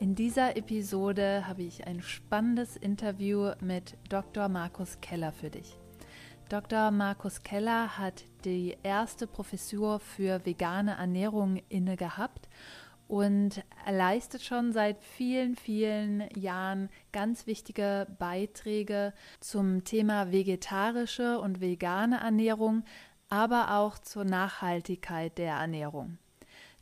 In 0.00 0.14
dieser 0.14 0.56
Episode 0.56 1.48
habe 1.48 1.64
ich 1.64 1.88
ein 1.88 2.02
spannendes 2.02 2.76
Interview 2.76 3.50
mit 3.60 3.96
Dr. 4.08 4.48
Markus 4.48 5.00
Keller 5.00 5.32
für 5.32 5.50
dich. 5.50 5.76
Dr. 6.48 6.92
Markus 6.92 7.42
Keller 7.42 7.98
hat 7.98 8.22
die 8.44 8.76
erste 8.84 9.26
Professur 9.26 9.98
für 9.98 10.46
vegane 10.46 10.96
Ernährung 10.96 11.60
inne 11.68 11.96
gehabt 11.96 12.48
und 13.08 13.64
leistet 13.90 14.42
schon 14.42 14.72
seit 14.72 15.02
vielen, 15.02 15.56
vielen 15.56 16.28
Jahren 16.36 16.90
ganz 17.10 17.48
wichtige 17.48 18.06
Beiträge 18.20 19.12
zum 19.40 19.82
Thema 19.82 20.30
vegetarische 20.30 21.40
und 21.40 21.60
vegane 21.60 22.20
Ernährung, 22.20 22.84
aber 23.30 23.76
auch 23.76 23.98
zur 23.98 24.24
Nachhaltigkeit 24.24 25.38
der 25.38 25.54
Ernährung. 25.54 26.18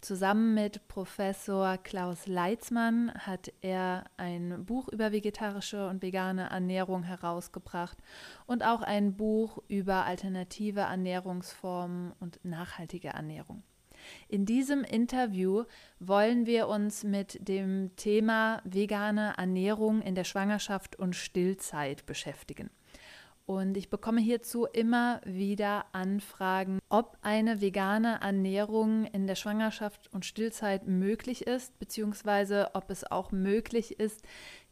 Zusammen 0.00 0.54
mit 0.54 0.86
Professor 0.88 1.78
Klaus 1.78 2.26
Leitzmann 2.26 3.12
hat 3.14 3.52
er 3.62 4.04
ein 4.16 4.64
Buch 4.64 4.88
über 4.88 5.10
vegetarische 5.10 5.88
und 5.88 6.02
vegane 6.02 6.50
Ernährung 6.50 7.02
herausgebracht 7.02 7.96
und 8.46 8.62
auch 8.62 8.82
ein 8.82 9.16
Buch 9.16 9.58
über 9.68 10.04
alternative 10.04 10.80
Ernährungsformen 10.80 12.12
und 12.20 12.38
nachhaltige 12.44 13.08
Ernährung. 13.08 13.62
In 14.28 14.44
diesem 14.44 14.84
Interview 14.84 15.64
wollen 15.98 16.46
wir 16.46 16.68
uns 16.68 17.02
mit 17.02 17.48
dem 17.48 17.96
Thema 17.96 18.60
vegane 18.64 19.34
Ernährung 19.36 20.02
in 20.02 20.14
der 20.14 20.24
Schwangerschaft 20.24 20.96
und 20.96 21.16
Stillzeit 21.16 22.06
beschäftigen. 22.06 22.70
Und 23.46 23.76
ich 23.76 23.90
bekomme 23.90 24.20
hierzu 24.20 24.66
immer 24.66 25.20
wieder 25.24 25.86
Anfragen, 25.92 26.80
ob 26.88 27.16
eine 27.22 27.60
vegane 27.60 28.20
Ernährung 28.20 29.04
in 29.04 29.28
der 29.28 29.36
Schwangerschaft 29.36 30.12
und 30.12 30.24
Stillzeit 30.24 30.88
möglich 30.88 31.46
ist, 31.46 31.78
beziehungsweise 31.78 32.70
ob 32.74 32.90
es 32.90 33.08
auch 33.08 33.30
möglich 33.30 34.00
ist, 34.00 34.22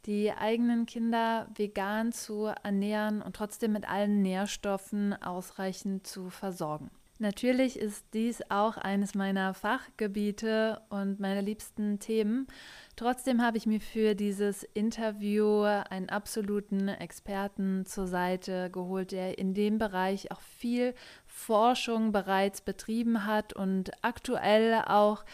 die 0.06 0.32
eigenen 0.32 0.86
Kinder 0.86 1.48
vegan 1.54 2.12
zu 2.12 2.46
ernähren 2.64 3.22
und 3.22 3.36
trotzdem 3.36 3.72
mit 3.72 3.88
allen 3.88 4.22
Nährstoffen 4.22 5.14
ausreichend 5.22 6.04
zu 6.04 6.28
versorgen. 6.28 6.90
Natürlich 7.20 7.78
ist 7.78 8.06
dies 8.12 8.42
auch 8.48 8.76
eines 8.76 9.14
meiner 9.14 9.54
Fachgebiete 9.54 10.82
und 10.88 11.20
meiner 11.20 11.42
liebsten 11.42 12.00
Themen. 12.00 12.48
Trotzdem 12.96 13.40
habe 13.40 13.56
ich 13.56 13.66
mir 13.66 13.80
für 13.80 14.16
dieses 14.16 14.64
Interview 14.64 15.62
einen 15.62 16.08
absoluten 16.08 16.88
Experten 16.88 17.86
zur 17.86 18.08
Seite 18.08 18.68
geholt, 18.70 19.12
der 19.12 19.38
in 19.38 19.54
dem 19.54 19.78
Bereich 19.78 20.32
auch 20.32 20.40
viel 20.40 20.92
Forschung 21.26 22.10
bereits 22.10 22.60
betrieben 22.62 23.26
hat 23.26 23.52
und 23.52 23.92
aktuell 24.02 24.82
auch 24.84 25.24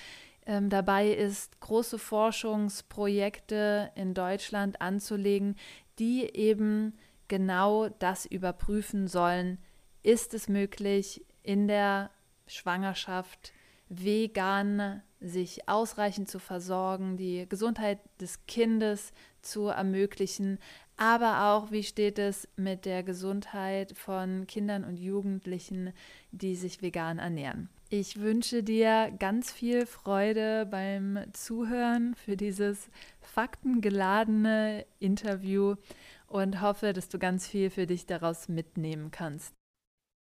ähm, 0.44 0.68
dabei 0.68 1.08
ist, 1.08 1.60
große 1.60 1.98
Forschungsprojekte 1.98 3.90
in 3.94 4.12
Deutschland 4.12 4.82
anzulegen, 4.82 5.56
die 5.98 6.24
eben 6.34 6.94
genau 7.28 7.88
das 7.88 8.26
überprüfen 8.26 9.08
sollen. 9.08 9.58
Ist 10.02 10.34
es 10.34 10.48
möglich, 10.48 11.24
in 11.42 11.68
der 11.68 12.10
Schwangerschaft 12.46 13.52
vegan 13.88 15.02
sich 15.20 15.68
ausreichend 15.68 16.28
zu 16.30 16.38
versorgen, 16.38 17.16
die 17.16 17.46
Gesundheit 17.48 17.98
des 18.20 18.46
Kindes 18.46 19.12
zu 19.42 19.66
ermöglichen, 19.66 20.58
aber 20.96 21.50
auch, 21.50 21.70
wie 21.70 21.82
steht 21.82 22.18
es 22.18 22.48
mit 22.56 22.84
der 22.84 23.02
Gesundheit 23.02 23.96
von 23.96 24.46
Kindern 24.46 24.84
und 24.84 24.98
Jugendlichen, 24.98 25.92
die 26.30 26.54
sich 26.54 26.82
vegan 26.82 27.18
ernähren. 27.18 27.68
Ich 27.88 28.20
wünsche 28.20 28.62
dir 28.62 29.10
ganz 29.18 29.50
viel 29.50 29.84
Freude 29.84 30.66
beim 30.66 31.18
Zuhören 31.32 32.14
für 32.14 32.36
dieses 32.36 32.88
faktengeladene 33.20 34.86
Interview 35.00 35.74
und 36.28 36.60
hoffe, 36.60 36.92
dass 36.92 37.08
du 37.08 37.18
ganz 37.18 37.48
viel 37.48 37.70
für 37.70 37.86
dich 37.86 38.06
daraus 38.06 38.48
mitnehmen 38.48 39.10
kannst. 39.10 39.59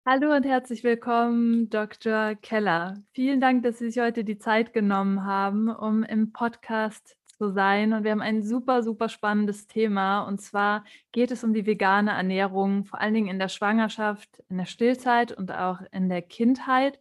Hallo 0.09 0.33
und 0.37 0.47
herzlich 0.47 0.85
willkommen, 0.85 1.69
Dr. 1.69 2.37
Keller. 2.37 3.03
Vielen 3.11 3.41
Dank, 3.41 3.65
dass 3.65 3.81
Sie 3.81 3.91
sich 3.91 4.01
heute 4.01 4.23
die 4.23 4.39
Zeit 4.39 4.73
genommen 4.73 5.25
haben, 5.25 5.69
um 5.69 6.05
im 6.05 6.31
Podcast 6.31 7.17
zu 7.37 7.51
sein. 7.51 7.93
Und 7.93 8.05
wir 8.05 8.13
haben 8.13 8.23
ein 8.23 8.45
super, 8.45 8.85
super 8.85 9.09
spannendes 9.09 9.67
Thema. 9.67 10.21
Und 10.21 10.41
zwar 10.41 10.85
geht 11.11 11.33
es 11.33 11.43
um 11.43 11.53
die 11.53 11.67
vegane 11.67 12.13
Ernährung, 12.13 12.85
vor 12.85 13.01
allen 13.01 13.15
Dingen 13.15 13.27
in 13.27 13.41
der 13.41 13.49
Schwangerschaft, 13.49 14.45
in 14.49 14.59
der 14.59 14.67
Stillzeit 14.67 15.33
und 15.33 15.51
auch 15.51 15.81
in 15.91 16.09
der 16.09 16.23
Kindheit. 16.23 17.01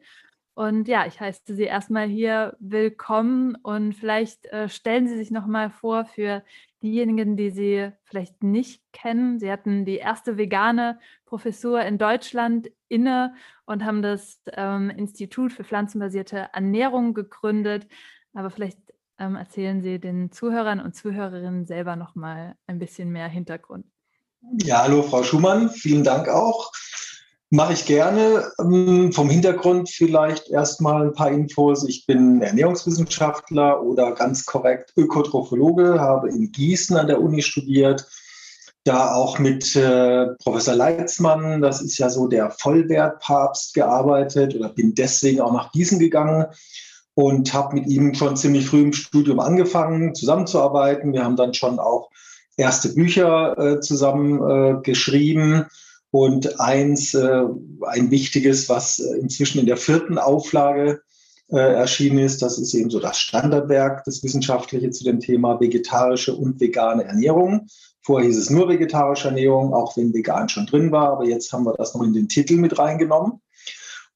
Und 0.56 0.88
ja, 0.88 1.06
ich 1.06 1.20
heiße 1.20 1.54
Sie 1.54 1.66
erstmal 1.66 2.08
hier 2.08 2.58
willkommen 2.60 3.54
und 3.54 3.94
vielleicht 3.94 4.48
äh, 4.48 4.68
stellen 4.68 5.08
Sie 5.08 5.18
sich 5.18 5.30
noch 5.30 5.46
mal 5.46 5.70
vor 5.70 6.06
für 6.06 6.44
diejenigen, 6.86 7.36
die 7.36 7.50
Sie 7.50 7.92
vielleicht 8.04 8.44
nicht 8.44 8.82
kennen. 8.94 9.40
Sie 9.40 9.52
hatten 9.52 9.84
die 9.84 9.98
erste 9.98 10.38
vegane 10.38 11.00
Professur 11.26 11.82
in 11.82 11.98
Deutschland 11.98 12.70
inne 12.88 13.34
und 13.66 13.84
haben 13.84 14.02
das 14.02 14.42
ähm, 14.54 14.90
Institut 14.92 15.52
für 15.52 15.64
pflanzenbasierte 15.64 16.50
Ernährung 16.54 17.14
gegründet. 17.14 17.88
Aber 18.34 18.52
vielleicht 18.52 18.80
ähm, 19.18 19.36
erzählen 19.36 19.82
Sie 19.82 20.00
den 20.00 20.32
Zuhörern 20.32 20.80
und 20.80 20.96
Zuhörerinnen 20.96 21.66
selber 21.66 21.96
noch 21.96 22.16
mal 22.16 22.56
ein 22.68 22.80
bisschen 22.80 23.10
mehr 23.10 23.28
Hintergrund. 23.28 23.86
Ja, 24.62 24.84
hallo 24.84 25.02
Frau 25.02 25.24
Schumann, 25.24 25.72
vielen 25.72 26.04
Dank 26.04 26.30
auch. 26.30 26.72
Mache 27.52 27.74
ich 27.74 27.86
gerne. 27.86 28.52
Ähm, 28.60 29.12
vom 29.12 29.30
Hintergrund 29.30 29.90
vielleicht 29.90 30.50
erstmal 30.50 31.04
ein 31.04 31.14
paar 31.14 31.30
Infos. 31.30 31.88
Ich 31.88 32.06
bin 32.08 32.42
Ernährungswissenschaftler 32.42 33.84
oder 33.84 34.14
ganz 34.14 34.46
korrekt 34.46 34.94
Ökotrophologe, 34.96 36.00
habe 36.00 36.30
in 36.30 36.52
Gießen 36.52 36.98
an 36.98 37.08
der 37.08 37.22
Uni 37.22 37.44
studiert, 37.44 38.08
da 38.84 39.14
auch 39.14 39.38
mit 39.38 39.76
äh, 39.76 40.28
Professor 40.44 40.76
Leitzmann, 40.76 41.62
das 41.62 41.82
ist 41.82 41.98
ja 42.00 42.10
so 42.10 42.28
der 42.28 42.50
Vollwertpapst, 42.50 43.74
gearbeitet 43.76 44.56
oder 44.56 44.70
bin 44.70 44.96
deswegen 44.96 45.42
auch 45.42 45.54
nach 45.54 45.72
Gießen 45.72 46.00
gegangen 46.00 46.48
und 47.14 47.54
habe 47.54 47.76
mit 47.76 47.88
ihm 47.88 48.16
schon 48.16 48.38
ziemlich 48.38 48.68
früh 48.68 48.82
im 48.82 48.94
Studium 48.94 49.40
angefangen, 49.40 50.16
zusammenzuarbeiten. 50.16 51.14
Wir 51.14 51.24
haben 51.24 51.36
dann 51.36 51.54
schon 51.54 51.80
auch 51.80 52.10
erste 52.58 52.90
Bücher 52.94 53.58
äh, 53.58 53.80
zusammen 53.82 54.42
äh, 54.42 54.82
geschrieben 54.82 55.66
und 56.16 56.62
eins, 56.62 57.14
äh, 57.14 57.44
ein 57.88 58.10
wichtiges, 58.10 58.70
was 58.70 59.00
inzwischen 59.00 59.60
in 59.60 59.66
der 59.66 59.76
vierten 59.76 60.18
Auflage 60.18 61.02
äh, 61.50 61.58
erschienen 61.58 62.20
ist, 62.20 62.42
das 62.42 62.58
ist 62.58 62.74
eben 62.74 62.90
so 62.90 63.02
das 63.02 63.20
Standardwerk, 63.20 64.06
das 64.06 64.24
Wissenschaftliche 64.24 64.92
zu 64.92 65.04
dem 65.04 65.20
Thema 65.20 65.60
vegetarische 65.60 66.34
und 66.34 66.62
vegane 66.62 67.04
Ernährung. 67.04 67.68
Vorher 68.02 68.30
hieß 68.30 68.38
es 68.38 68.50
nur 68.50 68.70
vegetarische 68.70 69.28
Ernährung, 69.28 69.74
auch 69.74 69.98
wenn 69.98 70.14
vegan 70.14 70.48
schon 70.48 70.66
drin 70.68 70.90
war, 70.94 71.10
aber 71.10 71.26
jetzt 71.26 71.52
haben 71.52 71.66
wir 71.66 71.74
das 71.74 71.94
noch 71.94 72.04
in 72.04 72.14
den 72.14 72.30
Titel 72.30 72.56
mit 72.56 72.80
reingenommen. 72.80 73.42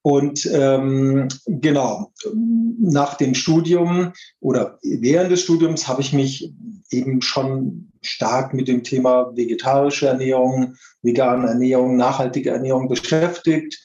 Und 0.02 0.48
ähm, 0.52 1.28
genau, 1.46 2.12
nach 2.78 3.14
dem 3.14 3.34
Studium 3.34 4.12
oder 4.40 4.78
während 4.82 5.30
des 5.30 5.42
Studiums 5.42 5.88
habe 5.88 6.00
ich 6.00 6.12
mich 6.12 6.54
eben 6.90 7.20
schon 7.20 7.92
stark 8.00 8.54
mit 8.54 8.66
dem 8.66 8.82
Thema 8.82 9.30
vegetarische 9.36 10.08
Ernährung, 10.08 10.74
vegane 11.02 11.48
Ernährung, 11.48 11.96
nachhaltige 11.96 12.50
Ernährung 12.50 12.88
beschäftigt. 12.88 13.78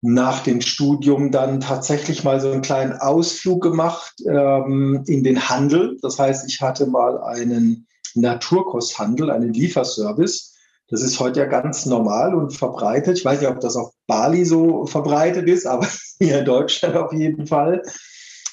Nach 0.00 0.42
dem 0.42 0.60
Studium 0.60 1.30
dann 1.32 1.60
tatsächlich 1.60 2.22
mal 2.22 2.40
so 2.40 2.50
einen 2.50 2.62
kleinen 2.62 2.92
Ausflug 2.92 3.62
gemacht 3.62 4.14
ähm, 4.26 5.02
in 5.06 5.24
den 5.24 5.48
Handel. 5.48 5.98
Das 6.00 6.18
heißt, 6.18 6.48
ich 6.48 6.60
hatte 6.60 6.86
mal 6.86 7.20
einen 7.22 7.86
Naturkosthandel, 8.14 9.30
einen 9.30 9.52
Lieferservice 9.52 10.55
das 10.88 11.02
ist 11.02 11.18
heute 11.18 11.40
ja 11.40 11.46
ganz 11.46 11.84
normal 11.86 12.34
und 12.34 12.52
verbreitet. 12.52 13.18
Ich 13.18 13.24
weiß 13.24 13.40
nicht, 13.40 13.50
ob 13.50 13.60
das 13.60 13.76
auf 13.76 13.92
Bali 14.06 14.44
so 14.44 14.86
verbreitet 14.86 15.48
ist, 15.48 15.66
aber 15.66 15.86
hier 16.18 16.40
in 16.40 16.44
Deutschland 16.44 16.96
auf 16.96 17.12
jeden 17.12 17.46
Fall. 17.46 17.82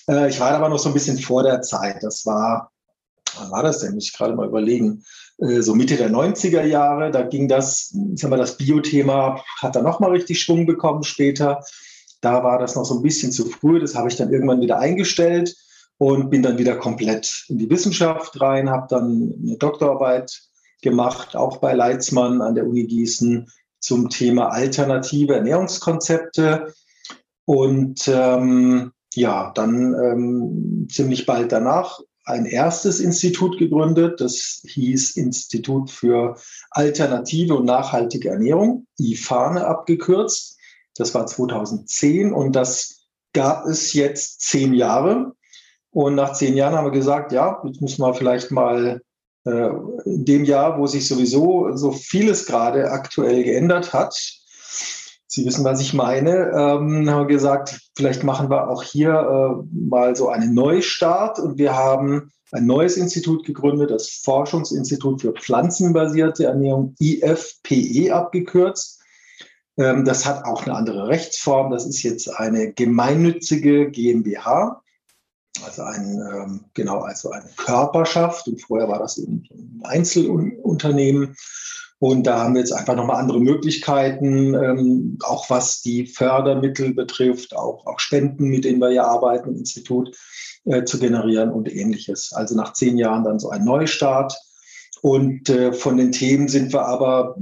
Äh, 0.10 0.30
ich 0.30 0.40
war 0.40 0.52
aber 0.52 0.70
noch 0.70 0.80
so 0.80 0.90
ein 0.90 0.94
bisschen 0.94 1.18
vor 1.18 1.44
der 1.44 1.62
Zeit. 1.62 2.02
Das 2.02 2.26
war, 2.26 2.72
wann 3.38 3.52
war 3.52 3.64
das 3.64 3.80
denn? 3.80 3.94
Muss 3.94 4.06
ich 4.06 4.14
gerade 4.14 4.36
mal 4.36 4.48
überlegen. 4.48 5.04
Äh, 5.38 5.62
so 5.62 5.76
Mitte 5.76 5.96
der 5.96 6.10
90er 6.10 6.64
Jahre, 6.64 7.12
da 7.12 7.22
ging 7.22 7.48
das, 7.48 7.94
ich 8.14 8.22
sag 8.22 8.32
mal, 8.32 8.38
das 8.38 8.58
Bio-Thema 8.58 9.44
hat 9.62 9.76
dann 9.76 9.84
nochmal 9.84 10.12
richtig 10.12 10.42
Schwung 10.42 10.66
bekommen 10.66 11.04
später. 11.04 11.64
Da 12.22 12.44
war 12.44 12.58
das 12.58 12.76
noch 12.76 12.86
so 12.86 12.96
ein 12.96 13.04
bisschen 13.04 13.32
zu 13.32 13.46
früh. 13.46 13.80
Das 13.80 13.96
habe 13.96 14.10
ich 14.10 14.16
dann 14.16 14.34
irgendwann 14.34 14.62
wieder 14.62 14.80
eingestellt 14.80 15.56
und 16.00 16.32
bin 16.32 16.42
dann 16.42 16.58
wieder 16.58 16.78
komplett 16.78 17.46
in 17.48 17.60
die 17.60 17.70
Wissenschaft 17.70 18.42
rein, 18.42 18.72
habe 18.72 18.88
dann 18.90 19.34
eine 19.42 19.58
Doktorarbeit 19.58 20.42
gemacht, 20.84 21.36
auch 21.36 21.58
bei 21.58 21.74
Leitzmann 21.74 22.42
an 22.42 22.54
der 22.54 22.68
Uni 22.68 22.84
Gießen 22.84 23.50
zum 23.80 24.10
Thema 24.10 24.50
alternative 24.50 25.36
Ernährungskonzepte. 25.36 26.74
Und 27.46 28.08
ähm, 28.08 28.92
ja, 29.16 29.52
dann 29.56 29.94
ähm, 29.94 30.88
ziemlich 30.90 31.26
bald 31.26 31.52
danach 31.52 32.00
ein 32.26 32.46
erstes 32.46 33.00
Institut 33.00 33.58
gegründet. 33.58 34.22
Das 34.22 34.62
hieß 34.66 35.18
Institut 35.18 35.92
für 35.92 36.38
alternative 36.72 37.56
und 37.56 37.66
nachhaltige 37.66 38.30
Ernährung, 38.30 38.88
IFANE 38.98 39.66
abgekürzt. 39.66 40.58
Das 40.96 41.14
war 41.14 41.26
2010 41.26 42.34
und 42.34 42.56
das 42.56 43.08
gab 43.34 43.66
es 43.66 43.94
jetzt 43.94 44.42
zehn 44.42 44.74
Jahre. 44.74 45.34
Und 45.90 46.16
nach 46.16 46.34
zehn 46.34 46.56
Jahren 46.56 46.76
haben 46.76 46.86
wir 46.86 46.92
gesagt, 46.92 47.32
ja, 47.32 47.62
jetzt 47.66 47.82
müssen 47.82 48.02
wir 48.02 48.14
vielleicht 48.14 48.52
mal 48.52 49.02
in 49.46 50.26
dem 50.26 50.46
Jahr, 50.46 50.80
wo 50.80 50.88
sich 50.88 51.08
sowieso 51.08 51.76
so 51.76 51.92
vieles 51.92 52.46
gerade 52.46 52.92
aktuell 52.92 53.44
geändert 53.44 53.92
hat, 53.92 54.16
Sie 55.34 55.48
wissen, 55.48 55.66
was 55.66 55.82
ich 55.82 55.96
meine, 55.96 56.52
ähm, 56.56 57.10
haben 57.10 57.28
gesagt, 57.28 57.80
vielleicht 57.98 58.24
machen 58.24 58.52
wir 58.52 58.70
auch 58.70 58.84
hier 58.84 59.10
äh, 59.10 59.66
mal 59.72 60.16
so 60.16 60.30
einen 60.30 60.54
Neustart 60.54 61.40
und 61.40 61.58
wir 61.58 61.76
haben 61.76 62.32
ein 62.52 62.68
neues 62.68 62.98
Institut 62.98 63.44
gegründet, 63.44 63.90
das 63.90 64.10
Forschungsinstitut 64.24 65.22
für 65.22 65.34
pflanzenbasierte 65.34 66.46
Ernährung, 66.46 66.96
IFPE 67.00 68.14
abgekürzt. 68.14 69.02
Ähm, 69.78 70.06
das 70.06 70.28
hat 70.28 70.46
auch 70.46 70.68
eine 70.68 70.76
andere 70.76 71.08
Rechtsform. 71.08 71.72
Das 71.72 71.88
ist 71.88 72.04
jetzt 72.04 72.28
eine 72.28 72.72
gemeinnützige 72.72 73.90
GmbH, 73.90 74.84
also 75.64 75.84
ein, 75.84 76.20
ähm, 76.34 76.62
genau, 76.74 77.00
also 77.00 77.32
eine 77.32 77.50
Körperschaft. 77.58 78.48
Und 78.48 78.62
vorher 78.62 78.88
war 78.88 79.00
das 79.00 79.18
ein 79.18 79.48
Einzelunternehmen. 79.84 81.36
Und 82.00 82.24
da 82.28 82.40
haben 82.40 82.56
wir 82.56 82.60
jetzt 82.60 82.74
einfach 82.74 82.96
nochmal 82.96 83.22
andere 83.22 83.40
Möglichkeiten, 83.40 84.54
ähm, 84.56 85.18
auch 85.24 85.50
was 85.50 85.82
die 85.82 86.06
Fördermittel 86.06 86.94
betrifft, 86.94 87.56
auch, 87.56 87.86
auch 87.86 88.00
Spenden, 88.00 88.50
mit 88.50 88.66
denen 88.66 88.80
wir 88.80 88.90
hier 88.90 89.06
arbeiten 89.06 89.52
im 89.52 89.60
Institut, 89.60 90.14
äh, 90.66 90.84
zu 90.84 91.00
generieren 91.00 91.52
und 91.52 91.74
ähnliches. 91.74 92.34
Also 92.34 92.56
nach 92.56 92.74
zehn 92.74 92.98
Jahren 92.98 93.24
dann 93.24 93.40
so 93.40 93.52
ein 93.52 93.64
Neustart. 93.64 94.38
Und 95.02 95.50
äh, 95.50 95.72
von 95.72 95.98
den 95.98 96.12
Themen 96.12 96.48
sind 96.48 96.74
wir 96.74 96.86
aber 96.86 97.38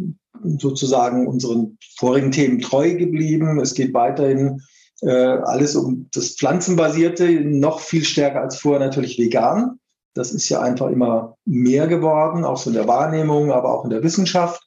sozusagen 0.58 1.28
unseren 1.28 1.78
vorigen 1.98 2.32
Themen 2.32 2.60
treu 2.60 2.96
geblieben. 2.96 3.60
Es 3.60 3.74
geht 3.74 3.94
weiterhin 3.94 4.62
alles 5.04 5.76
um 5.76 6.08
das 6.14 6.36
Pflanzenbasierte, 6.36 7.28
noch 7.42 7.80
viel 7.80 8.04
stärker 8.04 8.42
als 8.42 8.58
vorher 8.58 8.86
natürlich 8.86 9.18
vegan. 9.18 9.80
Das 10.14 10.32
ist 10.32 10.48
ja 10.50 10.62
einfach 10.62 10.90
immer 10.90 11.38
mehr 11.46 11.88
geworden, 11.88 12.44
auch 12.44 12.58
so 12.58 12.70
in 12.70 12.76
der 12.76 12.88
Wahrnehmung, 12.88 13.52
aber 13.52 13.74
auch 13.74 13.84
in 13.84 13.90
der 13.90 14.04
Wissenschaft. 14.04 14.62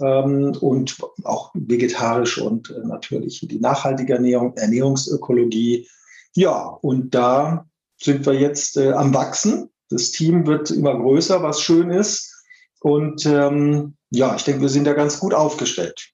Ähm, 0.00 0.56
und 0.60 0.96
auch 1.24 1.50
vegetarisch 1.54 2.38
und 2.38 2.70
äh, 2.70 2.86
natürlich 2.86 3.46
die 3.46 3.60
nachhaltige 3.60 4.14
Ernährung, 4.14 4.56
Ernährungsökologie. 4.56 5.86
Ja, 6.34 6.62
und 6.80 7.14
da 7.14 7.66
sind 8.00 8.24
wir 8.24 8.34
jetzt 8.34 8.78
äh, 8.78 8.92
am 8.92 9.12
Wachsen. 9.12 9.68
Das 9.90 10.10
Team 10.10 10.46
wird 10.46 10.70
immer 10.70 10.96
größer, 10.96 11.42
was 11.42 11.60
schön 11.60 11.90
ist. 11.90 12.34
Und 12.80 13.26
ähm, 13.26 13.96
ja, 14.10 14.34
ich 14.36 14.44
denke, 14.44 14.62
wir 14.62 14.68
sind 14.70 14.86
da 14.86 14.94
ganz 14.94 15.20
gut 15.20 15.34
aufgestellt. 15.34 16.12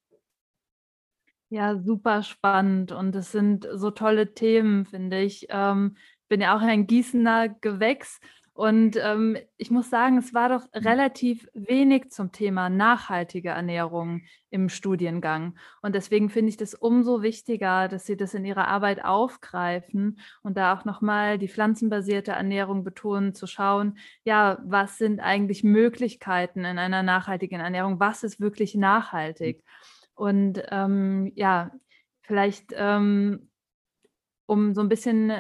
Ja, 1.48 1.78
super 1.78 2.22
spannend 2.22 2.90
und 2.90 3.14
es 3.14 3.30
sind 3.30 3.68
so 3.74 3.90
tolle 3.90 4.34
Themen, 4.34 4.84
finde 4.84 5.20
ich. 5.20 5.46
Ähm, 5.48 5.96
bin 6.28 6.40
ja 6.40 6.56
auch 6.56 6.60
ein 6.60 6.88
Gießener 6.88 7.48
Gewächs 7.48 8.20
und 8.56 8.96
ähm, 8.96 9.36
ich 9.58 9.70
muss 9.70 9.90
sagen, 9.90 10.16
es 10.16 10.32
war 10.32 10.48
doch 10.48 10.62
mhm. 10.62 10.88
relativ 10.88 11.46
wenig 11.52 12.10
zum 12.10 12.32
Thema 12.32 12.70
nachhaltige 12.70 13.50
Ernährung 13.50 14.22
im 14.48 14.70
Studiengang. 14.70 15.58
Und 15.82 15.94
deswegen 15.94 16.30
finde 16.30 16.48
ich 16.48 16.56
das 16.56 16.74
umso 16.74 17.20
wichtiger, 17.20 17.86
dass 17.88 18.06
Sie 18.06 18.16
das 18.16 18.32
in 18.32 18.46
Ihrer 18.46 18.66
Arbeit 18.66 19.04
aufgreifen 19.04 20.18
und 20.42 20.56
da 20.56 20.74
auch 20.74 20.86
nochmal 20.86 21.36
die 21.36 21.48
pflanzenbasierte 21.48 22.32
Ernährung 22.32 22.82
betonen, 22.82 23.34
zu 23.34 23.46
schauen, 23.46 23.98
ja, 24.24 24.58
was 24.64 24.96
sind 24.96 25.20
eigentlich 25.20 25.62
Möglichkeiten 25.62 26.64
in 26.64 26.78
einer 26.78 27.02
nachhaltigen 27.02 27.60
Ernährung? 27.60 28.00
Was 28.00 28.24
ist 28.24 28.40
wirklich 28.40 28.74
nachhaltig? 28.74 29.62
Und 30.16 30.62
ähm, 30.70 31.30
ja, 31.36 31.70
vielleicht 32.22 32.72
ähm, 32.74 33.48
um 34.46 34.74
so 34.74 34.80
ein 34.80 34.88
bisschen 34.88 35.32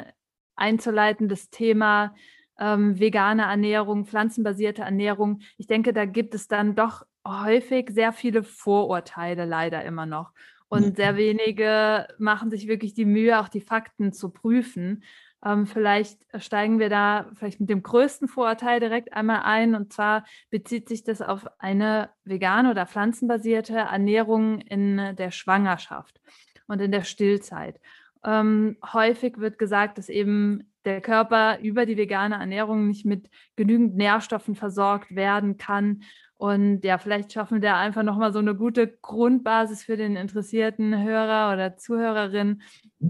einzuleiten, 0.54 1.28
das 1.28 1.50
Thema 1.50 2.14
ähm, 2.58 2.98
vegane 2.98 3.42
Ernährung, 3.42 4.06
pflanzenbasierte 4.06 4.82
Ernährung. 4.82 5.40
Ich 5.58 5.66
denke, 5.66 5.92
da 5.92 6.04
gibt 6.04 6.34
es 6.34 6.46
dann 6.48 6.74
doch 6.74 7.04
häufig 7.26 7.90
sehr 7.90 8.12
viele 8.12 8.42
Vorurteile 8.42 9.44
leider 9.44 9.84
immer 9.84 10.06
noch. 10.06 10.32
Und 10.68 10.96
sehr 10.96 11.16
wenige 11.16 12.08
machen 12.18 12.50
sich 12.50 12.66
wirklich 12.66 12.92
die 12.92 13.04
Mühe, 13.04 13.38
auch 13.40 13.48
die 13.48 13.60
Fakten 13.60 14.12
zu 14.12 14.30
prüfen. 14.30 15.04
Ähm, 15.46 15.66
vielleicht 15.66 16.26
steigen 16.42 16.80
wir 16.80 16.88
da 16.88 17.30
vielleicht 17.34 17.60
mit 17.60 17.70
dem 17.70 17.82
größten 17.82 18.26
Vorurteil 18.26 18.80
direkt 18.80 19.12
einmal 19.12 19.42
ein. 19.44 19.76
Und 19.76 19.92
zwar 19.92 20.24
bezieht 20.50 20.88
sich 20.88 21.04
das 21.04 21.22
auf 21.22 21.46
eine 21.58 22.10
vegane 22.24 22.70
oder 22.70 22.84
pflanzenbasierte 22.84 23.76
Ernährung 23.76 24.60
in 24.60 25.14
der 25.16 25.30
Schwangerschaft 25.30 26.20
und 26.66 26.80
in 26.80 26.90
der 26.90 27.04
Stillzeit. 27.04 27.80
Ähm, 28.24 28.76
häufig 28.92 29.38
wird 29.38 29.56
gesagt, 29.56 29.98
dass 29.98 30.08
eben 30.08 30.72
der 30.84 31.00
Körper 31.00 31.60
über 31.60 31.86
die 31.86 31.96
vegane 31.96 32.36
Ernährung 32.36 32.88
nicht 32.88 33.06
mit 33.06 33.30
genügend 33.54 33.96
Nährstoffen 33.96 34.56
versorgt 34.56 35.14
werden 35.14 35.58
kann. 35.58 36.02
Und 36.38 36.84
ja, 36.84 36.98
vielleicht 36.98 37.32
schaffen 37.32 37.62
wir 37.62 37.68
da 37.68 37.78
einfach 37.80 38.02
nochmal 38.02 38.32
so 38.32 38.38
eine 38.38 38.54
gute 38.54 38.88
Grundbasis 38.88 39.84
für 39.84 39.96
den 39.96 40.16
interessierten 40.16 41.02
Hörer 41.02 41.52
oder 41.54 41.76
Zuhörerin, 41.78 42.62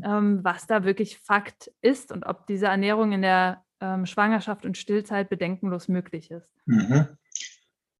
ähm, 0.04 0.40
was 0.42 0.66
da 0.66 0.84
wirklich 0.84 1.18
Fakt 1.18 1.72
ist 1.80 2.12
und 2.12 2.24
ob 2.24 2.46
diese 2.46 2.66
Ernährung 2.66 3.12
in 3.12 3.22
der 3.22 3.64
ähm, 3.80 4.06
Schwangerschaft 4.06 4.64
und 4.64 4.78
Stillzeit 4.78 5.28
bedenkenlos 5.28 5.88
möglich 5.88 6.30
ist. 6.30 6.48
Mhm. 6.66 7.08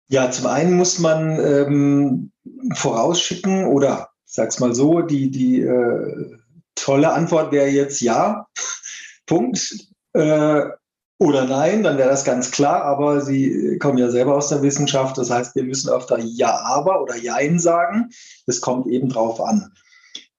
Ja, 0.09 0.31
zum 0.31 0.47
einen 0.47 0.75
muss 0.75 1.01
man 1.01 1.41
ähm, 1.41 2.33
vorausschicken 2.75 3.67
oder 3.67 4.11
sag's 4.25 4.61
mal 4.61 4.75
so, 4.75 5.01
die, 5.01 5.31
die 5.31 5.63
äh, 5.63 6.39
tolle 6.77 7.13
Antwort 7.13 7.51
wäre 7.51 7.69
jetzt 7.69 8.01
ja. 8.01 8.47
Punkt. 9.27 9.75
Äh, 10.13 10.67
oder 11.19 11.47
nein, 11.47 11.83
dann 11.83 11.97
wäre 11.97 12.11
das 12.11 12.25
ganz 12.25 12.51
klar, 12.51 12.83
aber 12.85 13.23
Sie 13.23 13.79
kommen 13.79 13.99
ja 13.99 14.11
selber 14.11 14.37
aus 14.37 14.49
der 14.49 14.63
Wissenschaft, 14.63 15.17
das 15.17 15.31
heißt, 15.31 15.55
wir 15.55 15.65
müssen 15.65 15.91
öfter 15.91 16.19
Ja, 16.19 16.61
aber 16.61 17.03
oder 17.03 17.17
Jein 17.17 17.59
sagen. 17.59 18.11
Es 18.47 18.61
kommt 18.61 18.87
eben 18.89 19.09
drauf 19.09 19.41
an. 19.41 19.73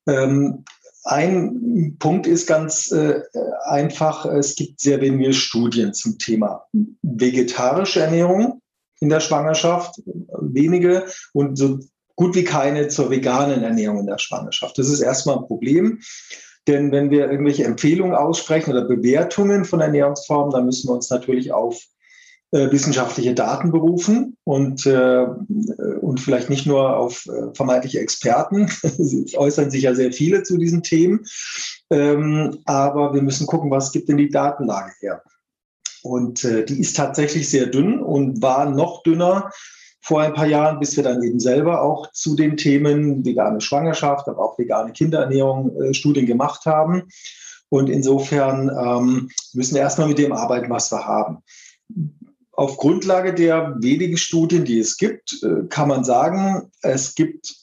Ähm, 0.08 0.64
ein 1.04 1.96
Punkt 2.00 2.28
ist 2.28 2.48
ganz 2.48 2.92
äh, 2.92 3.22
einfach, 3.64 4.26
es 4.26 4.56
gibt 4.56 4.80
sehr 4.80 5.02
wenige 5.02 5.34
Studien 5.34 5.94
zum 5.94 6.20
Thema 6.20 6.66
vegetarische 7.02 8.02
Ernährung 8.02 8.62
in 9.00 9.10
der 9.10 9.20
Schwangerschaft, 9.20 10.02
wenige 10.40 11.06
und 11.34 11.56
so 11.58 11.80
gut 12.16 12.36
wie 12.36 12.44
keine 12.44 12.88
zur 12.90 13.10
veganen 13.10 13.64
Ernährung 13.64 14.00
in 14.00 14.08
der 14.08 14.18
Schwangerschaft. 14.18 14.78
Das 14.78 14.90
ist 14.90 15.00
erstmal 15.00 15.38
ein 15.38 15.46
Problem. 15.46 16.02
Denn 16.68 16.92
wenn 16.92 17.10
wir 17.10 17.32
irgendwelche 17.32 17.64
Empfehlungen 17.64 18.16
aussprechen 18.16 18.72
oder 18.72 18.86
Bewertungen 18.86 19.66
von 19.66 19.80
Ernährungsformen, 19.80 20.52
dann 20.52 20.66
müssen 20.66 20.90
wir 20.90 20.94
uns 20.94 21.10
natürlich 21.10 21.52
auf 21.54 21.82
äh, 22.52 22.72
wissenschaftliche 22.72 23.34
Daten 23.34 23.72
berufen 23.72 24.38
und, 24.44 24.86
äh, 24.86 25.26
und 26.02 26.20
vielleicht 26.20 26.50
nicht 26.50 26.66
nur 26.66 26.96
auf 26.96 27.26
äh, 27.26 27.54
vermeintliche 27.54 28.00
Experten. 28.00 28.70
es 28.84 29.36
äußern 29.36 29.72
sich 29.72 29.84
ja 29.84 29.96
sehr 29.96 30.14
viele 30.14 30.44
zu 30.44 30.58
diesen 30.58 30.84
Themen. 30.84 31.26
Ähm, 31.90 32.60
aber 32.66 33.14
wir 33.14 33.22
müssen 33.22 33.48
gucken, 33.48 33.72
was 33.72 33.92
gibt 33.92 34.10
denn 34.10 34.18
die 34.18 34.30
Datenlage 34.30 34.94
her. 35.00 35.24
Und 36.04 36.44
äh, 36.46 36.64
die 36.64 36.80
ist 36.80 36.96
tatsächlich 36.96 37.50
sehr 37.50 37.66
dünn 37.66 38.00
und 38.00 38.42
war 38.42 38.70
noch 38.70 39.04
dünner 39.04 39.52
vor 40.08 40.22
ein 40.22 40.34
paar 40.34 40.48
Jahren, 40.48 40.80
bis 40.80 40.96
wir 40.96 41.04
dann 41.04 41.22
eben 41.22 41.40
selber 41.40 41.82
auch 41.82 42.10
zu 42.14 42.38
den 42.38 42.56
Themen 42.56 43.26
vegane 43.26 43.60
Schwangerschaft, 43.60 44.30
aber 44.30 44.40
auch 44.40 44.58
vegane 44.58 44.94
Kinderernährung 44.94 45.82
äh, 45.82 45.94
Studien 45.94 46.26
gemacht 46.26 46.66
haben. 46.66 47.04
Und 47.68 47.90
insofern 47.90 48.70
ähm, 48.70 49.30
müssen 49.54 49.76
wir 49.76 49.82
erstmal 49.82 50.08
mit 50.08 50.18
dem 50.18 50.32
arbeiten, 50.32 50.70
was 50.70 50.94
wir 50.94 51.06
haben. 51.06 51.40
Auf 52.54 52.78
Grundlage 52.78 53.34
der 53.34 53.76
wenigen 53.80 54.16
Studien, 54.16 54.64
die 54.64 54.80
es 54.80 54.96
gibt, 54.96 55.44
äh, 55.44 55.68
kann 55.68 55.90
man 55.90 56.06
sagen, 56.06 56.72
es 56.82 57.14
gibt 57.14 57.54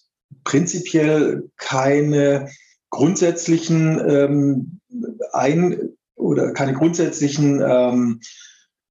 prinzipiell 0.44 1.48
keine 1.56 2.50
grundsätzlichen 2.90 3.98
ähm, 4.06 4.80
ein 5.32 5.96
oder 6.14 6.52
keine 6.52 6.74
grundsätzlichen 6.74 7.62
ähm, 7.66 8.20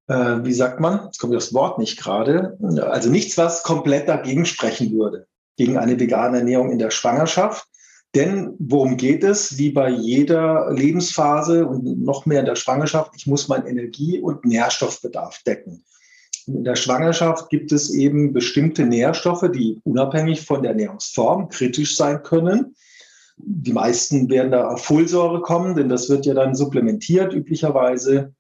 äh, 0.08 0.44
wie 0.44 0.54
sagt 0.54 0.80
man, 0.80 1.06
jetzt 1.06 1.20
kommt 1.20 1.34
das 1.34 1.54
Wort 1.54 1.80
nicht 1.80 2.00
gerade, 2.00 2.58
also 2.82 3.10
nichts, 3.10 3.38
was 3.38 3.64
komplett 3.64 4.08
dagegen 4.08 4.46
sprechen 4.46 4.92
würde, 4.94 5.28
gegen 5.58 5.78
eine 5.78 6.00
vegane 6.00 6.40
Ernährung 6.40 6.72
in 6.72 6.80
der 6.80 6.92
Schwangerschaft. 6.92 7.68
Denn 8.16 8.54
worum 8.60 8.98
geht 8.98 9.24
es? 9.24 9.58
Wie 9.58 9.72
bei 9.72 9.90
jeder 9.90 10.72
Lebensphase 10.72 11.66
und 11.66 12.04
noch 12.04 12.28
mehr 12.28 12.42
in 12.42 12.46
der 12.46 12.56
Schwangerschaft, 12.56 13.14
ich 13.16 13.26
muss 13.26 13.48
meinen 13.48 13.66
Energie- 13.66 14.20
und 14.20 14.46
Nährstoffbedarf 14.46 15.42
decken. 15.48 15.84
In 16.46 16.64
der 16.64 16.76
Schwangerschaft 16.76 17.50
gibt 17.50 17.72
es 17.72 17.92
eben 17.94 18.34
bestimmte 18.34 18.86
Nährstoffe, 18.86 19.50
die 19.52 19.80
unabhängig 19.84 20.46
von 20.46 20.62
der 20.62 20.72
Ernährungsform 20.72 21.50
kritisch 21.50 21.96
sein 21.96 22.22
können. 22.22 22.76
Die 23.38 23.74
meisten 23.74 24.30
werden 24.30 24.52
da 24.52 24.68
auf 24.68 24.84
Folsäure 24.84 25.42
kommen, 25.42 25.76
denn 25.76 25.90
das 25.90 26.10
wird 26.10 26.26
ja 26.26 26.34
dann 26.34 26.54
supplementiert 26.54 27.34
üblicherweise, 27.34 28.36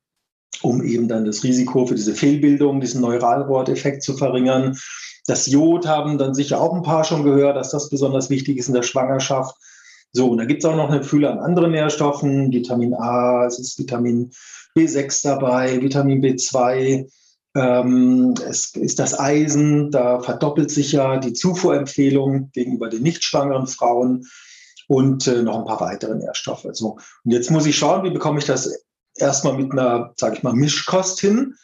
um 0.61 0.83
eben 0.83 1.07
dann 1.07 1.25
das 1.25 1.43
Risiko 1.43 1.85
für 1.85 1.95
diese 1.95 2.13
Fehlbildung, 2.13 2.79
diesen 2.79 3.01
Neuralbordeffekt 3.01 4.03
zu 4.03 4.15
verringern. 4.15 4.77
Das 5.25 5.47
Jod 5.47 5.87
haben 5.87 6.17
dann 6.17 6.33
sicher 6.33 6.59
auch 6.59 6.73
ein 6.73 6.83
paar 6.83 7.03
schon 7.03 7.23
gehört, 7.23 7.55
dass 7.55 7.71
das 7.71 7.89
besonders 7.89 8.29
wichtig 8.29 8.57
ist 8.57 8.67
in 8.67 8.73
der 8.73 8.83
Schwangerschaft. 8.83 9.55
So, 10.11 10.29
und 10.29 10.37
da 10.37 10.45
gibt 10.45 10.63
es 10.63 10.69
auch 10.69 10.75
noch 10.75 10.89
eine 10.89 11.03
Fülle 11.03 11.31
an 11.31 11.39
anderen 11.39 11.71
Nährstoffen, 11.71 12.51
Vitamin 12.51 12.93
A, 12.93 13.45
es 13.45 13.57
ist 13.57 13.79
Vitamin 13.79 14.31
B6 14.77 15.23
dabei, 15.23 15.81
Vitamin 15.81 16.21
B2, 16.21 17.09
ähm, 17.55 18.33
es 18.47 18.75
ist 18.75 18.99
das 18.99 19.19
Eisen, 19.19 19.91
da 19.91 20.19
verdoppelt 20.19 20.69
sich 20.69 20.91
ja 20.91 21.17
die 21.17 21.33
Zufuhrempfehlung 21.33 22.51
gegenüber 22.51 22.89
den 22.89 23.03
nicht 23.03 23.23
schwangeren 23.23 23.67
Frauen 23.67 24.25
und 24.87 25.27
äh, 25.27 25.41
noch 25.41 25.59
ein 25.59 25.65
paar 25.65 25.81
weitere 25.81 26.15
Nährstoffe. 26.15 26.67
So, 26.73 26.97
und 27.23 27.31
jetzt 27.31 27.49
muss 27.49 27.65
ich 27.65 27.77
schauen, 27.77 28.03
wie 28.03 28.11
bekomme 28.11 28.39
ich 28.39 28.45
das 28.45 28.85
erstmal 29.15 29.53
mit 29.53 29.71
einer, 29.71 30.13
sage 30.15 30.37
ich 30.37 30.43
mal, 30.43 30.53
Mischkost 30.53 31.19
hin. 31.19 31.55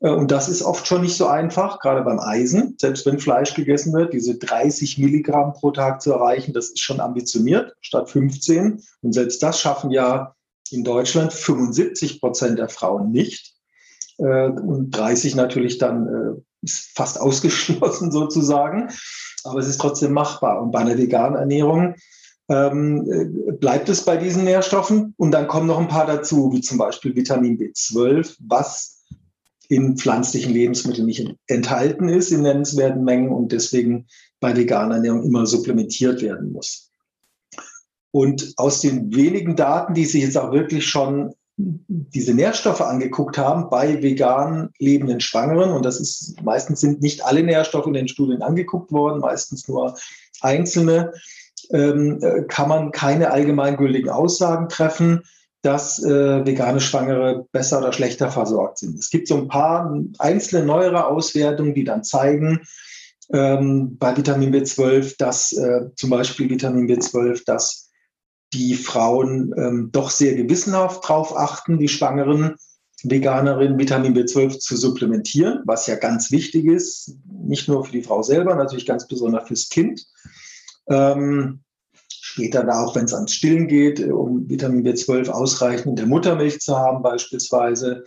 Äh, 0.00 0.10
und 0.10 0.30
das 0.30 0.48
ist 0.48 0.62
oft 0.62 0.86
schon 0.86 1.02
nicht 1.02 1.16
so 1.16 1.26
einfach, 1.26 1.80
gerade 1.80 2.02
beim 2.02 2.20
Eisen. 2.20 2.76
Selbst 2.78 3.06
wenn 3.06 3.18
Fleisch 3.18 3.54
gegessen 3.54 3.92
wird, 3.92 4.12
diese 4.12 4.36
30 4.36 4.98
Milligramm 4.98 5.52
pro 5.54 5.70
Tag 5.70 6.02
zu 6.02 6.12
erreichen, 6.12 6.52
das 6.52 6.66
ist 6.66 6.80
schon 6.80 7.00
ambitioniert, 7.00 7.74
statt 7.80 8.10
15. 8.10 8.82
Und 9.02 9.12
selbst 9.12 9.42
das 9.42 9.60
schaffen 9.60 9.90
ja 9.90 10.34
in 10.70 10.84
Deutschland 10.84 11.32
75 11.32 12.20
Prozent 12.20 12.58
der 12.58 12.68
Frauen 12.68 13.10
nicht. 13.10 13.54
Äh, 14.18 14.48
und 14.48 14.90
30 14.90 15.34
natürlich 15.34 15.78
dann 15.78 16.06
äh, 16.06 16.40
ist 16.62 16.90
fast 16.94 17.20
ausgeschlossen 17.20 18.12
sozusagen. 18.12 18.90
Aber 19.44 19.60
es 19.60 19.68
ist 19.68 19.80
trotzdem 19.80 20.12
machbar. 20.12 20.60
Und 20.60 20.72
bei 20.72 20.80
einer 20.80 20.98
veganen 20.98 21.38
Ernährung 21.38 21.94
ähm, 22.48 23.06
äh, 23.10 23.52
bleibt 23.52 23.88
es 23.88 24.04
bei 24.04 24.16
diesen 24.16 24.44
Nährstoffen. 24.44 25.14
Und 25.16 25.32
dann 25.32 25.48
kommen 25.48 25.66
noch 25.66 25.78
ein 25.78 25.88
paar 25.88 26.06
dazu, 26.06 26.50
wie 26.52 26.60
zum 26.60 26.78
Beispiel 26.78 27.14
Vitamin 27.14 27.58
B12, 27.58 28.36
was 28.46 29.04
in 29.68 29.96
pflanzlichen 29.96 30.52
Lebensmitteln 30.52 31.06
nicht 31.06 31.34
enthalten 31.46 32.08
ist 32.08 32.30
in 32.30 32.42
nennenswerten 32.42 33.04
Mengen 33.04 33.30
und 33.30 33.52
deswegen 33.52 34.06
bei 34.40 34.56
veganer 34.56 34.96
Ernährung 34.96 35.24
immer 35.24 35.44
supplementiert 35.44 36.22
werden 36.22 36.52
muss. 36.52 36.90
Und 38.10 38.54
aus 38.56 38.80
den 38.80 39.14
wenigen 39.14 39.56
Daten, 39.56 39.92
die 39.92 40.06
sich 40.06 40.22
jetzt 40.22 40.38
auch 40.38 40.52
wirklich 40.52 40.86
schon 40.86 41.34
diese 41.58 42.34
Nährstoffe 42.34 42.80
angeguckt 42.80 43.36
haben 43.36 43.68
bei 43.68 44.00
vegan 44.00 44.70
lebenden 44.78 45.20
Schwangeren, 45.20 45.72
und 45.72 45.84
das 45.84 46.00
ist 46.00 46.40
meistens 46.42 46.80
sind 46.80 47.02
nicht 47.02 47.24
alle 47.24 47.42
Nährstoffe 47.42 47.88
in 47.88 47.92
den 47.92 48.08
Studien 48.08 48.42
angeguckt 48.42 48.92
worden, 48.92 49.20
meistens 49.20 49.66
nur 49.66 49.98
einzelne, 50.40 51.12
ähm, 51.70 52.18
äh, 52.22 52.42
kann 52.42 52.68
man 52.68 52.92
keine 52.92 53.30
allgemeingültigen 53.30 54.10
Aussagen 54.10 54.68
treffen, 54.68 55.22
dass 55.62 56.02
äh, 56.02 56.46
vegane 56.46 56.80
Schwangere 56.80 57.46
besser 57.52 57.78
oder 57.78 57.92
schlechter 57.92 58.30
versorgt 58.30 58.78
sind. 58.78 58.98
Es 58.98 59.10
gibt 59.10 59.28
so 59.28 59.36
ein 59.36 59.48
paar 59.48 59.92
einzelne 60.18 60.64
neuere 60.64 61.06
Auswertungen, 61.06 61.74
die 61.74 61.84
dann 61.84 62.04
zeigen, 62.04 62.62
ähm, 63.32 63.98
bei 63.98 64.16
Vitamin 64.16 64.54
B12, 64.54 65.16
dass 65.18 65.52
äh, 65.52 65.90
zum 65.96 66.10
Beispiel 66.10 66.48
Vitamin 66.48 66.88
B12, 66.88 67.42
dass 67.44 67.90
die 68.54 68.74
Frauen 68.74 69.52
ähm, 69.56 69.90
doch 69.92 70.10
sehr 70.10 70.34
gewissenhaft 70.34 71.04
darauf 71.04 71.36
achten, 71.36 71.78
die 71.78 71.88
schwangeren 71.88 72.56
Veganerinnen 73.04 73.78
Vitamin 73.78 74.16
B12 74.16 74.58
zu 74.58 74.76
supplementieren, 74.76 75.62
was 75.66 75.86
ja 75.86 75.96
ganz 75.96 76.32
wichtig 76.32 76.64
ist, 76.64 77.16
nicht 77.30 77.68
nur 77.68 77.84
für 77.84 77.92
die 77.92 78.02
Frau 78.02 78.22
selber, 78.22 78.54
natürlich 78.54 78.86
ganz 78.86 79.06
besonders 79.06 79.46
fürs 79.46 79.68
Kind. 79.68 80.04
Ähm, 80.90 81.60
später 82.08 82.64
da 82.64 82.84
auch, 82.84 82.94
wenn 82.94 83.06
es 83.06 83.14
ans 83.14 83.32
Stillen 83.32 83.68
geht, 83.68 84.00
äh, 84.00 84.10
um 84.10 84.48
Vitamin 84.48 84.86
B12 84.86 85.28
ausreichend 85.28 85.86
in 85.86 85.96
der 85.96 86.06
Muttermilch 86.06 86.60
zu 86.60 86.76
haben 86.76 87.02
beispielsweise. 87.02 88.04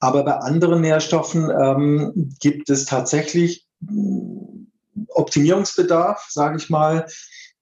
Aber 0.00 0.24
bei 0.24 0.36
anderen 0.36 0.80
Nährstoffen 0.80 1.50
ähm, 1.50 2.34
gibt 2.40 2.70
es 2.70 2.84
tatsächlich 2.84 3.66
hm, 3.86 4.70
Optimierungsbedarf, 5.08 6.26
sage 6.30 6.56
ich 6.56 6.70
mal, 6.70 7.06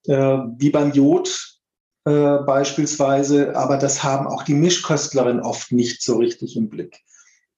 äh, 0.07 0.39
wie 0.59 0.71
beim 0.71 0.93
Jod 0.93 1.59
äh, 2.05 2.39
beispielsweise, 2.39 3.57
aber 3.57 3.79
das 3.79 4.05
haben 4.05 4.27
auch 4.27 4.45
die 4.45 4.55
Mischköstlerinnen 4.55 5.43
oft 5.43 5.73
nicht 5.73 6.03
so 6.03 6.19
richtig 6.19 6.57
im 6.57 6.69
Blick. 6.69 7.01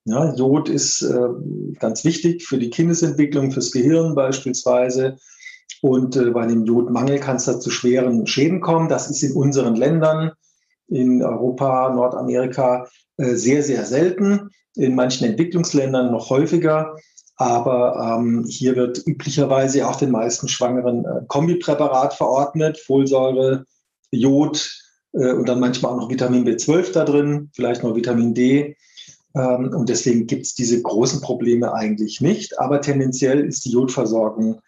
Ja, 0.04 0.34
Jod 0.34 0.70
ist 0.70 1.02
äh, 1.02 1.28
ganz 1.78 2.02
wichtig 2.04 2.46
für 2.46 2.56
die 2.56 2.70
Kindesentwicklung, 2.70 3.52
fürs 3.52 3.72
Gehirn 3.72 4.14
beispielsweise. 4.14 5.18
Und 5.82 6.16
äh, 6.16 6.30
bei 6.30 6.46
dem 6.46 6.64
Jodmangel 6.64 7.20
kann 7.20 7.36
es 7.36 7.44
da 7.44 7.60
zu 7.60 7.70
schweren 7.70 8.26
Schäden 8.26 8.60
kommen. 8.60 8.88
Das 8.88 9.10
ist 9.10 9.22
in 9.22 9.32
unseren 9.32 9.76
Ländern, 9.76 10.32
in 10.88 11.22
Europa, 11.22 11.94
Nordamerika, 11.94 12.88
äh, 13.16 13.34
sehr, 13.34 13.62
sehr 13.62 13.84
selten. 13.84 14.50
In 14.74 14.94
manchen 14.94 15.26
Entwicklungsländern 15.26 16.10
noch 16.10 16.30
häufiger. 16.30 16.96
Aber 17.36 18.18
ähm, 18.18 18.44
hier 18.48 18.74
wird 18.74 19.06
üblicherweise 19.06 19.86
auch 19.88 19.96
den 19.96 20.10
meisten 20.10 20.48
Schwangeren 20.48 21.04
äh, 21.04 21.20
Kombipräparat 21.28 22.14
verordnet, 22.14 22.78
Folsäure, 22.78 23.64
Jod 24.10 24.68
äh, 25.12 25.32
und 25.32 25.48
dann 25.48 25.60
manchmal 25.60 25.92
auch 25.92 25.98
noch 25.98 26.10
Vitamin 26.10 26.44
B12 26.44 26.92
da 26.92 27.04
drin, 27.04 27.50
vielleicht 27.54 27.84
noch 27.84 27.94
Vitamin 27.94 28.34
D. 28.34 28.76
Ähm, 29.36 29.72
und 29.72 29.88
deswegen 29.88 30.26
gibt 30.26 30.46
es 30.46 30.54
diese 30.54 30.82
großen 30.82 31.20
Probleme 31.20 31.72
eigentlich 31.72 32.20
nicht. 32.20 32.58
Aber 32.58 32.80
tendenziell 32.80 33.46
ist 33.46 33.64
die 33.64 33.70
Jodversorgung 33.70 34.60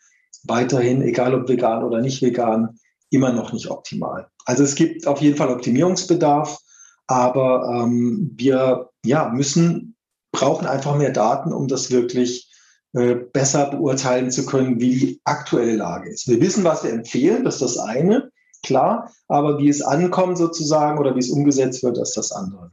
weiterhin, 0.44 1.02
egal 1.02 1.34
ob 1.34 1.48
vegan 1.48 1.84
oder 1.84 2.00
nicht 2.00 2.22
vegan, 2.22 2.78
immer 3.10 3.32
noch 3.32 3.52
nicht 3.52 3.70
optimal. 3.70 4.28
Also 4.46 4.62
es 4.62 4.74
gibt 4.74 5.06
auf 5.06 5.20
jeden 5.20 5.36
Fall 5.36 5.50
Optimierungsbedarf, 5.50 6.58
aber 7.06 7.84
ähm, 7.84 8.30
wir 8.36 8.90
ja, 9.04 9.28
müssen, 9.28 9.96
brauchen 10.32 10.66
einfach 10.66 10.96
mehr 10.96 11.12
Daten, 11.12 11.52
um 11.52 11.66
das 11.66 11.90
wirklich 11.90 12.50
äh, 12.92 13.14
besser 13.14 13.70
beurteilen 13.70 14.30
zu 14.30 14.46
können, 14.46 14.80
wie 14.80 14.98
die 14.98 15.20
aktuelle 15.24 15.76
Lage 15.76 16.10
ist. 16.10 16.28
Wir 16.28 16.40
wissen, 16.40 16.64
was 16.64 16.84
wir 16.84 16.92
empfehlen, 16.92 17.44
das 17.44 17.54
ist 17.56 17.62
das 17.62 17.78
eine 17.78 18.30
klar, 18.62 19.10
aber 19.28 19.58
wie 19.58 19.68
es 19.68 19.82
ankommt 19.82 20.38
sozusagen 20.38 20.98
oder 20.98 21.14
wie 21.14 21.20
es 21.20 21.30
umgesetzt 21.30 21.82
wird, 21.82 21.98
ist 21.98 22.16
das 22.16 22.32
andere. 22.32 22.70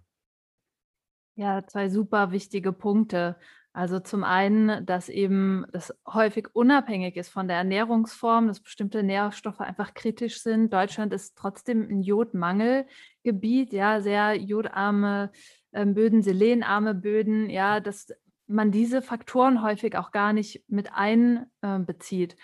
Ja, 1.35 1.65
zwei 1.67 1.89
super 1.89 2.31
wichtige 2.31 2.73
Punkte. 2.73 3.37
Also 3.77 3.99
zum 3.99 4.23
einen, 4.23 4.87
dass 4.87 5.07
eben 5.07 5.67
das 5.71 5.93
häufig 6.07 6.47
unabhängig 6.53 7.15
ist 7.15 7.29
von 7.29 7.47
der 7.47 7.57
Ernährungsform, 7.57 8.47
dass 8.47 8.59
bestimmte 8.59 9.03
Nährstoffe 9.03 9.59
einfach 9.59 9.93
kritisch 9.93 10.41
sind. 10.41 10.73
Deutschland 10.73 11.13
ist 11.13 11.37
trotzdem 11.37 11.87
ein 11.87 12.01
Jodmangelgebiet, 12.01 13.73
ja, 13.73 14.01
sehr 14.01 14.33
jodarme 14.33 15.31
ähm, 15.73 15.93
Böden, 15.93 16.23
selenarme 16.23 16.95
Böden, 16.95 17.51
ja, 17.51 17.79
dass 17.79 18.07
man 18.47 18.71
diese 18.71 19.03
Faktoren 19.03 19.61
häufig 19.61 19.95
auch 19.95 20.09
gar 20.11 20.33
nicht 20.33 20.63
mit 20.67 20.89
einbezieht. 20.93 22.33
Äh, 22.33 22.37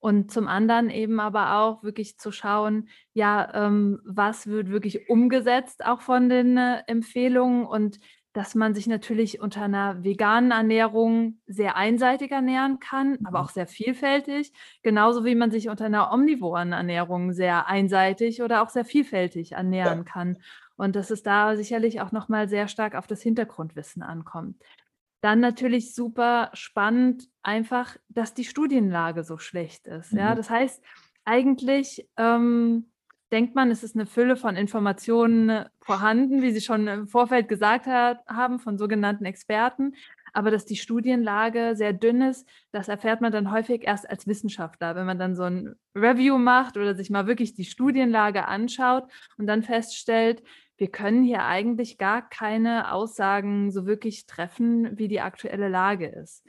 und 0.00 0.30
zum 0.30 0.48
anderen 0.48 0.88
eben 0.88 1.20
aber 1.20 1.58
auch 1.58 1.82
wirklich 1.82 2.18
zu 2.18 2.32
schauen, 2.32 2.88
ja, 3.12 3.66
ähm, 3.66 4.00
was 4.06 4.46
wird 4.46 4.70
wirklich 4.70 5.10
umgesetzt 5.10 5.84
auch 5.84 6.00
von 6.00 6.30
den 6.30 6.56
äh, 6.56 6.82
Empfehlungen 6.86 7.66
und 7.66 7.98
dass 8.32 8.54
man 8.54 8.74
sich 8.74 8.86
natürlich 8.86 9.40
unter 9.40 9.62
einer 9.62 10.04
veganen 10.04 10.50
Ernährung 10.50 11.40
sehr 11.46 11.76
einseitig 11.76 12.30
ernähren 12.30 12.78
kann, 12.78 13.18
aber 13.24 13.38
mhm. 13.40 13.44
auch 13.44 13.50
sehr 13.50 13.66
vielfältig, 13.66 14.52
genauso 14.82 15.24
wie 15.24 15.34
man 15.34 15.50
sich 15.50 15.68
unter 15.68 15.86
einer 15.86 16.12
omnivoren 16.12 16.72
Ernährung 16.72 17.32
sehr 17.32 17.66
einseitig 17.68 18.42
oder 18.42 18.62
auch 18.62 18.68
sehr 18.68 18.84
vielfältig 18.84 19.52
ernähren 19.52 20.04
kann. 20.04 20.38
Und 20.76 20.94
dass 20.94 21.10
es 21.10 21.22
da 21.22 21.56
sicherlich 21.56 22.00
auch 22.00 22.12
nochmal 22.12 22.48
sehr 22.48 22.68
stark 22.68 22.94
auf 22.94 23.06
das 23.06 23.22
Hintergrundwissen 23.22 24.02
ankommt. 24.02 24.62
Dann 25.20 25.40
natürlich 25.40 25.94
super 25.94 26.50
spannend, 26.52 27.28
einfach, 27.42 27.96
dass 28.08 28.34
die 28.34 28.44
Studienlage 28.44 29.24
so 29.24 29.38
schlecht 29.38 29.88
ist. 29.88 30.12
Mhm. 30.12 30.18
Ja, 30.20 30.34
das 30.36 30.48
heißt, 30.50 30.84
eigentlich 31.24 32.08
ähm, 32.16 32.90
denkt 33.32 33.54
man, 33.54 33.70
es 33.70 33.82
ist 33.82 33.94
eine 33.94 34.06
Fülle 34.06 34.36
von 34.36 34.56
Informationen 34.56 35.64
vorhanden, 35.80 36.42
wie 36.42 36.52
Sie 36.52 36.60
schon 36.60 36.86
im 36.86 37.06
Vorfeld 37.06 37.48
gesagt 37.48 37.86
hat, 37.86 38.24
haben, 38.26 38.58
von 38.58 38.78
sogenannten 38.78 39.24
Experten. 39.24 39.94
Aber 40.32 40.50
dass 40.50 40.66
die 40.66 40.76
Studienlage 40.76 41.74
sehr 41.74 41.92
dünn 41.92 42.20
ist, 42.22 42.46
das 42.70 42.88
erfährt 42.88 43.20
man 43.20 43.32
dann 43.32 43.50
häufig 43.50 43.84
erst 43.84 44.08
als 44.08 44.26
Wissenschaftler, 44.26 44.94
wenn 44.94 45.06
man 45.06 45.18
dann 45.18 45.34
so 45.34 45.44
ein 45.44 45.74
Review 45.94 46.38
macht 46.38 46.76
oder 46.76 46.94
sich 46.94 47.10
mal 47.10 47.26
wirklich 47.26 47.54
die 47.54 47.64
Studienlage 47.64 48.46
anschaut 48.46 49.04
und 49.36 49.46
dann 49.46 49.62
feststellt, 49.62 50.42
wir 50.76 50.90
können 50.90 51.24
hier 51.24 51.44
eigentlich 51.44 51.98
gar 51.98 52.28
keine 52.28 52.92
Aussagen 52.92 53.72
so 53.72 53.86
wirklich 53.86 54.26
treffen, 54.26 54.96
wie 54.96 55.08
die 55.08 55.20
aktuelle 55.20 55.68
Lage 55.68 56.06
ist. 56.06 56.44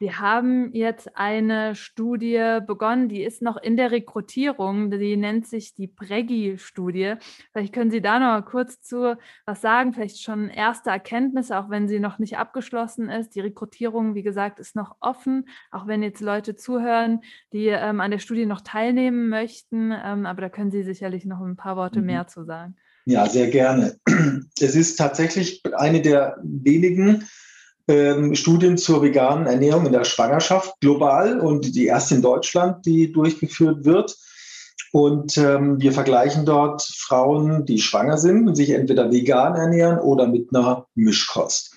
Sie 0.00 0.12
haben 0.12 0.72
jetzt 0.74 1.16
eine 1.16 1.74
Studie 1.74 2.60
begonnen, 2.64 3.08
die 3.08 3.24
ist 3.24 3.42
noch 3.42 3.56
in 3.56 3.76
der 3.76 3.90
Rekrutierung, 3.90 4.92
die 4.92 5.16
nennt 5.16 5.48
sich 5.48 5.74
die 5.74 5.88
Preggi-Studie. 5.88 7.14
Vielleicht 7.52 7.72
können 7.72 7.90
Sie 7.90 8.00
da 8.00 8.20
noch 8.20 8.26
mal 8.26 8.42
kurz 8.42 8.80
zu 8.80 9.16
was 9.44 9.60
sagen, 9.60 9.92
vielleicht 9.92 10.22
schon 10.22 10.50
erste 10.50 10.90
Erkenntnisse, 10.90 11.58
auch 11.58 11.68
wenn 11.68 11.88
sie 11.88 11.98
noch 11.98 12.20
nicht 12.20 12.38
abgeschlossen 12.38 13.08
ist. 13.08 13.34
Die 13.34 13.40
Rekrutierung, 13.40 14.14
wie 14.14 14.22
gesagt, 14.22 14.60
ist 14.60 14.76
noch 14.76 14.96
offen, 15.00 15.48
auch 15.72 15.88
wenn 15.88 16.04
jetzt 16.04 16.20
Leute 16.20 16.54
zuhören, 16.54 17.22
die 17.52 17.66
ähm, 17.66 18.00
an 18.00 18.12
der 18.12 18.18
Studie 18.18 18.46
noch 18.46 18.60
teilnehmen 18.60 19.28
möchten. 19.28 19.92
Ähm, 19.92 20.26
aber 20.26 20.42
da 20.42 20.48
können 20.48 20.70
Sie 20.70 20.84
sicherlich 20.84 21.24
noch 21.24 21.40
ein 21.40 21.56
paar 21.56 21.76
Worte 21.76 22.00
mhm. 22.00 22.06
mehr 22.06 22.26
zu 22.28 22.44
sagen. 22.44 22.76
Ja, 23.04 23.26
sehr 23.26 23.48
gerne. 23.48 23.98
Es 24.60 24.74
ist 24.74 24.96
tatsächlich 24.96 25.62
eine 25.74 26.02
der 26.02 26.38
wenigen 26.42 27.26
ähm, 27.88 28.34
Studien 28.34 28.76
zur 28.76 29.02
veganen 29.02 29.46
Ernährung 29.46 29.86
in 29.86 29.92
der 29.92 30.04
Schwangerschaft 30.04 30.74
global 30.80 31.40
und 31.40 31.74
die 31.74 31.86
erste 31.86 32.14
in 32.14 32.22
Deutschland, 32.22 32.84
die 32.86 33.12
durchgeführt 33.12 33.84
wird. 33.84 34.16
Und 34.92 35.36
ähm, 35.36 35.80
wir 35.80 35.92
vergleichen 35.92 36.46
dort 36.46 36.82
Frauen, 36.82 37.64
die 37.66 37.78
schwanger 37.78 38.16
sind 38.16 38.48
und 38.48 38.54
sich 38.54 38.70
entweder 38.70 39.10
vegan 39.10 39.54
ernähren 39.54 39.98
oder 39.98 40.26
mit 40.26 40.54
einer 40.54 40.86
Mischkost. 40.94 41.74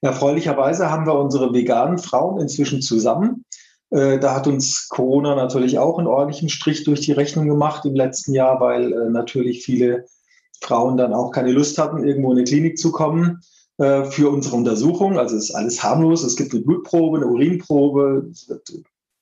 Erfreulicherweise 0.00 0.90
haben 0.90 1.06
wir 1.06 1.14
unsere 1.14 1.52
veganen 1.52 1.98
Frauen 1.98 2.40
inzwischen 2.40 2.82
zusammen. 2.82 3.44
Äh, 3.90 4.18
da 4.18 4.34
hat 4.34 4.46
uns 4.46 4.88
Corona 4.88 5.34
natürlich 5.34 5.78
auch 5.78 5.98
einen 5.98 6.08
ordentlichen 6.08 6.48
Strich 6.48 6.84
durch 6.84 7.00
die 7.00 7.12
Rechnung 7.12 7.48
gemacht 7.48 7.84
im 7.84 7.94
letzten 7.94 8.32
Jahr, 8.32 8.60
weil 8.60 8.92
äh, 8.92 9.10
natürlich 9.10 9.64
viele 9.64 10.06
Frauen 10.60 10.96
dann 10.96 11.14
auch 11.14 11.30
keine 11.30 11.52
Lust 11.52 11.78
hatten, 11.78 12.04
irgendwo 12.04 12.32
in 12.32 12.38
eine 12.38 12.46
Klinik 12.46 12.78
zu 12.78 12.90
kommen. 12.90 13.40
Äh, 13.78 14.04
für 14.10 14.30
unsere 14.30 14.56
Untersuchung. 14.56 15.18
Also 15.18 15.36
es 15.36 15.50
ist 15.50 15.54
alles 15.54 15.82
harmlos. 15.84 16.24
Es 16.24 16.34
gibt 16.34 16.52
eine 16.52 16.62
Blutprobe, 16.62 17.18
eine 17.18 17.28
Urinprobe, 17.28 18.28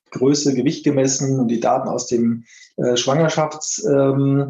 Größe, 0.09 0.55
Gewicht 0.55 0.83
gemessen 0.83 1.39
und 1.39 1.47
die 1.49 1.59
Daten 1.59 1.87
aus 1.87 2.07
dem 2.07 2.43
äh, 2.77 2.97
Schwangerschaftsheft 2.97 3.85
ähm, 3.85 4.49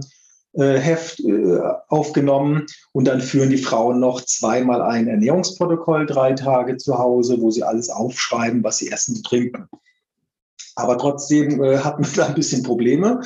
äh, 0.56 1.60
aufgenommen. 1.90 2.68
Und 2.94 3.06
dann 3.06 3.20
führen 3.20 3.50
die 3.50 3.58
Frauen 3.58 4.00
noch 4.00 4.22
zweimal 4.22 4.82
ein 4.82 5.10
Ernährungsprotokoll, 5.10 6.06
drei 6.06 6.32
Tage 6.34 6.78
zu 6.78 6.98
Hause, 6.98 7.42
wo 7.42 7.52
sie 7.52 7.64
alles 7.64 7.90
aufschreiben, 7.90 8.64
was 8.64 8.78
sie 8.78 8.90
essen 8.90 9.18
und 9.18 9.26
trinken. 9.26 9.68
Aber 10.76 10.98
trotzdem 10.98 11.62
äh, 11.62 11.80
hatten 11.80 12.06
wir 12.06 12.14
da 12.16 12.28
ein 12.28 12.36
bisschen 12.36 12.64
Probleme. 12.64 13.24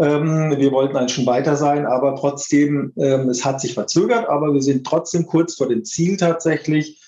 Ähm, 0.00 0.54
wir 0.56 0.70
wollten 0.70 0.96
eigentlich 0.96 1.14
schon 1.14 1.26
weiter 1.26 1.56
sein, 1.56 1.84
aber 1.84 2.14
trotzdem, 2.14 2.92
ähm, 2.96 3.28
es 3.28 3.44
hat 3.44 3.60
sich 3.60 3.74
verzögert, 3.74 4.28
aber 4.28 4.54
wir 4.54 4.62
sind 4.62 4.86
trotzdem 4.86 5.26
kurz 5.26 5.56
vor 5.56 5.68
dem 5.68 5.84
Ziel 5.84 6.16
tatsächlich 6.16 7.02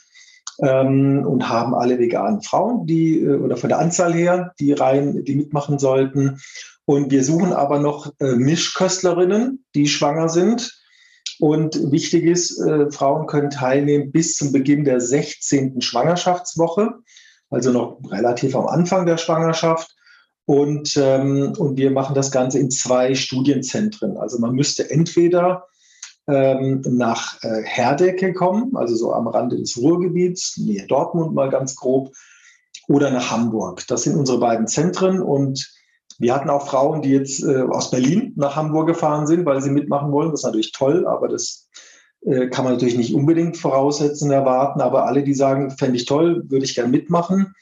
ähm, 0.61 1.25
und 1.25 1.49
haben 1.49 1.75
alle 1.75 1.99
veganen 1.99 2.42
Frauen, 2.42 2.87
die 2.87 3.20
äh, 3.20 3.37
oder 3.37 3.56
von 3.56 3.68
der 3.68 3.78
Anzahl 3.78 4.12
her, 4.12 4.52
die 4.59 4.73
rein, 4.73 5.25
die 5.25 5.37
mitmachen 5.37 5.78
sollten. 5.78 6.40
Und 6.85 7.12
wir 7.12 7.23
suchen 7.23 7.52
aber 7.52 7.78
noch 7.78 8.12
äh, 8.18 8.35
Mischköstlerinnen, 8.35 9.64
die 9.76 9.87
schwanger 9.87 10.28
sind. 10.28 10.76
Und 11.38 11.92
wichtig 11.92 12.25
ist, 12.25 12.59
äh, 12.59 12.90
Frauen 12.90 13.26
können 13.26 13.50
teilnehmen 13.50 14.11
bis 14.11 14.37
zum 14.37 14.50
Beginn 14.50 14.85
der 14.85 15.00
16. 15.00 15.80
Schwangerschaftswoche, 15.80 16.94
also 17.49 17.70
noch 17.70 18.00
relativ 18.11 18.56
am 18.56 18.66
Anfang 18.66 19.06
der 19.06 19.16
Schwangerschaft. 19.16 19.94
Und, 20.50 20.97
ähm, 20.97 21.52
und 21.59 21.76
wir 21.76 21.92
machen 21.92 22.16
das 22.16 22.33
Ganze 22.33 22.59
in 22.59 22.73
zwei 22.73 23.14
Studienzentren. 23.14 24.16
Also 24.16 24.40
man 24.40 24.52
müsste 24.52 24.90
entweder 24.90 25.69
ähm, 26.26 26.83
nach 26.88 27.40
äh, 27.45 27.62
Herdecke 27.62 28.33
kommen, 28.33 28.76
also 28.76 28.97
so 28.97 29.12
am 29.12 29.28
Rande 29.28 29.59
des 29.59 29.78
Ruhrgebiets, 29.78 30.57
nähe 30.57 30.88
Dortmund 30.88 31.35
mal 31.37 31.50
ganz 31.50 31.76
grob, 31.76 32.11
oder 32.88 33.12
nach 33.12 33.30
Hamburg. 33.30 33.87
Das 33.87 34.02
sind 34.02 34.16
unsere 34.16 34.40
beiden 34.40 34.66
Zentren. 34.66 35.23
Und 35.23 35.73
wir 36.19 36.35
hatten 36.35 36.50
auch 36.50 36.66
Frauen, 36.66 37.00
die 37.00 37.11
jetzt 37.11 37.45
äh, 37.45 37.62
aus 37.62 37.92
Berlin 37.92 38.33
nach 38.35 38.57
Hamburg 38.57 38.88
gefahren 38.88 39.28
sind, 39.28 39.47
weil 39.47 39.62
sie 39.62 39.71
mitmachen 39.71 40.11
wollen. 40.11 40.33
Das 40.33 40.40
ist 40.40 40.47
natürlich 40.47 40.73
toll, 40.73 41.07
aber 41.07 41.28
das 41.28 41.69
äh, 42.23 42.49
kann 42.49 42.64
man 42.64 42.73
natürlich 42.73 42.97
nicht 42.97 43.14
unbedingt 43.14 43.57
voraussetzen, 43.57 44.33
erwarten. 44.33 44.80
Aber 44.80 45.07
alle, 45.07 45.23
die 45.23 45.35
sagen, 45.35 45.71
fände 45.71 45.95
ich 45.95 46.06
toll, 46.06 46.43
würde 46.49 46.65
ich 46.65 46.75
gerne 46.75 46.91
mitmachen, 46.91 47.54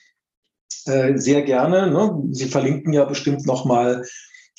äh, 0.87 1.17
sehr 1.17 1.43
gerne. 1.43 1.91
Ne? 1.91 2.23
Sie 2.33 2.47
verlinken 2.47 2.93
ja 2.93 3.05
bestimmt 3.05 3.47
nochmal 3.47 4.05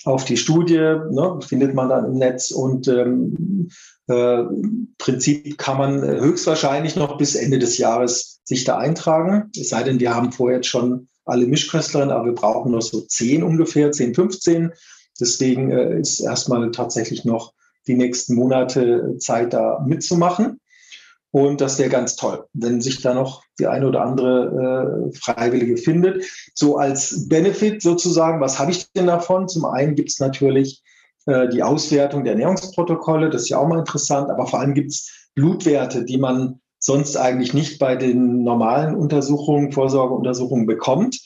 auf 0.06 0.26
die 0.26 0.38
Studie, 0.38 0.78
ne? 0.78 1.39
findet 1.45 1.74
man 1.74 1.89
dann 1.89 2.06
im 2.06 2.17
Netz 2.17 2.52
und 2.52 2.88
ähm, 2.88 3.69
äh, 4.10 4.41
im 4.41 4.95
Prinzip 4.98 5.58
kann 5.58 5.78
man 5.78 6.02
höchstwahrscheinlich 6.02 6.95
noch 6.95 7.17
bis 7.17 7.36
Ende 7.36 7.60
des 7.60 7.78
Jahres 7.78 8.39
sich 8.43 8.63
da 8.63 8.78
eintragen. 8.78 9.52
Es 9.60 9.69
sei 9.69 9.84
denn, 9.84 10.00
wir 10.00 10.15
haben 10.15 10.32
vorher 10.32 10.63
schon 10.63 11.08
alle 11.26 11.45
Mischköstlerinnen, 11.45 12.15
aber 12.15 12.26
wir 12.26 12.34
brauchen 12.34 12.72
noch 12.72 12.82
so 12.82 13.02
zehn 13.02 13.43
ungefähr, 13.43 13.91
10, 13.91 14.15
15. 14.15 14.72
Deswegen 15.19 15.72
äh, 15.72 16.00
ist 16.00 16.22
erstmal 16.22 16.72
tatsächlich 16.72 17.26
noch 17.26 17.54
die 17.88 17.95
nächsten 17.95 18.36
Monate 18.36 19.15
Zeit, 19.19 19.54
da 19.54 19.84
mitzumachen. 19.86 20.60
Und 21.32 21.62
das 21.62 21.78
wäre 21.78 21.89
ganz 21.89 22.15
toll, 22.15 22.46
wenn 22.54 22.82
sich 22.82 23.02
da 23.02 23.13
noch 23.13 23.44
die 23.60 23.68
eine 23.68 23.88
oder 23.88 24.02
andere 24.02 25.10
äh, 25.12 25.18
Freiwillige 25.18 25.78
findet. 25.78 26.26
So 26.56 26.78
als 26.78 27.28
Benefit 27.28 27.82
sozusagen, 27.82 28.42
was 28.42 28.58
habe 28.58 28.72
ich 28.72 28.92
denn 28.94 29.08
davon? 29.08 29.48
Zum 29.48 29.65
einen 29.65 29.96
gibt 29.96 30.10
es 30.10 30.20
natürlich 30.20 30.82
äh, 31.28 31.48
die 31.50 31.62
Auswertung 31.62 32.24
der 32.24 32.34
Ernährungsprotokolle, 32.34 33.30
das 33.30 33.44
ist 33.44 33.50
ja 33.50 33.60
auch 33.60 33.68
mal 33.68 33.80
interessant, 33.80 34.32
aber 34.32 34.48
vor 34.48 34.60
allem 34.60 34.74
gibt 34.74 34.92
es 34.92 35.30
Blutwerte, 35.36 36.04
die 36.04 36.18
man 36.18 36.62
sonst 36.80 37.18
eigentlich 37.18 37.54
nicht 37.54 37.78
bei 37.78 37.96
den 37.96 38.44
normalen 38.44 38.96
Untersuchungen, 38.96 39.72
Vorsorgeuntersuchungen 39.72 40.65
bekommt, 40.65 41.20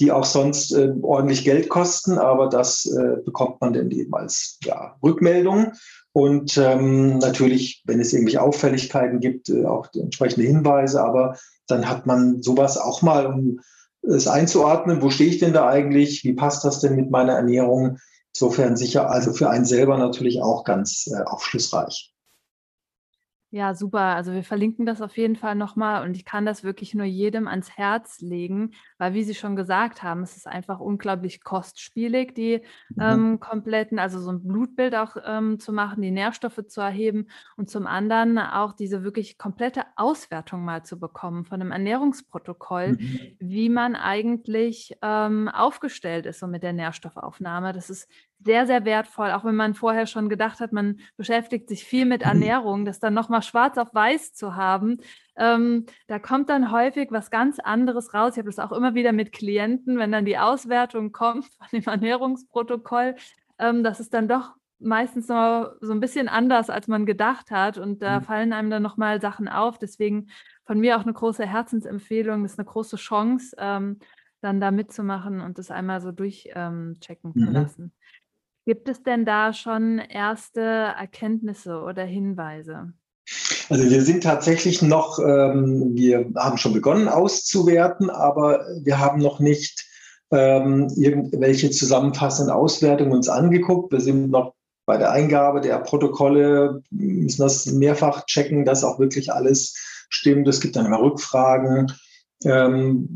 die 0.00 0.10
auch 0.10 0.24
sonst 0.24 0.72
äh, 0.72 0.92
ordentlich 1.02 1.44
Geld 1.44 1.68
kosten, 1.68 2.18
aber 2.18 2.48
das 2.48 2.86
äh, 2.86 3.20
bekommt 3.24 3.60
man 3.60 3.72
dann 3.72 3.90
eben 3.90 4.14
als 4.14 4.58
ja, 4.64 4.96
Rückmeldung. 5.02 5.72
Und 6.12 6.58
ähm, 6.58 7.18
natürlich, 7.18 7.82
wenn 7.86 8.00
es 8.00 8.12
irgendwelche 8.12 8.42
Auffälligkeiten 8.42 9.20
gibt, 9.20 9.48
äh, 9.48 9.64
auch 9.64 9.88
entsprechende 9.94 10.46
Hinweise, 10.46 11.02
aber 11.02 11.38
dann 11.66 11.88
hat 11.88 12.06
man 12.06 12.42
sowas 12.42 12.76
auch 12.76 13.00
mal, 13.02 13.26
um 13.26 13.60
es 14.02 14.26
einzuordnen, 14.26 15.00
wo 15.00 15.10
stehe 15.10 15.30
ich 15.30 15.38
denn 15.38 15.52
da 15.52 15.68
eigentlich, 15.68 16.24
wie 16.24 16.34
passt 16.34 16.64
das 16.64 16.80
denn 16.80 16.96
mit 16.96 17.10
meiner 17.10 17.34
Ernährung? 17.34 17.98
Insofern 18.34 18.76
sicher, 18.76 19.10
also 19.10 19.32
für 19.32 19.48
einen 19.48 19.64
selber 19.64 19.96
natürlich 19.96 20.42
auch 20.42 20.64
ganz 20.64 21.06
äh, 21.06 21.22
aufschlussreich. 21.22 22.11
Ja, 23.54 23.74
super. 23.74 24.00
Also 24.00 24.32
wir 24.32 24.44
verlinken 24.44 24.86
das 24.86 25.02
auf 25.02 25.18
jeden 25.18 25.36
Fall 25.36 25.54
nochmal 25.54 26.06
und 26.06 26.16
ich 26.16 26.24
kann 26.24 26.46
das 26.46 26.64
wirklich 26.64 26.94
nur 26.94 27.04
jedem 27.04 27.46
ans 27.46 27.76
Herz 27.76 28.22
legen, 28.22 28.70
weil 28.96 29.12
wie 29.12 29.24
Sie 29.24 29.34
schon 29.34 29.56
gesagt 29.56 30.02
haben, 30.02 30.22
es 30.22 30.38
ist 30.38 30.46
einfach 30.46 30.80
unglaublich 30.80 31.44
kostspielig, 31.44 32.34
die 32.34 32.62
mhm. 32.88 33.02
ähm, 33.02 33.40
kompletten, 33.40 33.98
also 33.98 34.20
so 34.20 34.32
ein 34.32 34.42
Blutbild 34.42 34.94
auch 34.94 35.16
ähm, 35.26 35.60
zu 35.60 35.74
machen, 35.74 36.00
die 36.00 36.10
Nährstoffe 36.10 36.66
zu 36.66 36.80
erheben 36.80 37.26
und 37.58 37.68
zum 37.68 37.86
anderen 37.86 38.38
auch 38.38 38.72
diese 38.72 39.04
wirklich 39.04 39.36
komplette 39.36 39.84
Auswertung 39.96 40.64
mal 40.64 40.82
zu 40.82 40.98
bekommen 40.98 41.44
von 41.44 41.60
einem 41.60 41.72
Ernährungsprotokoll, 41.72 42.92
mhm. 42.92 43.36
wie 43.38 43.68
man 43.68 43.96
eigentlich 43.96 44.96
ähm, 45.02 45.50
aufgestellt 45.50 46.24
ist 46.24 46.40
so 46.40 46.46
mit 46.46 46.62
der 46.62 46.72
Nährstoffaufnahme. 46.72 47.74
Das 47.74 47.90
ist 47.90 48.08
sehr, 48.44 48.66
sehr 48.66 48.84
wertvoll, 48.84 49.30
auch 49.30 49.44
wenn 49.44 49.54
man 49.54 49.74
vorher 49.74 50.06
schon 50.06 50.28
gedacht 50.28 50.60
hat, 50.60 50.72
man 50.72 51.00
beschäftigt 51.16 51.68
sich 51.68 51.84
viel 51.84 52.04
mit 52.04 52.22
mhm. 52.22 52.28
Ernährung, 52.28 52.84
das 52.84 53.00
dann 53.00 53.14
nochmal 53.14 53.42
schwarz 53.42 53.78
auf 53.78 53.94
weiß 53.94 54.34
zu 54.34 54.56
haben. 54.56 54.98
Ähm, 55.36 55.86
da 56.06 56.18
kommt 56.18 56.50
dann 56.50 56.70
häufig 56.70 57.10
was 57.10 57.30
ganz 57.30 57.58
anderes 57.58 58.14
raus. 58.14 58.32
Ich 58.32 58.38
habe 58.38 58.50
das 58.50 58.58
auch 58.58 58.72
immer 58.72 58.94
wieder 58.94 59.12
mit 59.12 59.32
Klienten, 59.32 59.98
wenn 59.98 60.12
dann 60.12 60.24
die 60.24 60.38
Auswertung 60.38 61.12
kommt 61.12 61.46
von 61.46 61.68
dem 61.72 61.84
Ernährungsprotokoll, 61.84 63.16
ähm, 63.58 63.84
das 63.84 64.00
ist 64.00 64.12
dann 64.14 64.28
doch 64.28 64.54
meistens 64.78 65.28
noch 65.28 65.72
so 65.80 65.92
ein 65.92 66.00
bisschen 66.00 66.28
anders, 66.28 66.68
als 66.68 66.88
man 66.88 67.06
gedacht 67.06 67.50
hat. 67.50 67.78
Und 67.78 68.02
da 68.02 68.20
mhm. 68.20 68.24
fallen 68.24 68.52
einem 68.52 68.70
dann 68.70 68.82
nochmal 68.82 69.20
Sachen 69.20 69.48
auf. 69.48 69.78
Deswegen 69.78 70.28
von 70.64 70.78
mir 70.78 70.96
auch 70.96 71.02
eine 71.02 71.12
große 71.12 71.46
Herzensempfehlung, 71.46 72.42
das 72.42 72.52
ist 72.52 72.58
eine 72.58 72.66
große 72.66 72.96
Chance, 72.96 73.56
ähm, 73.58 73.98
dann 74.40 74.60
da 74.60 74.70
mitzumachen 74.72 75.40
und 75.40 75.58
das 75.58 75.70
einmal 75.70 76.00
so 76.00 76.10
durchchecken 76.10 76.98
ähm, 77.06 77.32
mhm. 77.34 77.46
zu 77.46 77.50
lassen. 77.50 77.92
Gibt 78.64 78.88
es 78.88 79.02
denn 79.02 79.24
da 79.24 79.52
schon 79.52 79.98
erste 79.98 80.60
Erkenntnisse 80.60 81.80
oder 81.80 82.04
Hinweise? 82.04 82.92
Also 83.68 83.90
wir 83.90 84.02
sind 84.02 84.22
tatsächlich 84.22 84.82
noch, 84.82 85.18
ähm, 85.18 85.94
wir 85.94 86.30
haben 86.36 86.58
schon 86.58 86.72
begonnen 86.72 87.08
auszuwerten, 87.08 88.10
aber 88.10 88.66
wir 88.82 88.98
haben 88.98 89.20
noch 89.20 89.40
nicht 89.40 89.86
ähm, 90.30 90.88
irgendwelche 90.96 91.70
zusammenfassenden 91.70 92.54
Auswertungen 92.54 93.12
uns 93.12 93.28
angeguckt. 93.28 93.92
Wir 93.92 94.00
sind 94.00 94.30
noch 94.30 94.54
bei 94.86 94.96
der 94.96 95.12
Eingabe 95.12 95.60
der 95.60 95.78
Protokolle, 95.78 96.82
müssen 96.90 97.42
das 97.42 97.66
mehrfach 97.66 98.26
checken, 98.26 98.64
dass 98.64 98.84
auch 98.84 98.98
wirklich 98.98 99.32
alles 99.32 99.74
stimmt. 100.08 100.48
Es 100.48 100.60
gibt 100.60 100.76
dann 100.76 100.86
immer 100.86 101.00
Rückfragen. 101.00 101.92
Ähm, 102.44 103.08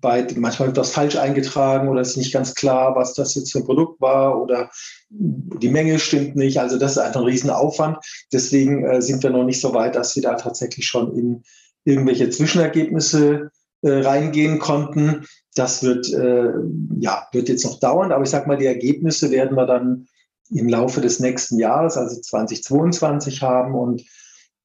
bei, 0.00 0.26
manchmal 0.36 0.68
wird 0.68 0.78
das 0.78 0.92
falsch 0.92 1.16
eingetragen 1.16 1.88
oder 1.88 2.00
ist 2.00 2.16
nicht 2.16 2.32
ganz 2.32 2.54
klar, 2.54 2.94
was 2.96 3.14
das 3.14 3.34
jetzt 3.34 3.52
für 3.52 3.58
ein 3.58 3.64
Produkt 3.64 4.00
war 4.00 4.40
oder 4.40 4.70
die 5.10 5.68
Menge 5.68 5.98
stimmt 5.98 6.36
nicht. 6.36 6.58
Also 6.58 6.78
das 6.78 6.92
ist 6.92 6.98
einfach 6.98 7.20
ein 7.20 7.26
Riesenaufwand. 7.26 7.98
Deswegen 8.32 8.84
äh, 8.84 9.02
sind 9.02 9.22
wir 9.22 9.30
noch 9.30 9.44
nicht 9.44 9.60
so 9.60 9.74
weit, 9.74 9.94
dass 9.94 10.14
wir 10.16 10.22
da 10.22 10.34
tatsächlich 10.34 10.86
schon 10.86 11.16
in 11.16 11.42
irgendwelche 11.84 12.30
Zwischenergebnisse 12.30 13.50
äh, 13.82 13.90
reingehen 13.90 14.58
konnten. 14.58 15.26
Das 15.54 15.82
wird, 15.82 16.12
äh, 16.12 16.52
ja, 16.98 17.26
wird 17.32 17.48
jetzt 17.48 17.64
noch 17.64 17.80
dauern, 17.80 18.12
aber 18.12 18.22
ich 18.22 18.30
sage 18.30 18.46
mal, 18.46 18.56
die 18.56 18.66
Ergebnisse 18.66 19.30
werden 19.30 19.56
wir 19.56 19.66
dann 19.66 20.06
im 20.50 20.68
Laufe 20.68 21.00
des 21.00 21.20
nächsten 21.20 21.58
Jahres, 21.58 21.96
also 21.96 22.20
2022 22.20 23.42
haben 23.42 23.74
und 23.74 24.02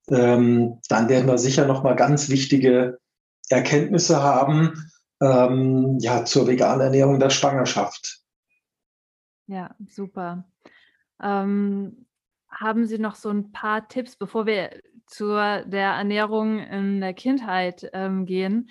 ähm, 0.09 0.79
dann 0.89 1.09
werden 1.09 1.27
wir 1.27 1.37
sicher 1.37 1.65
noch 1.65 1.83
mal 1.83 1.95
ganz 1.95 2.29
wichtige 2.29 2.99
Erkenntnisse 3.49 4.21
haben 4.21 4.91
ähm, 5.21 5.97
ja, 5.99 6.25
zur 6.25 6.47
veganen 6.47 6.81
Ernährung 6.81 7.19
der 7.19 7.29
Schwangerschaft. 7.29 8.21
Ja, 9.47 9.75
super. 9.89 10.45
Ähm, 11.21 12.05
haben 12.49 12.85
Sie 12.85 12.99
noch 12.99 13.15
so 13.15 13.29
ein 13.29 13.51
paar 13.51 13.87
Tipps, 13.87 14.15
bevor 14.15 14.45
wir 14.45 14.81
zur 15.07 15.63
der 15.65 15.91
Ernährung 15.91 16.59
in 16.59 17.01
der 17.01 17.13
Kindheit 17.13 17.89
ähm, 17.93 18.25
gehen? 18.25 18.69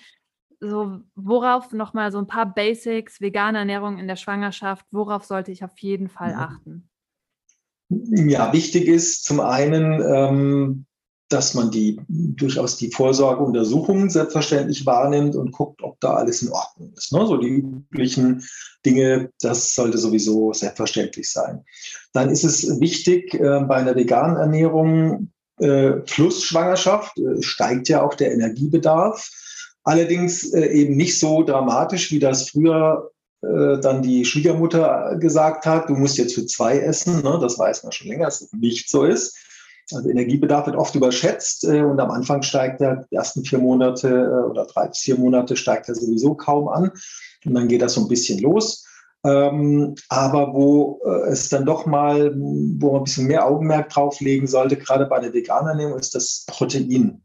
So, 0.61 1.01
worauf 1.15 1.73
nochmal 1.73 2.11
so 2.11 2.19
ein 2.19 2.27
paar 2.27 2.53
Basics, 2.53 3.21
vegane 3.21 3.59
Ernährung 3.59 3.99
in 3.99 4.09
der 4.09 4.17
Schwangerschaft, 4.17 4.87
worauf 4.91 5.25
sollte 5.25 5.53
ich 5.53 5.63
auf 5.63 5.79
jeden 5.79 6.09
Fall 6.09 6.35
mhm. 6.35 6.41
achten? 6.41 6.89
Ja, 7.91 8.53
wichtig 8.53 8.87
ist 8.89 9.25
zum 9.25 9.41
einen, 9.41 10.01
ähm, 10.03 10.87
dass 11.29 11.55
man 11.55 11.71
die 11.71 11.99
durchaus 12.09 12.77
die 12.77 12.91
Vorsorgeuntersuchungen 12.91 14.11
selbstverständlich 14.11 14.85
wahrnimmt 14.85 15.37
und 15.37 15.53
guckt, 15.53 15.83
ob 15.83 15.99
da 16.01 16.15
alles 16.15 16.43
in 16.43 16.53
Ordnung 16.53 16.93
ist. 16.97 17.13
Ne? 17.13 17.27
So 17.27 17.37
die 17.39 17.49
üblichen 17.49 18.45
Dinge, 18.85 19.31
das 19.41 19.75
sollte 19.75 19.99
sowieso 19.99 20.53
selbstverständlich 20.53 21.31
sein. 21.31 21.65
Dann 22.13 22.31
ist 22.31 22.45
es 22.45 22.81
wichtig, 22.81 23.35
äh, 23.35 23.61
bei 23.61 23.77
einer 23.77 23.97
veganen 23.97 24.37
Ernährung, 24.37 25.31
äh, 25.59 25.95
Flussschwangerschaft, 26.07 27.19
äh, 27.19 27.43
steigt 27.43 27.89
ja 27.89 28.03
auch 28.03 28.15
der 28.15 28.33
Energiebedarf. 28.33 29.31
Allerdings 29.83 30.53
äh, 30.53 30.67
eben 30.67 30.97
nicht 30.97 31.19
so 31.19 31.43
dramatisch, 31.43 32.11
wie 32.11 32.19
das 32.19 32.51
früher 32.51 33.11
äh, 33.43 33.79
dann 33.81 34.03
die 34.03 34.25
Schwiegermutter 34.25 35.17
gesagt 35.19 35.67
hat, 35.67 35.89
du 35.89 35.95
musst 35.95 36.19
jetzt 36.19 36.35
für 36.35 36.47
zwei 36.47 36.79
essen. 36.79 37.23
Ne? 37.23 37.39
Das 37.41 37.59
weiß 37.59 37.83
man 37.83 37.93
schon 37.93 38.09
länger, 38.09 38.27
dass 38.27 38.43
es 38.43 38.53
nicht 38.53 38.91
so 38.91 39.05
ist. 39.05 39.37
Also 39.93 40.09
Energiebedarf 40.09 40.67
wird 40.67 40.77
oft 40.77 40.95
überschätzt 40.95 41.65
äh, 41.65 41.83
und 41.83 42.01
am 42.01 42.11
Anfang 42.11 42.43
steigt 42.43 42.81
er, 42.81 43.05
die 43.11 43.17
ersten 43.17 43.45
vier 43.45 43.59
Monate 43.59 44.09
äh, 44.09 44.51
oder 44.51 44.65
drei 44.65 44.89
bis 44.89 45.01
vier 45.01 45.19
Monate 45.19 45.57
steigt 45.57 45.89
er 45.89 45.95
sowieso 45.95 46.35
kaum 46.35 46.69
an 46.69 46.91
und 47.45 47.55
dann 47.55 47.69
geht 47.69 47.83
das 47.83 47.95
so 47.95 48.01
ein 48.01 48.09
bisschen 48.09 48.39
los. 48.41 48.87
Ähm, 49.27 49.95
aber 50.11 50.53
wo 50.53 51.01
äh, 51.05 51.31
es 51.31 51.49
dann 51.49 51.65
doch 51.65 51.87
mal, 51.87 52.35
wo 52.37 52.93
man 52.93 53.01
ein 53.01 53.05
bisschen 53.05 53.27
mehr 53.27 53.47
Augenmerk 53.47 53.89
drauf 53.89 54.21
legen 54.21 54.47
sollte, 54.47 54.77
gerade 54.77 55.07
bei 55.07 55.19
der 55.19 55.33
veganen 55.33 55.69
Ernährung, 55.69 55.99
ist 55.99 56.15
das 56.15 56.45
Protein. 56.47 57.23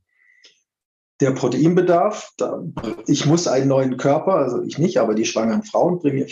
Der 1.20 1.32
Proteinbedarf, 1.32 2.32
da, 2.38 2.64
ich 3.06 3.26
muss 3.26 3.48
einen 3.48 3.68
neuen 3.68 3.98
Körper, 3.98 4.36
also 4.36 4.62
ich 4.64 4.78
nicht, 4.78 5.00
aber 5.00 5.14
die 5.14 5.26
schwangeren 5.26 5.64
Frauen 5.64 6.00
bringen, 6.00 6.26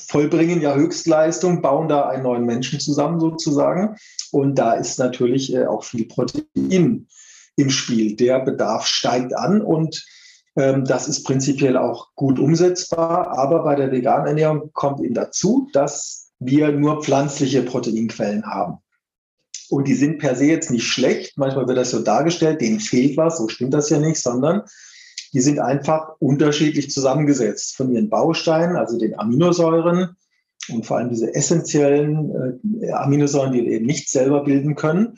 vollbringen 0.00 0.60
ja 0.60 0.74
Höchstleistung, 0.74 1.62
bauen 1.62 1.88
da 1.88 2.08
einen 2.08 2.22
neuen 2.22 2.44
Menschen 2.44 2.80
zusammen 2.80 3.20
sozusagen. 3.20 3.96
Und 4.30 4.56
da 4.56 4.74
ist 4.74 4.98
natürlich 4.98 5.54
äh, 5.54 5.66
auch 5.66 5.84
viel 5.84 6.06
Protein 6.06 7.06
im 7.56 7.70
Spiel. 7.70 8.16
Der 8.16 8.40
Bedarf 8.40 8.86
steigt 8.86 9.36
an 9.36 9.60
und 9.60 10.04
ähm, 10.56 10.84
das 10.84 11.08
ist 11.08 11.24
prinzipiell 11.24 11.76
auch 11.76 12.08
gut 12.14 12.38
umsetzbar. 12.38 13.38
Aber 13.38 13.64
bei 13.64 13.74
der 13.74 13.90
veganen 13.90 14.26
Ernährung 14.26 14.70
kommt 14.72 15.00
eben 15.00 15.14
dazu, 15.14 15.68
dass 15.72 16.30
wir 16.38 16.72
nur 16.72 17.02
pflanzliche 17.02 17.62
Proteinquellen 17.62 18.46
haben. 18.46 18.78
Und 19.70 19.86
die 19.86 19.94
sind 19.94 20.18
per 20.18 20.34
se 20.34 20.46
jetzt 20.46 20.70
nicht 20.70 20.86
schlecht. 20.86 21.36
Manchmal 21.36 21.66
wird 21.66 21.76
das 21.76 21.90
so 21.90 22.00
dargestellt, 22.00 22.60
denen 22.60 22.80
fehlt 22.80 23.16
was. 23.16 23.38
So 23.38 23.48
stimmt 23.48 23.74
das 23.74 23.90
ja 23.90 23.98
nicht, 23.98 24.20
sondern 24.20 24.62
die 25.32 25.40
sind 25.40 25.58
einfach 25.58 26.10
unterschiedlich 26.18 26.90
zusammengesetzt 26.90 27.76
von 27.76 27.92
ihren 27.92 28.08
Bausteinen, 28.08 28.76
also 28.76 28.98
den 28.98 29.18
Aminosäuren 29.18 30.16
und 30.70 30.86
vor 30.86 30.98
allem 30.98 31.10
diese 31.10 31.34
essentiellen 31.34 32.60
äh, 32.82 32.90
Aminosäuren, 32.92 33.52
die 33.52 33.64
wir 33.64 33.72
eben 33.72 33.86
nicht 33.86 34.10
selber 34.10 34.44
bilden 34.44 34.74
können. 34.74 35.16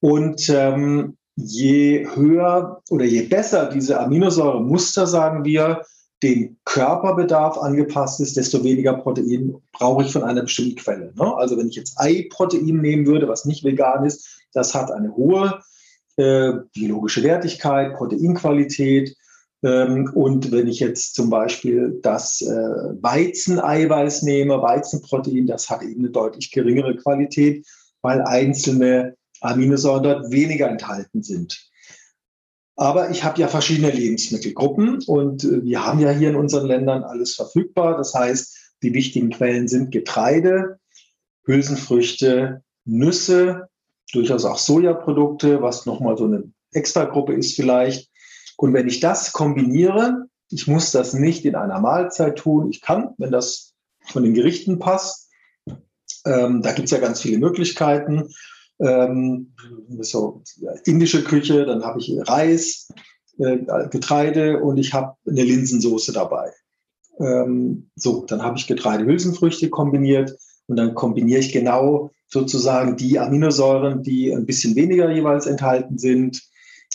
Und 0.00 0.48
ähm, 0.50 1.16
je 1.36 2.06
höher 2.14 2.82
oder 2.90 3.04
je 3.04 3.22
besser 3.22 3.70
diese 3.72 4.00
Aminosäuremuster, 4.00 5.06
sagen 5.06 5.44
wir, 5.44 5.82
dem 6.22 6.56
Körperbedarf 6.64 7.58
angepasst 7.58 8.20
ist, 8.20 8.36
desto 8.36 8.64
weniger 8.64 8.94
Protein 8.94 9.54
brauche 9.72 10.02
ich 10.02 10.12
von 10.12 10.22
einer 10.22 10.42
bestimmten 10.42 10.76
Quelle. 10.76 11.12
Ne? 11.14 11.36
Also 11.36 11.58
wenn 11.58 11.68
ich 11.68 11.76
jetzt 11.76 11.98
Eiprotein 11.98 12.64
nehmen 12.64 13.06
würde, 13.06 13.28
was 13.28 13.44
nicht 13.44 13.64
vegan 13.64 14.04
ist, 14.06 14.40
das 14.54 14.74
hat 14.74 14.90
eine 14.90 15.14
hohe 15.14 15.60
äh, 16.16 16.52
biologische 16.72 17.22
Wertigkeit, 17.22 17.94
Proteinqualität, 17.94 19.14
und 19.62 20.52
wenn 20.52 20.68
ich 20.68 20.80
jetzt 20.80 21.14
zum 21.14 21.30
Beispiel 21.30 21.98
das 22.02 22.42
äh, 22.42 22.46
Weizeneiweiß 22.46 24.22
nehme, 24.22 24.60
Weizenprotein, 24.60 25.46
das 25.46 25.70
hat 25.70 25.82
eben 25.82 26.00
eine 26.00 26.10
deutlich 26.10 26.50
geringere 26.50 26.96
Qualität, 26.96 27.66
weil 28.02 28.20
einzelne 28.22 29.16
Aminosäuren 29.40 30.02
dort 30.02 30.30
weniger 30.30 30.68
enthalten 30.68 31.22
sind. 31.22 31.70
Aber 32.76 33.10
ich 33.10 33.24
habe 33.24 33.40
ja 33.40 33.48
verschiedene 33.48 33.90
Lebensmittelgruppen 33.90 35.02
und 35.06 35.44
äh, 35.44 35.64
wir 35.64 35.84
haben 35.84 36.00
ja 36.00 36.10
hier 36.10 36.28
in 36.28 36.36
unseren 36.36 36.66
Ländern 36.66 37.02
alles 37.02 37.34
verfügbar. 37.34 37.96
Das 37.96 38.14
heißt, 38.14 38.74
die 38.82 38.92
wichtigen 38.92 39.30
Quellen 39.30 39.66
sind 39.66 39.90
Getreide, 39.90 40.78
Hülsenfrüchte, 41.46 42.62
Nüsse, 42.84 43.68
durchaus 44.12 44.44
auch 44.44 44.58
Sojaprodukte, 44.58 45.62
was 45.62 45.86
nochmal 45.86 46.18
so 46.18 46.24
eine 46.24 46.52
Extragruppe 46.72 47.32
ist 47.32 47.56
vielleicht. 47.56 48.10
Und 48.56 48.72
wenn 48.72 48.88
ich 48.88 49.00
das 49.00 49.32
kombiniere, 49.32 50.26
ich 50.50 50.66
muss 50.66 50.92
das 50.92 51.12
nicht 51.12 51.44
in 51.44 51.54
einer 51.54 51.80
Mahlzeit 51.80 52.36
tun. 52.38 52.70
Ich 52.70 52.80
kann, 52.80 53.14
wenn 53.18 53.32
das 53.32 53.74
von 54.00 54.22
den 54.22 54.34
Gerichten 54.34 54.78
passt, 54.78 55.28
ähm, 56.24 56.62
da 56.62 56.72
gibt 56.72 56.86
es 56.86 56.92
ja 56.92 56.98
ganz 56.98 57.20
viele 57.20 57.38
Möglichkeiten. 57.38 58.28
Ähm, 58.78 59.54
so 60.00 60.42
ja, 60.56 60.72
indische 60.84 61.24
Küche, 61.24 61.64
dann 61.64 61.84
habe 61.84 61.98
ich 61.98 62.16
Reis, 62.28 62.88
äh, 63.38 63.58
Getreide 63.90 64.60
und 64.60 64.76
ich 64.76 64.92
habe 64.92 65.16
eine 65.26 65.42
Linsensoße 65.42 66.12
dabei. 66.12 66.52
Ähm, 67.18 67.90
so, 67.96 68.24
dann 68.26 68.42
habe 68.42 68.58
ich 68.58 68.66
Getreide-Hülsenfrüchte 68.66 69.70
kombiniert 69.70 70.36
und 70.66 70.76
dann 70.76 70.94
kombiniere 70.94 71.40
ich 71.40 71.52
genau 71.52 72.10
sozusagen 72.28 72.96
die 72.96 73.18
Aminosäuren, 73.18 74.02
die 74.02 74.32
ein 74.32 74.46
bisschen 74.46 74.74
weniger 74.76 75.10
jeweils 75.10 75.46
enthalten 75.46 75.96
sind, 75.98 76.42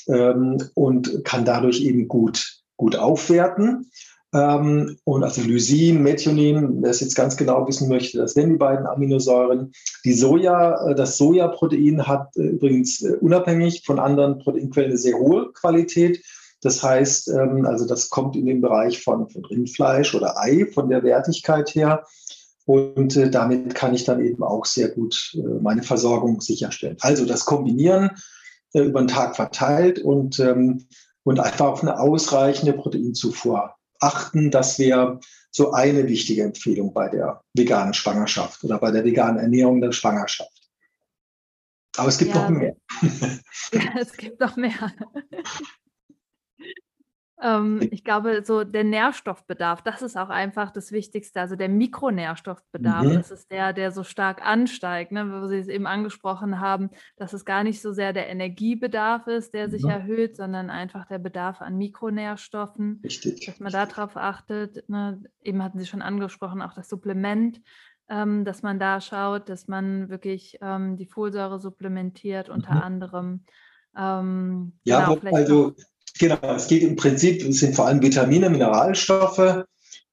ähm, 0.08 0.58
und 0.74 1.24
kann 1.24 1.46
dadurch 1.46 1.82
eben 1.82 2.08
gut, 2.08 2.62
gut 2.78 2.96
aufwerten. 2.96 3.92
Ähm, 4.34 4.98
und 5.04 5.24
also 5.24 5.42
Lysin, 5.42 6.02
Methionin, 6.02 6.82
wer 6.82 6.92
es 6.92 7.02
jetzt 7.02 7.16
ganz 7.16 7.36
genau 7.36 7.68
wissen 7.68 7.90
möchte, 7.90 8.18
das 8.18 8.34
sind 8.34 8.50
die 8.50 8.56
beiden 8.56 8.88
Aminosäuren. 8.88 9.74
Die 10.06 10.14
Soja, 10.14 10.88
äh, 10.88 10.96
das 10.96 11.18
Sojaprotein 11.18 12.08
hat 12.08 12.36
äh, 12.38 12.44
übrigens 12.44 13.02
äh, 13.02 13.18
unabhängig 13.20 13.84
von 13.86 14.00
anderen 14.00 14.40
Proteinquellen 14.40 14.92
eine 14.92 14.98
sehr 14.98 15.18
hohe 15.18 15.52
Qualität. 15.52 16.24
Das 16.62 16.82
heißt, 16.82 17.30
ähm, 17.30 17.66
also 17.66 17.86
das 17.86 18.10
kommt 18.10 18.36
in 18.36 18.46
den 18.46 18.62
Bereich 18.62 19.04
von, 19.04 19.30
von 19.30 19.44
Rindfleisch 19.44 20.16
oder 20.16 20.40
Ei 20.40 20.66
von 20.74 20.90
der 20.90 21.04
Wertigkeit 21.04 21.76
her. 21.76 22.06
Und 22.66 23.18
äh, 23.18 23.30
damit 23.30 23.76
kann 23.76 23.94
ich 23.94 24.06
dann 24.06 24.24
eben 24.24 24.44
auch 24.44 24.66
sehr 24.66 24.90
gut 24.90 25.34
äh, 25.34 25.62
meine 25.62 25.84
Versorgung 25.84 26.40
sicherstellen. 26.40 26.98
Also 27.02 27.26
das 27.26 27.44
Kombinieren 27.44 28.12
äh, 28.74 28.82
über 28.82 29.02
den 29.02 29.08
Tag 29.08 29.36
verteilt 29.36 30.00
und, 30.00 30.40
ähm, 30.40 30.88
und 31.24 31.40
einfach 31.40 31.68
auf 31.68 31.82
eine 31.82 32.00
ausreichende 32.00 32.74
Proteinzufuhr 32.74 33.76
achten. 34.00 34.52
Das 34.52 34.80
wäre 34.80 35.20
so 35.52 35.72
eine 35.72 36.08
wichtige 36.08 36.44
Empfehlung 36.44 36.94
bei 36.94 37.10
der 37.10 37.44
veganen 37.54 37.94
Schwangerschaft 37.94 38.64
oder 38.64 38.80
bei 38.80 38.92
der 38.92 39.04
veganen 39.04 39.38
Ernährung 39.38 39.82
der 39.82 39.92
Schwangerschaft. 39.92 40.62
Aber 41.98 42.08
es 42.08 42.18
gibt 42.18 42.34
ja, 42.34 42.42
noch 42.42 42.50
mehr. 42.50 42.76
Ja, 43.74 43.82
es 44.00 44.14
gibt 44.14 44.40
noch 44.40 44.56
mehr. 44.56 44.72
Ähm, 47.42 47.80
ich 47.92 48.04
glaube, 48.04 48.44
so 48.46 48.64
der 48.64 48.84
Nährstoffbedarf, 48.84 49.82
das 49.82 50.02
ist 50.02 50.16
auch 50.16 50.30
einfach 50.30 50.72
das 50.72 50.92
Wichtigste. 50.92 51.42
Also 51.42 51.56
der 51.56 51.70
Mikronährstoffbedarf, 51.70 53.06
mhm. 53.06 53.16
das 53.16 53.32
ist 53.32 53.52
der, 53.52 53.74
der 53.74 53.92
so 53.92 54.04
stark 54.04 54.46
ansteigt, 54.46 55.12
ne? 55.12 55.32
wo 55.32 55.48
Sie 55.48 55.58
es 55.58 55.68
eben 55.68 55.88
angesprochen 55.88 56.60
haben, 56.60 56.92
dass 57.18 57.34
es 57.34 57.44
gar 57.44 57.64
nicht 57.64 57.82
so 57.82 57.94
sehr 57.94 58.14
der 58.14 58.30
Energiebedarf 58.30 59.26
ist, 59.28 59.54
der 59.54 59.70
sich 59.70 59.84
mhm. 59.84 59.90
erhöht, 59.90 60.36
sondern 60.36 60.70
einfach 60.70 61.06
der 61.08 61.20
Bedarf 61.20 61.62
an 61.62 61.78
Mikronährstoffen. 61.78 63.02
Richtig. 63.04 63.46
Dass 63.48 63.60
man 63.60 63.72
darauf 63.72 64.18
achtet. 64.18 64.88
Ne? 64.88 65.24
Eben 65.42 65.64
hatten 65.64 65.80
Sie 65.80 65.88
schon 65.88 66.04
angesprochen, 66.04 66.62
auch 66.62 66.74
das 66.74 66.90
Supplement. 66.90 67.62
Ähm, 68.08 68.44
dass 68.44 68.62
man 68.62 68.78
da 68.78 69.00
schaut, 69.00 69.48
dass 69.48 69.70
man 69.70 70.10
wirklich 70.10 70.58
ähm, 70.62 70.98
die 70.98 71.06
Folsäure 71.06 71.60
supplementiert, 71.60 72.50
unter 72.50 72.76
mhm. 72.76 72.82
anderem. 72.82 73.46
Ähm, 73.96 74.74
ja, 74.84 75.14
genau, 75.14 75.36
also 75.36 75.76
Genau, 76.22 76.38
es 76.56 76.68
geht 76.68 76.84
im 76.84 76.96
Prinzip, 76.96 77.44
es 77.44 77.62
sind 77.62 77.76
vor 77.76 77.88
allem 77.88 78.04
Vitamine, 78.04 78.52
Mineralstoffe 78.52 79.64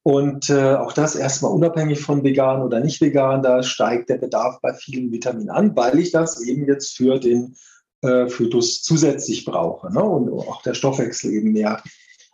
und 0.02 0.48
äh, 0.48 0.74
auch 0.76 0.94
das 0.94 1.14
erstmal 1.14 1.52
unabhängig 1.52 2.00
von 2.00 2.24
vegan 2.24 2.62
oder 2.62 2.80
nicht 2.80 3.02
vegan, 3.02 3.42
da 3.42 3.62
steigt 3.62 4.08
der 4.08 4.16
Bedarf 4.16 4.58
bei 4.62 4.72
vielen 4.72 5.12
Vitaminen 5.12 5.50
an, 5.50 5.76
weil 5.76 5.98
ich 5.98 6.10
das 6.10 6.40
eben 6.40 6.66
jetzt 6.66 6.96
für 6.96 7.18
den 7.18 7.56
äh, 8.00 8.26
Fötus 8.26 8.80
zusätzlich 8.80 9.44
brauche 9.44 9.92
ne? 9.92 10.02
und 10.02 10.30
auch 10.32 10.62
der 10.62 10.72
Stoffwechsel 10.72 11.30
eben 11.30 11.52
mehr 11.52 11.82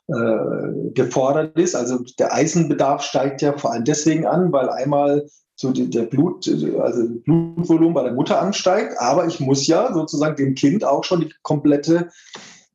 äh, 0.06 0.92
gefordert 0.94 1.58
ist. 1.58 1.74
Also 1.74 1.98
der 2.20 2.32
Eisenbedarf 2.32 3.02
steigt 3.02 3.42
ja 3.42 3.58
vor 3.58 3.72
allem 3.72 3.84
deswegen 3.84 4.24
an, 4.24 4.52
weil 4.52 4.68
einmal 4.68 5.26
so 5.56 5.72
die, 5.72 5.90
der 5.90 6.04
Blut, 6.04 6.48
also 6.80 7.08
Blutvolumen 7.24 7.94
bei 7.94 8.04
der 8.04 8.12
Mutter 8.12 8.40
ansteigt, 8.40 8.94
aber 9.00 9.26
ich 9.26 9.40
muss 9.40 9.66
ja 9.66 9.92
sozusagen 9.92 10.36
dem 10.36 10.54
Kind 10.54 10.84
auch 10.84 11.02
schon 11.02 11.22
die 11.22 11.34
komplette 11.42 12.10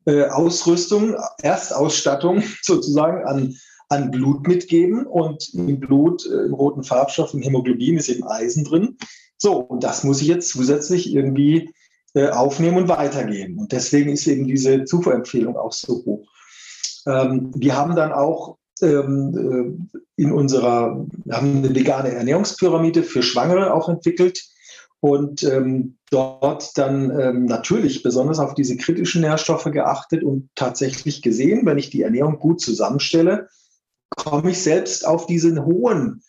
äh, 0.06 0.24
Ausrüstung, 0.24 1.16
Erstausstattung 1.42 2.42
sozusagen 2.62 3.24
an, 3.26 3.56
an 3.88 4.10
Blut 4.10 4.46
mitgeben 4.46 5.06
und 5.06 5.52
im 5.54 5.80
Blut, 5.80 6.26
äh, 6.26 6.46
im 6.46 6.54
roten 6.54 6.82
Farbstoff, 6.82 7.34
im 7.34 7.42
Hämoglobin 7.42 7.96
ist 7.96 8.08
eben 8.08 8.26
Eisen 8.26 8.64
drin. 8.64 8.96
So, 9.36 9.56
und 9.58 9.84
das 9.84 10.04
muss 10.04 10.20
ich 10.20 10.28
jetzt 10.28 10.50
zusätzlich 10.50 11.12
irgendwie 11.12 11.72
äh, 12.14 12.28
aufnehmen 12.28 12.76
und 12.76 12.88
weitergeben. 12.88 13.58
Und 13.58 13.72
deswegen 13.72 14.10
ist 14.10 14.26
eben 14.26 14.46
diese 14.46 14.84
Zufuhrempfehlung 14.84 15.56
auch 15.56 15.72
so 15.72 16.04
hoch. 16.04 16.28
Ähm, 17.06 17.52
wir 17.54 17.76
haben 17.76 17.96
dann 17.96 18.12
auch 18.12 18.58
ähm, 18.82 19.86
äh, 20.16 20.22
in 20.22 20.32
unserer, 20.32 21.06
haben 21.30 21.58
eine 21.58 21.74
vegane 21.74 22.12
Ernährungspyramide 22.12 23.02
für 23.02 23.22
Schwangere 23.22 23.72
auch 23.72 23.88
entwickelt 23.88 24.42
und 25.00 25.42
ähm, 25.44 25.96
dort 26.10 26.76
dann 26.76 27.18
ähm, 27.18 27.44
natürlich 27.46 28.02
besonders 28.02 28.38
auf 28.38 28.54
diese 28.54 28.76
kritischen 28.76 29.22
Nährstoffe 29.22 29.64
geachtet 29.64 30.22
und 30.22 30.50
tatsächlich 30.54 31.22
gesehen, 31.22 31.64
wenn 31.64 31.78
ich 31.78 31.90
die 31.90 32.02
Ernährung 32.02 32.38
gut 32.38 32.60
zusammenstelle, 32.60 33.48
komme 34.10 34.50
ich 34.50 34.62
selbst 34.62 35.06
auf 35.06 35.26
diesen 35.26 35.64
hohen, 35.64 36.22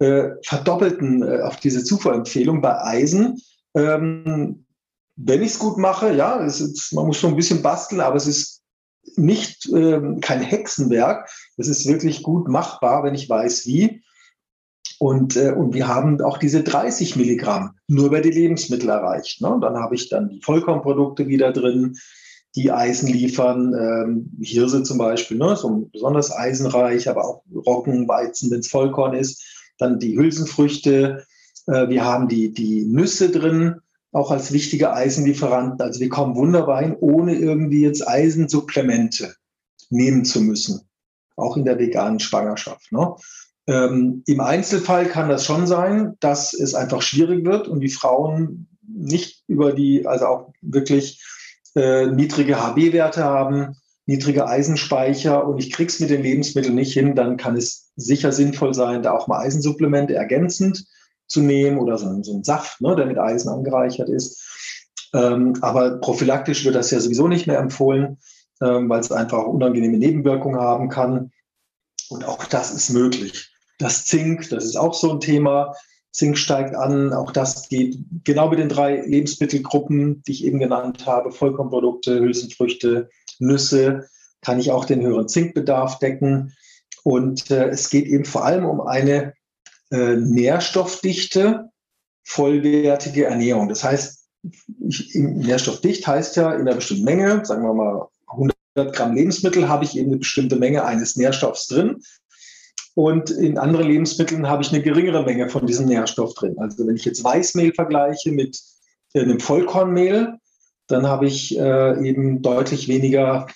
äh, 0.00 0.30
verdoppelten, 0.42 1.22
äh, 1.22 1.40
auf 1.42 1.56
diese 1.56 1.84
Zufuhrempfehlung 1.84 2.60
bei 2.60 2.80
Eisen. 2.82 3.40
Ähm, 3.74 4.64
wenn 5.16 5.42
ich 5.42 5.52
es 5.52 5.58
gut 5.58 5.76
mache, 5.76 6.12
ja, 6.14 6.36
ist, 6.36 6.92
man 6.92 7.06
muss 7.06 7.18
schon 7.18 7.30
ein 7.30 7.36
bisschen 7.36 7.62
basteln, 7.62 8.00
aber 8.00 8.16
es 8.16 8.26
ist 8.26 8.62
nicht 9.16 9.68
ähm, 9.72 10.20
kein 10.20 10.40
Hexenwerk. 10.40 11.28
Es 11.56 11.68
ist 11.68 11.86
wirklich 11.86 12.22
gut 12.22 12.48
machbar, 12.48 13.04
wenn 13.04 13.14
ich 13.14 13.28
weiß, 13.28 13.66
wie. 13.66 14.02
Und, 15.00 15.34
äh, 15.34 15.52
und 15.52 15.72
wir 15.72 15.88
haben 15.88 16.20
auch 16.20 16.36
diese 16.36 16.62
30 16.62 17.16
Milligramm 17.16 17.70
nur 17.88 18.08
über 18.08 18.20
die 18.20 18.32
Lebensmittel 18.32 18.90
erreicht. 18.90 19.40
Ne? 19.40 19.48
Und 19.48 19.62
dann 19.62 19.78
habe 19.78 19.94
ich 19.94 20.10
dann 20.10 20.28
die 20.28 20.42
Vollkornprodukte 20.42 21.26
wieder 21.26 21.52
drin, 21.52 21.96
die 22.54 22.70
Eisen 22.70 23.08
liefern. 23.08 23.72
Ähm, 23.72 24.30
Hirse 24.42 24.82
zum 24.82 24.98
Beispiel, 24.98 25.38
ne? 25.38 25.56
so 25.56 25.88
besonders 25.90 26.30
eisenreich, 26.30 27.08
aber 27.08 27.24
auch 27.24 27.42
Roggen, 27.50 28.08
Weizen, 28.08 28.50
wenn 28.50 28.60
es 28.60 28.68
Vollkorn 28.68 29.14
ist. 29.14 29.42
Dann 29.78 29.98
die 29.98 30.18
Hülsenfrüchte. 30.18 31.24
Äh, 31.66 31.88
wir 31.88 32.04
haben 32.04 32.28
die, 32.28 32.52
die 32.52 32.84
Nüsse 32.84 33.30
drin 33.30 33.76
auch 34.12 34.30
als 34.30 34.52
wichtige 34.52 34.92
Eisenlieferanten. 34.92 35.80
Also 35.80 36.00
wir 36.00 36.10
kommen 36.10 36.36
wunderbar 36.36 36.82
hin, 36.82 36.94
ohne 37.00 37.36
irgendwie 37.36 37.80
jetzt 37.80 38.06
Eisensupplemente 38.06 39.34
nehmen 39.88 40.26
zu 40.26 40.42
müssen, 40.42 40.82
auch 41.36 41.56
in 41.56 41.64
der 41.64 41.78
veganen 41.78 42.20
Schwangerschaft. 42.20 42.92
Ne? 42.92 43.14
Ähm, 43.70 44.24
Im 44.26 44.40
Einzelfall 44.40 45.06
kann 45.06 45.28
das 45.28 45.44
schon 45.44 45.68
sein, 45.68 46.16
dass 46.18 46.54
es 46.54 46.74
einfach 46.74 47.02
schwierig 47.02 47.44
wird 47.44 47.68
und 47.68 47.80
die 47.80 47.88
Frauen 47.88 48.68
nicht 48.82 49.44
über 49.46 49.72
die, 49.72 50.08
also 50.08 50.26
auch 50.26 50.52
wirklich 50.60 51.24
äh, 51.76 52.06
niedrige 52.06 52.60
HB-Werte 52.60 53.22
haben, 53.22 53.76
niedrige 54.06 54.48
Eisenspeicher 54.48 55.46
und 55.46 55.58
ich 55.58 55.70
krieg's 55.70 56.00
mit 56.00 56.10
den 56.10 56.22
Lebensmitteln 56.22 56.74
nicht 56.74 56.92
hin, 56.92 57.14
dann 57.14 57.36
kann 57.36 57.56
es 57.56 57.92
sicher 57.94 58.32
sinnvoll 58.32 58.74
sein, 58.74 59.04
da 59.04 59.12
auch 59.12 59.28
mal 59.28 59.38
Eisensupplemente 59.38 60.16
ergänzend 60.16 60.84
zu 61.28 61.40
nehmen 61.40 61.78
oder 61.78 61.96
so, 61.96 62.06
so 62.24 62.32
einen 62.32 62.42
Saft, 62.42 62.80
ne, 62.80 62.96
der 62.96 63.06
mit 63.06 63.18
Eisen 63.18 63.50
angereichert 63.50 64.08
ist. 64.08 64.42
Ähm, 65.14 65.54
aber 65.60 66.00
prophylaktisch 66.00 66.64
wird 66.64 66.74
das 66.74 66.90
ja 66.90 66.98
sowieso 66.98 67.28
nicht 67.28 67.46
mehr 67.46 67.60
empfohlen, 67.60 68.18
ähm, 68.60 68.88
weil 68.88 68.98
es 68.98 69.12
einfach 69.12 69.44
unangenehme 69.44 69.96
Nebenwirkungen 69.96 70.60
haben 70.60 70.88
kann. 70.88 71.30
Und 72.08 72.24
auch 72.24 72.46
das 72.46 72.72
ist 72.72 72.90
möglich. 72.90 73.49
Das 73.80 74.04
Zink, 74.04 74.48
das 74.50 74.64
ist 74.64 74.76
auch 74.76 74.94
so 74.94 75.10
ein 75.10 75.20
Thema. 75.20 75.74
Zink 76.12 76.36
steigt 76.36 76.74
an. 76.74 77.12
Auch 77.12 77.32
das 77.32 77.68
geht 77.68 77.96
genau 78.24 78.50
mit 78.50 78.58
den 78.58 78.68
drei 78.68 79.00
Lebensmittelgruppen, 79.00 80.22
die 80.24 80.32
ich 80.32 80.44
eben 80.44 80.58
genannt 80.58 81.06
habe. 81.06 81.32
Vollkornprodukte, 81.32 82.20
Hülsenfrüchte, 82.20 83.08
Nüsse. 83.38 84.08
Kann 84.42 84.60
ich 84.60 84.70
auch 84.70 84.84
den 84.84 85.00
höheren 85.00 85.28
Zinkbedarf 85.28 85.98
decken. 85.98 86.54
Und 87.04 87.50
äh, 87.50 87.68
es 87.68 87.88
geht 87.88 88.06
eben 88.06 88.26
vor 88.26 88.44
allem 88.44 88.66
um 88.66 88.82
eine 88.82 89.32
äh, 89.90 90.16
nährstoffdichte, 90.16 91.70
vollwertige 92.22 93.24
Ernährung. 93.24 93.70
Das 93.70 93.82
heißt, 93.82 94.26
ich, 94.86 95.14
nährstoffdicht 95.14 96.06
heißt 96.06 96.36
ja 96.36 96.52
in 96.52 96.62
einer 96.62 96.74
bestimmten 96.74 97.04
Menge, 97.04 97.44
sagen 97.44 97.62
wir 97.62 97.72
mal 97.72 98.08
100 98.26 98.94
Gramm 98.94 99.14
Lebensmittel, 99.14 99.68
habe 99.68 99.84
ich 99.84 99.96
eben 99.96 100.10
eine 100.10 100.18
bestimmte 100.18 100.56
Menge 100.56 100.84
eines 100.84 101.16
Nährstoffs 101.16 101.66
drin. 101.66 102.02
Und 102.94 103.30
in 103.30 103.58
anderen 103.58 103.86
Lebensmitteln 103.86 104.48
habe 104.48 104.62
ich 104.62 104.72
eine 104.72 104.82
geringere 104.82 105.24
Menge 105.24 105.48
von 105.48 105.66
diesem 105.66 105.86
Nährstoff 105.86 106.34
drin. 106.34 106.56
Also 106.58 106.86
wenn 106.86 106.96
ich 106.96 107.04
jetzt 107.04 107.22
Weißmehl 107.22 107.72
vergleiche 107.72 108.32
mit 108.32 108.58
äh, 109.14 109.20
einem 109.20 109.40
Vollkornmehl, 109.40 110.34
dann 110.88 111.06
habe 111.06 111.26
ich 111.26 111.56
äh, 111.56 112.08
eben 112.08 112.42
deutlich 112.42 112.88
weniger 112.88 113.46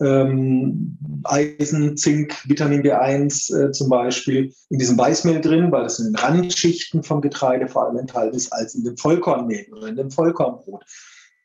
ähm, 0.00 0.98
Eisen, 1.24 1.96
Zink, 1.96 2.36
Vitamin 2.48 2.82
B1 2.82 3.56
äh, 3.56 3.72
zum 3.72 3.88
Beispiel 3.88 4.52
in 4.70 4.78
diesem 4.78 4.98
Weißmehl 4.98 5.40
drin, 5.40 5.72
weil 5.72 5.86
es 5.86 5.98
in 5.98 6.06
den 6.06 6.16
Randschichten 6.16 7.02
vom 7.02 7.20
Getreide 7.20 7.68
vor 7.68 7.86
allem 7.86 7.98
enthalten 7.98 8.36
ist, 8.36 8.52
als 8.52 8.74
in 8.74 8.84
dem 8.84 8.96
Vollkornmehl 8.96 9.66
oder 9.72 9.88
in 9.88 9.96
dem 9.96 10.10
Vollkornbrot. 10.10 10.84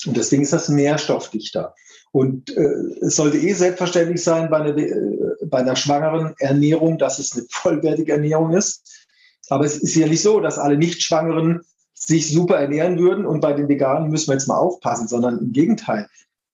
Und 0.05 0.17
deswegen 0.17 0.43
ist 0.43 0.53
das 0.53 0.69
nährstoffdichter. 0.69 1.75
Und 2.11 2.55
äh, 2.57 2.73
es 3.01 3.15
sollte 3.15 3.37
eh 3.37 3.53
selbstverständlich 3.53 4.23
sein 4.23 4.49
bei 4.49 4.57
einer, 4.57 4.77
äh, 4.77 5.30
bei 5.51 5.59
einer 5.59 5.75
schwangeren 5.75 6.33
Ernährung, 6.39 6.97
dass 6.97 7.19
es 7.19 7.33
eine 7.33 7.45
vollwertige 7.49 8.13
Ernährung 8.13 8.53
ist. 8.53 9.07
Aber 9.49 9.65
es 9.65 9.77
ist 9.77 9.95
ja 9.95 10.07
nicht 10.07 10.21
so, 10.21 10.39
dass 10.39 10.57
alle 10.57 10.77
Nicht-Schwangeren 10.77 11.61
sich 11.93 12.31
super 12.31 12.55
ernähren 12.55 12.97
würden 12.97 13.25
und 13.25 13.41
bei 13.41 13.53
den 13.53 13.67
Veganen 13.67 14.09
müssen 14.09 14.29
wir 14.29 14.33
jetzt 14.33 14.47
mal 14.47 14.57
aufpassen, 14.57 15.07
sondern 15.07 15.37
im 15.37 15.51
Gegenteil. 15.51 16.07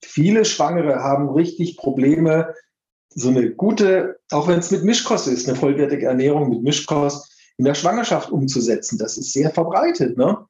Viele 0.03 0.43
Schwangere 0.43 0.95
haben 1.01 1.29
richtig 1.29 1.77
Probleme, 1.77 2.53
so 3.09 3.29
eine 3.29 3.51
gute, 3.51 4.19
auch 4.31 4.47
wenn 4.47 4.59
es 4.59 4.71
mit 4.71 4.83
Mischkost 4.83 5.27
ist, 5.27 5.47
eine 5.47 5.57
vollwertige 5.57 6.05
Ernährung 6.05 6.49
mit 6.49 6.63
Mischkost 6.63 7.33
in 7.57 7.65
der 7.65 7.73
Schwangerschaft 7.73 8.29
umzusetzen. 8.29 8.97
Das 8.97 9.17
ist 9.17 9.33
sehr 9.33 9.49
verbreitet. 9.49 10.17
Ne? 10.17 10.45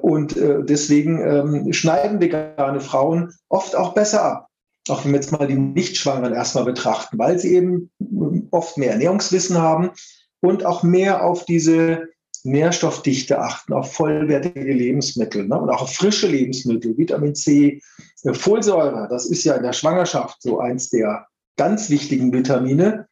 Und 0.00 0.36
äh, 0.36 0.64
deswegen 0.64 1.20
ähm, 1.20 1.72
schneiden 1.72 2.20
vegane 2.20 2.80
Frauen 2.80 3.32
oft 3.48 3.76
auch 3.76 3.94
besser 3.94 4.24
ab. 4.24 4.48
Auch 4.88 5.04
wenn 5.04 5.12
wir 5.12 5.20
jetzt 5.20 5.32
mal 5.32 5.46
die 5.46 5.54
Nichtschwangeren 5.54 6.34
erstmal 6.34 6.64
betrachten, 6.64 7.18
weil 7.18 7.38
sie 7.38 7.54
eben 7.54 7.90
oft 8.50 8.78
mehr 8.78 8.92
Ernährungswissen 8.92 9.58
haben 9.58 9.90
und 10.40 10.66
auch 10.66 10.82
mehr 10.82 11.24
auf 11.24 11.44
diese 11.44 12.08
Nährstoffdichte 12.44 13.38
achten, 13.38 13.72
auf 13.72 13.92
vollwertige 13.92 14.72
Lebensmittel 14.72 15.46
ne? 15.46 15.60
und 15.60 15.70
auch 15.70 15.82
auf 15.82 15.94
frische 15.94 16.26
Lebensmittel, 16.26 16.96
Vitamin 16.98 17.34
C, 17.34 17.80
äh, 18.24 18.34
Folsäure. 18.34 19.06
Das 19.08 19.26
ist 19.26 19.44
ja 19.44 19.54
in 19.54 19.62
der 19.62 19.72
Schwangerschaft 19.72 20.42
so 20.42 20.58
eins 20.58 20.90
der 20.90 21.26
ganz 21.56 21.88
wichtigen 21.90 22.32
Vitamine. 22.32 23.06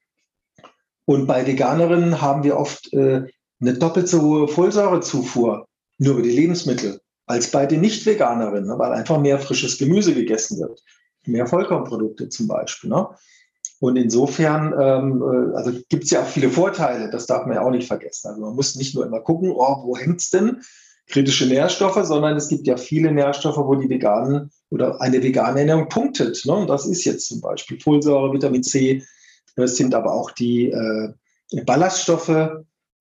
Und 1.05 1.27
bei 1.27 1.47
Veganerinnen 1.47 2.21
haben 2.21 2.43
wir 2.43 2.57
oft 2.57 2.93
äh, 2.93 3.23
eine 3.61 3.75
doppelt 3.75 4.09
so 4.09 4.23
hohe 4.23 4.49
Folsäurezufuhr 4.49 5.67
nur 5.99 6.15
über 6.15 6.23
die 6.23 6.31
Lebensmittel 6.31 7.01
als 7.27 7.51
bei 7.51 7.67
den 7.67 7.81
Nicht-Veganerinnen, 7.83 8.69
ne? 8.69 8.79
weil 8.79 8.93
einfach 8.93 9.21
mehr 9.21 9.39
frisches 9.39 9.79
Gemüse 9.79 10.15
gegessen 10.15 10.59
wird, 10.59 10.83
mehr 11.31 11.47
Vollkornprodukte 11.47 12.29
zum 12.29 12.49
Beispiel. 12.49 12.91
Ne? 12.91 13.09
Und 13.81 13.97
insofern, 13.97 14.75
ähm, 14.79 15.23
äh, 15.23 15.57
also 15.57 15.73
gibt 15.89 16.05
es 16.05 16.11
ja 16.11 16.23
auch 16.23 16.27
viele 16.27 16.51
Vorteile, 16.51 17.11
das 17.11 17.27
darf 17.27 17.47
man 17.47 17.57
ja 17.57 17.63
auch 17.63 17.71
nicht 17.71 17.89
vergessen. 17.89 18.29
Also 18.29 18.41
man 18.41 18.55
muss 18.55 18.77
nicht 18.77 18.95
nur 18.95 19.07
immer 19.07 19.21
gucken, 19.21 19.53
oh, 19.53 19.83
wo 19.85 19.97
hängt's 19.97 20.31
denn? 20.31 20.63
Kritische 21.07 21.47
Nährstoffe, 21.47 22.05
sondern 22.05 22.37
es 22.37 22.49
gibt 22.49 22.67
ja 22.67 22.77
viele 22.77 23.11
Nährstoffe, 23.11 23.57
wo 23.57 23.75
die 23.75 23.89
veganen 23.89 24.51
oder 24.69 25.01
eine 25.01 25.23
vegane 25.23 25.61
Ernährung 25.61 25.89
punktet. 25.89 26.41
Ne? 26.45 26.55
Und 26.55 26.69
das 26.69 26.87
ist 26.87 27.05
jetzt 27.05 27.27
zum 27.27 27.41
Beispiel 27.41 27.81
Folsäure, 27.81 28.33
Vitamin 28.33 28.63
C, 28.63 29.03
es 29.57 29.77
sind 29.77 29.95
aber 29.95 30.13
auch 30.13 30.31
die 30.31 30.71
äh, 30.71 31.13
Ballaststoffe, 31.65 32.29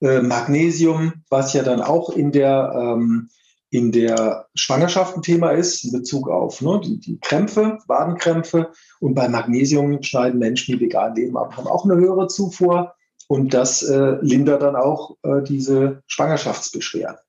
äh, 0.01 0.21
Magnesium, 0.21 1.13
was 1.29 1.53
ja 1.53 1.63
dann 1.63 1.81
auch 1.81 2.09
in 2.09 2.31
der 2.31 2.73
ähm, 2.75 3.29
in 3.71 3.91
der 3.91 4.47
Schwangerschaft 4.55 5.15
ein 5.15 5.21
Thema 5.21 5.51
ist, 5.51 5.83
in 5.83 5.91
Bezug 5.91 6.29
auf 6.29 6.61
ne, 6.61 6.81
die, 6.83 6.99
die 6.99 7.19
Krämpfe, 7.19 7.79
Wadenkrämpfe. 7.87 8.71
Und 8.99 9.13
bei 9.13 9.27
Magnesium 9.27 10.01
schneiden 10.01 10.39
Menschen, 10.39 10.77
die 10.77 10.85
vegan 10.85 11.15
leben, 11.15 11.37
ab, 11.37 11.55
haben 11.55 11.67
auch 11.67 11.85
eine 11.85 11.95
höhere 11.95 12.27
Zufuhr. 12.27 12.93
Und 13.27 13.53
das 13.53 13.83
äh, 13.83 14.17
lindert 14.21 14.63
dann 14.63 14.75
auch 14.75 15.17
äh, 15.21 15.43
diese 15.43 16.01
Schwangerschaftsbeschwerden. 16.07 17.19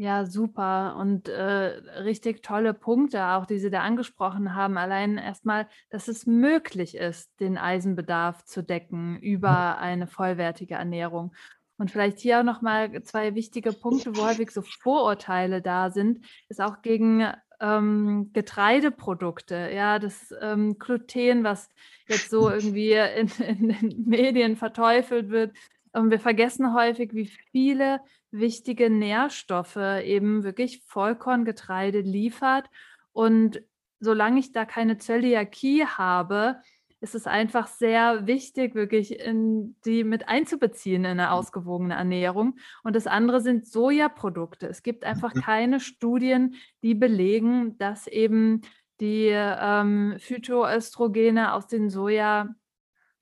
Ja, 0.00 0.26
super. 0.26 0.94
Und 0.96 1.28
äh, 1.28 1.42
richtig 1.42 2.44
tolle 2.44 2.72
Punkte, 2.72 3.26
auch 3.30 3.46
die 3.46 3.58
Sie 3.58 3.68
da 3.68 3.80
angesprochen 3.80 4.54
haben. 4.54 4.78
Allein 4.78 5.18
erstmal, 5.18 5.66
dass 5.90 6.06
es 6.06 6.24
möglich 6.24 6.96
ist, 6.96 7.32
den 7.40 7.58
Eisenbedarf 7.58 8.44
zu 8.44 8.62
decken 8.62 9.18
über 9.18 9.78
eine 9.78 10.06
vollwertige 10.06 10.74
Ernährung. 10.74 11.34
Und 11.78 11.90
vielleicht 11.90 12.18
hier 12.18 12.40
auch 12.40 12.44
nochmal 12.44 13.02
zwei 13.04 13.34
wichtige 13.34 13.72
Punkte, 13.72 14.16
wo 14.16 14.26
häufig 14.26 14.50
so 14.50 14.62
Vorurteile 14.62 15.62
da 15.62 15.90
sind, 15.90 16.26
ist 16.48 16.60
auch 16.60 16.82
gegen 16.82 17.32
ähm, 17.60 18.30
Getreideprodukte, 18.32 19.70
ja, 19.72 19.98
das 19.98 20.34
ähm, 20.40 20.78
Gluten, 20.78 21.44
was 21.44 21.68
jetzt 22.08 22.30
so 22.30 22.50
irgendwie 22.50 22.92
in, 22.92 23.30
in 23.38 23.68
den 23.68 24.04
Medien 24.06 24.56
verteufelt 24.56 25.30
wird. 25.30 25.56
Und 25.92 26.10
wir 26.10 26.20
vergessen 26.20 26.74
häufig, 26.74 27.14
wie 27.14 27.30
viele 27.50 28.00
wichtige 28.30 28.90
Nährstoffe 28.90 29.76
eben 29.76 30.44
wirklich 30.44 30.82
Vollkorngetreide 30.84 32.00
liefert. 32.00 32.68
Und 33.12 33.62
solange 34.00 34.40
ich 34.40 34.52
da 34.52 34.64
keine 34.64 34.98
Zöliakie 34.98 35.86
habe, 35.86 36.60
ist 37.00 37.14
es 37.14 37.26
einfach 37.26 37.66
sehr 37.66 38.26
wichtig, 38.26 38.74
wirklich 38.74 39.20
in 39.20 39.76
die 39.84 40.04
mit 40.04 40.28
einzubeziehen 40.28 41.04
in 41.04 41.12
eine 41.12 41.26
mhm. 41.26 41.32
ausgewogene 41.32 41.94
Ernährung. 41.94 42.56
Und 42.82 42.96
das 42.96 43.06
andere 43.06 43.40
sind 43.40 43.66
Sojaprodukte. 43.66 44.66
Es 44.66 44.82
gibt 44.82 45.04
einfach 45.04 45.34
mhm. 45.34 45.40
keine 45.40 45.80
Studien, 45.80 46.54
die 46.82 46.94
belegen, 46.94 47.78
dass 47.78 48.06
eben 48.06 48.62
die 49.00 49.30
ähm, 49.32 50.16
Phytoöstrogene 50.18 51.52
aus 51.52 51.68
den 51.68 51.88
Soja 51.88 52.54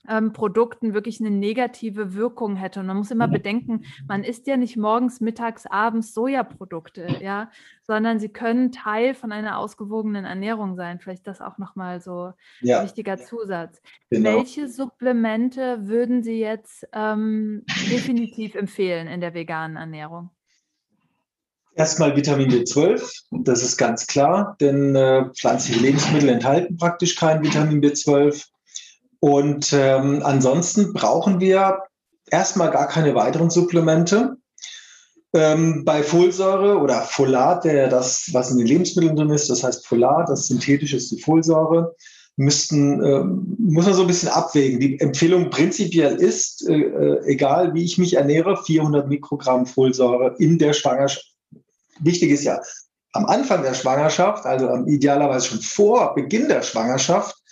ähm, 0.09 0.33
Produkten 0.33 0.95
wirklich 0.95 1.21
eine 1.21 1.31
negative 1.31 2.15
Wirkung 2.15 2.57
hätte. 2.57 2.81
Und 2.81 2.87
man 2.87 2.97
muss 2.97 3.11
immer 3.11 3.29
bedenken, 3.29 3.85
man 4.07 4.25
isst 4.25 4.47
ja 4.47 4.57
nicht 4.57 4.77
morgens, 4.77 5.21
mittags, 5.21 5.67
abends 5.67 6.15
Sojaprodukte, 6.15 7.19
ja, 7.21 7.51
sondern 7.83 8.19
sie 8.19 8.29
können 8.29 8.73
Teil 8.73 9.15
von 9.15 9.33
einer 9.33 9.59
ausgewogenen 9.59 10.25
Ernährung 10.25 10.77
sein. 10.77 10.99
Vielleicht 10.99 11.27
das 11.27 11.41
auch 11.41 11.59
nochmal 11.59 12.01
so 12.01 12.33
ja. 12.61 12.81
ein 12.81 12.85
wichtiger 12.85 13.19
Zusatz. 13.19 13.81
Genau. 14.11 14.37
Welche 14.37 14.69
Supplemente 14.69 15.87
würden 15.89 16.23
Sie 16.23 16.39
jetzt 16.39 16.87
ähm, 16.93 17.65
definitiv 17.91 18.55
empfehlen 18.55 19.07
in 19.07 19.21
der 19.21 19.35
veganen 19.35 19.77
Ernährung? 19.77 20.31
Erstmal 21.77 22.17
Vitamin 22.17 22.51
B12, 22.51 23.25
das 23.45 23.63
ist 23.63 23.77
ganz 23.77 24.07
klar, 24.07 24.57
denn 24.63 24.97
äh, 24.97 25.27
pflanzliche 25.39 25.81
Lebensmittel 25.81 26.31
enthalten 26.31 26.79
praktisch 26.79 27.17
kein 27.17 27.43
Vitamin 27.43 27.83
B12. 27.83 28.47
Und 29.27 29.73
ähm, 29.73 30.21
ansonsten 30.23 30.93
brauchen 30.93 31.41
wir 31.41 31.83
erstmal 32.31 32.71
gar 32.71 32.87
keine 32.87 33.17
weiteren 33.17 33.51
Supplemente. 33.51 34.37
Ähm, 35.33 35.85
bei 35.85 36.05
Folsäure 36.05 36.79
oder 36.79 37.01
Folat, 37.01 37.65
der 37.65 37.89
das, 37.89 38.31
was 38.33 38.53
in 38.53 38.59
den 38.59 38.69
Lebensmitteln 38.69 39.17
drin 39.17 39.31
ist, 39.31 39.51
das 39.51 39.65
heißt 39.65 39.85
Folat, 39.85 40.29
das 40.29 40.47
synthetische 40.47 40.97
ist 40.97 41.11
die 41.11 41.21
Folsäure, 41.21 41.97
müssten, 42.37 43.03
äh, 43.03 43.25
muss 43.25 43.87
man 43.87 43.95
so 43.95 44.03
ein 44.03 44.07
bisschen 44.07 44.29
abwägen. 44.29 44.79
Die 44.79 45.01
Empfehlung 45.01 45.51
prinzipiell 45.51 46.15
ist, 46.15 46.65
äh, 46.69 46.83
äh 46.83 47.25
egal 47.25 47.75
wie 47.75 47.83
ich 47.83 47.99
mich 47.99 48.15
ernähre, 48.15 48.57
400 48.65 49.09
Mikrogramm 49.09 49.67
Folsäure 49.67 50.37
in 50.39 50.57
der 50.57 50.73
Schwangerschaft. 50.73 51.35
Wichtig 51.99 52.31
ist 52.31 52.45
ja, 52.45 52.61
am 53.13 53.27
Anfang 53.27 53.65
der 53.65 53.75
Schwangerschaft, 53.75 54.47
also 54.47 54.73
idealerweise 54.87 55.49
schon 55.49 55.63
vor 55.63 56.15
Beginn 56.15 56.47
der 56.47 56.63
Schwangerschaft, 56.63 57.43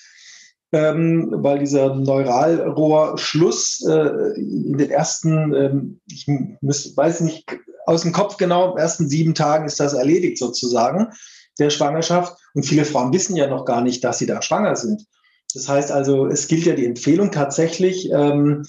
ähm, 0.75 1.29
weil 1.31 1.61
dieser 1.61 1.95
Neuralrohrschluss 1.95 3.87
äh, 3.87 4.41
in 4.41 4.77
den 4.77 4.91
ersten, 4.91 5.55
ähm, 5.55 6.01
ich 6.11 6.27
müß, 6.27 6.97
weiß 6.97 7.21
nicht 7.21 7.47
aus 7.87 8.03
dem 8.03 8.11
Kopf 8.11 8.39
genau, 8.39 8.65
in 8.65 8.71
den 8.73 8.79
ersten 8.79 9.09
sieben 9.09 9.37
Tagen 9.37 9.67
ist 9.67 9.79
das 9.79 9.93
erledigt 9.93 10.37
sozusagen, 10.37 11.13
der 11.61 11.71
Schwangerschaft. 11.71 12.37
Und 12.55 12.67
viele 12.67 12.85
Frauen 12.85 13.13
wissen 13.13 13.37
ja 13.37 13.47
noch 13.47 13.67
gar 13.67 13.83
nicht, 13.83 14.03
dass 14.03 14.19
sie 14.19 14.27
da 14.27 14.43
schwanger 14.43 14.75
sind. 14.75 15.07
Das 15.55 15.69
heißt 15.69 15.93
also, 15.93 16.27
es 16.27 16.49
gilt 16.49 16.67
ja 16.67 16.75
die 16.75 16.87
Empfehlung 16.87 17.31
tatsächlich, 17.31 18.11
ähm, 18.11 18.65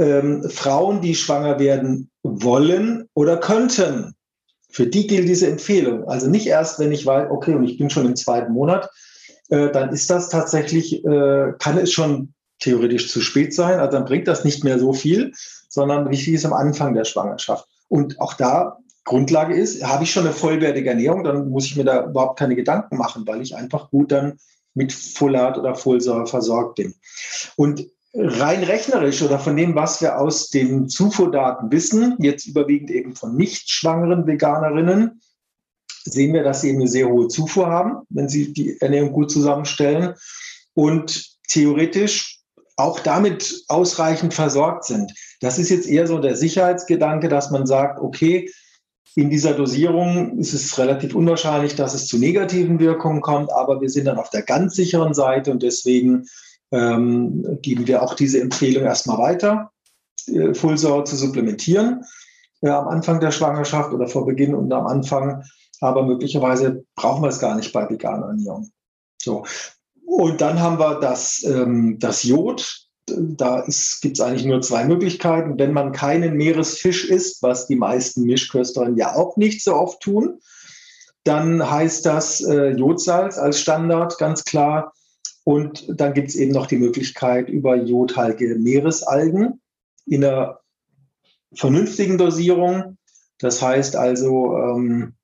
ähm, 0.00 0.42
Frauen, 0.48 1.02
die 1.02 1.14
schwanger 1.14 1.58
werden 1.58 2.10
wollen 2.22 3.10
oder 3.12 3.36
könnten, 3.36 4.14
für 4.70 4.86
die 4.86 5.06
gilt 5.06 5.28
diese 5.28 5.48
Empfehlung. 5.48 6.08
Also 6.08 6.30
nicht 6.30 6.46
erst, 6.46 6.78
wenn 6.78 6.92
ich 6.92 7.04
weiß, 7.04 7.28
okay, 7.30 7.54
und 7.54 7.64
ich 7.64 7.76
bin 7.76 7.90
schon 7.90 8.06
im 8.06 8.16
zweiten 8.16 8.54
Monat, 8.54 8.88
äh, 9.48 9.70
dann 9.70 9.90
ist 9.90 10.10
das 10.10 10.28
tatsächlich, 10.28 11.04
äh, 11.04 11.52
kann 11.58 11.78
es 11.78 11.92
schon 11.92 12.34
theoretisch 12.58 13.10
zu 13.10 13.20
spät 13.20 13.54
sein. 13.54 13.78
Also 13.78 13.92
dann 13.92 14.06
bringt 14.06 14.28
das 14.28 14.44
nicht 14.44 14.64
mehr 14.64 14.78
so 14.78 14.92
viel, 14.92 15.32
sondern 15.68 16.10
wichtig 16.10 16.34
ist 16.34 16.46
am 16.46 16.52
Anfang 16.52 16.94
der 16.94 17.04
Schwangerschaft. 17.04 17.66
Und 17.88 18.20
auch 18.20 18.34
da 18.34 18.78
Grundlage 19.04 19.54
ist, 19.54 19.84
habe 19.84 20.04
ich 20.04 20.10
schon 20.10 20.24
eine 20.24 20.34
vollwertige 20.34 20.90
Ernährung, 20.90 21.22
dann 21.22 21.48
muss 21.48 21.66
ich 21.66 21.76
mir 21.76 21.84
da 21.84 22.06
überhaupt 22.06 22.38
keine 22.38 22.56
Gedanken 22.56 22.96
machen, 22.96 23.26
weil 23.26 23.40
ich 23.40 23.54
einfach 23.54 23.90
gut 23.90 24.10
dann 24.10 24.38
mit 24.74 24.92
Folat 24.92 25.56
oder 25.56 25.74
Folsäure 25.74 26.26
versorgt 26.26 26.76
bin. 26.76 26.94
Und 27.54 27.86
rein 28.14 28.64
rechnerisch 28.64 29.22
oder 29.22 29.38
von 29.38 29.56
dem, 29.56 29.74
was 29.74 30.00
wir 30.00 30.18
aus 30.18 30.48
den 30.48 30.88
Zufuhrdaten 30.88 31.70
wissen, 31.70 32.16
jetzt 32.18 32.46
überwiegend 32.46 32.90
eben 32.90 33.14
von 33.14 33.36
nicht 33.36 33.70
schwangeren 33.70 34.26
Veganerinnen, 34.26 35.20
sehen 36.12 36.32
wir, 36.34 36.42
dass 36.42 36.60
sie 36.60 36.70
eben 36.70 36.80
eine 36.80 36.88
sehr 36.88 37.08
hohe 37.08 37.28
Zufuhr 37.28 37.66
haben, 37.66 38.02
wenn 38.08 38.28
sie 38.28 38.52
die 38.52 38.80
Ernährung 38.80 39.12
gut 39.12 39.30
zusammenstellen 39.30 40.14
und 40.74 41.36
theoretisch 41.48 42.40
auch 42.76 43.00
damit 43.00 43.64
ausreichend 43.68 44.34
versorgt 44.34 44.84
sind. 44.84 45.12
Das 45.40 45.58
ist 45.58 45.70
jetzt 45.70 45.88
eher 45.88 46.06
so 46.06 46.18
der 46.18 46.36
Sicherheitsgedanke, 46.36 47.28
dass 47.28 47.50
man 47.50 47.66
sagt, 47.66 48.00
okay, 48.00 48.50
in 49.14 49.30
dieser 49.30 49.54
Dosierung 49.54 50.38
ist 50.38 50.52
es 50.52 50.76
relativ 50.78 51.14
unwahrscheinlich, 51.14 51.74
dass 51.74 51.94
es 51.94 52.06
zu 52.06 52.18
negativen 52.18 52.78
Wirkungen 52.78 53.22
kommt, 53.22 53.50
aber 53.50 53.80
wir 53.80 53.88
sind 53.88 54.04
dann 54.04 54.18
auf 54.18 54.28
der 54.28 54.42
ganz 54.42 54.74
sicheren 54.74 55.14
Seite 55.14 55.50
und 55.50 55.62
deswegen 55.62 56.26
ähm, 56.70 57.58
geben 57.62 57.86
wir 57.86 58.02
auch 58.02 58.14
diese 58.14 58.40
Empfehlung 58.40 58.84
erstmal 58.84 59.18
weiter, 59.18 59.70
äh, 60.26 60.52
Folsäure 60.52 61.04
zu 61.04 61.16
supplementieren 61.16 62.04
äh, 62.60 62.68
am 62.68 62.88
Anfang 62.88 63.20
der 63.20 63.30
Schwangerschaft 63.30 63.92
oder 63.92 64.06
vor 64.06 64.26
Beginn 64.26 64.54
und 64.54 64.72
am 64.72 64.86
Anfang 64.86 65.42
aber 65.80 66.02
möglicherweise 66.02 66.84
brauchen 66.94 67.22
wir 67.22 67.28
es 67.28 67.38
gar 67.38 67.56
nicht 67.56 67.72
bei 67.72 67.88
veganer 67.88 68.28
Ernährung. 68.28 68.70
So. 69.20 69.44
Und 70.04 70.40
dann 70.40 70.60
haben 70.60 70.78
wir 70.78 71.00
das, 71.00 71.42
ähm, 71.44 71.98
das 71.98 72.22
Jod. 72.22 72.86
Da 73.06 73.64
gibt 74.00 74.18
es 74.18 74.20
eigentlich 74.20 74.46
nur 74.46 74.62
zwei 74.62 74.84
Möglichkeiten. 74.84 75.58
Wenn 75.58 75.72
man 75.72 75.92
keinen 75.92 76.36
Meeresfisch 76.36 77.08
isst, 77.08 77.42
was 77.42 77.66
die 77.66 77.76
meisten 77.76 78.22
Mischkösterinnen 78.22 78.96
ja 78.96 79.14
auch 79.14 79.36
nicht 79.36 79.62
so 79.62 79.74
oft 79.74 80.00
tun, 80.00 80.40
dann 81.24 81.68
heißt 81.68 82.06
das 82.06 82.40
äh, 82.40 82.70
Jodsalz 82.70 83.36
als 83.36 83.60
Standard, 83.60 84.16
ganz 84.18 84.44
klar. 84.44 84.92
Und 85.44 85.86
dann 86.00 86.14
gibt 86.14 86.28
es 86.28 86.36
eben 86.36 86.52
noch 86.52 86.66
die 86.66 86.78
Möglichkeit 86.78 87.48
über 87.48 87.76
jodhaltige 87.76 88.56
Meeresalgen 88.56 89.60
in 90.06 90.24
einer 90.24 90.60
vernünftigen 91.54 92.16
Dosierung. 92.16 92.96
Das 93.38 93.60
heißt 93.60 93.96
also, 93.96 94.56
ähm, 94.56 95.15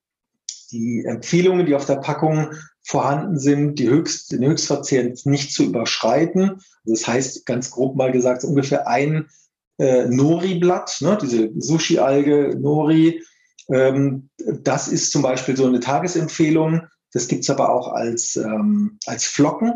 die 0.73 1.05
Empfehlungen, 1.05 1.67
die 1.67 1.75
auf 1.75 1.87
der 1.87 1.97
Packung 1.97 2.53
vorhanden 2.85 3.39
sind, 3.39 3.79
die 3.79 3.89
Höchst, 3.89 4.33
den 4.33 4.45
Höchstverzehr 4.45 5.13
nicht 5.25 5.53
zu 5.53 5.65
überschreiten. 5.65 6.51
Also 6.85 6.95
das 6.95 7.07
heißt, 7.07 7.47
ganz 7.47 7.71
grob 7.71 7.97
mal 7.97 8.11
gesagt, 8.11 8.45
ungefähr 8.45 8.89
ein 8.89 9.29
äh, 9.79 10.07
Nori-Blatt, 10.07 10.99
ne, 11.01 11.19
diese 11.21 11.51
Sushi-Alge 11.57 12.57
Nori. 12.59 13.23
Ähm, 13.69 14.29
das 14.63 14.89
ist 14.89 15.13
zum 15.13 15.23
Beispiel 15.23 15.57
so 15.57 15.67
eine 15.67 15.81
Tagesempfehlung. 15.81 16.83
Das 17.13 17.29
gibt 17.29 17.43
es 17.43 17.51
aber 17.51 17.71
auch 17.71 17.89
als, 17.89 18.37
ähm, 18.37 18.99
als 19.07 19.25
Flocken 19.25 19.75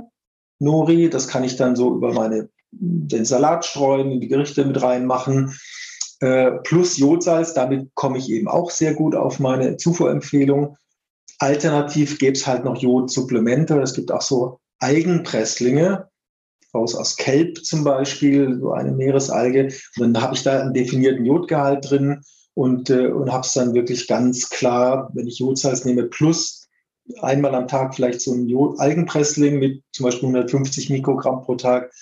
Nori. 0.59 1.09
Das 1.11 1.29
kann 1.29 1.45
ich 1.45 1.57
dann 1.57 1.77
so 1.77 1.95
über 1.95 2.13
meine, 2.13 2.49
den 2.73 3.25
Salat 3.25 3.65
streuen, 3.65 4.11
in 4.11 4.21
die 4.21 4.29
Gerichte 4.29 4.65
mit 4.65 4.83
reinmachen. 4.83 5.57
Äh, 6.21 6.53
plus 6.65 6.97
Jodsalz, 6.97 7.53
damit 7.55 7.95
komme 7.95 8.19
ich 8.19 8.31
eben 8.31 8.49
auch 8.49 8.71
sehr 8.71 8.95
gut 8.95 9.15
auf 9.15 9.39
meine 9.39 9.77
Zufuhrempfehlung. 9.77 10.77
Alternativ 11.39 12.19
gäbe 12.19 12.33
es 12.33 12.47
halt 12.47 12.65
noch 12.65 12.77
Jodsupplemente. 12.77 13.79
Es 13.81 13.95
gibt 13.95 14.11
auch 14.11 14.23
so 14.23 14.61
Algenpresslinge, 14.79 16.09
aus, 16.73 16.95
aus 16.95 17.17
Kelp 17.17 17.65
zum 17.65 17.85
Beispiel, 17.85 18.59
so 18.61 18.73
eine 18.73 18.93
Meeresalge. 18.93 19.69
Und 19.99 20.15
dann 20.15 20.23
habe 20.23 20.35
ich 20.35 20.43
da 20.43 20.61
einen 20.61 20.75
definierten 20.75 21.25
Jodgehalt 21.25 21.91
drin 21.91 22.23
und, 22.55 22.91
äh, 22.91 23.09
und 23.09 23.33
habe 23.33 23.47
es 23.47 23.53
dann 23.53 23.75
wirklich 23.75 24.07
ganz 24.07 24.49
klar, 24.49 25.11
wenn 25.15 25.27
ich 25.27 25.39
Jodsalz 25.39 25.85
nehme, 25.85 26.05
plus 26.05 26.69
einmal 27.21 27.55
am 27.55 27.69
Tag 27.69 27.95
vielleicht 27.95 28.21
so 28.21 28.33
ein 28.33 28.49
Jod 28.49 28.79
Algenpressling 28.81 29.59
mit 29.59 29.83
zum 29.93 30.05
Beispiel 30.05 30.29
150 30.29 30.91
Mikrogramm 30.91 31.43
pro 31.43 31.55
Tag 31.55 31.93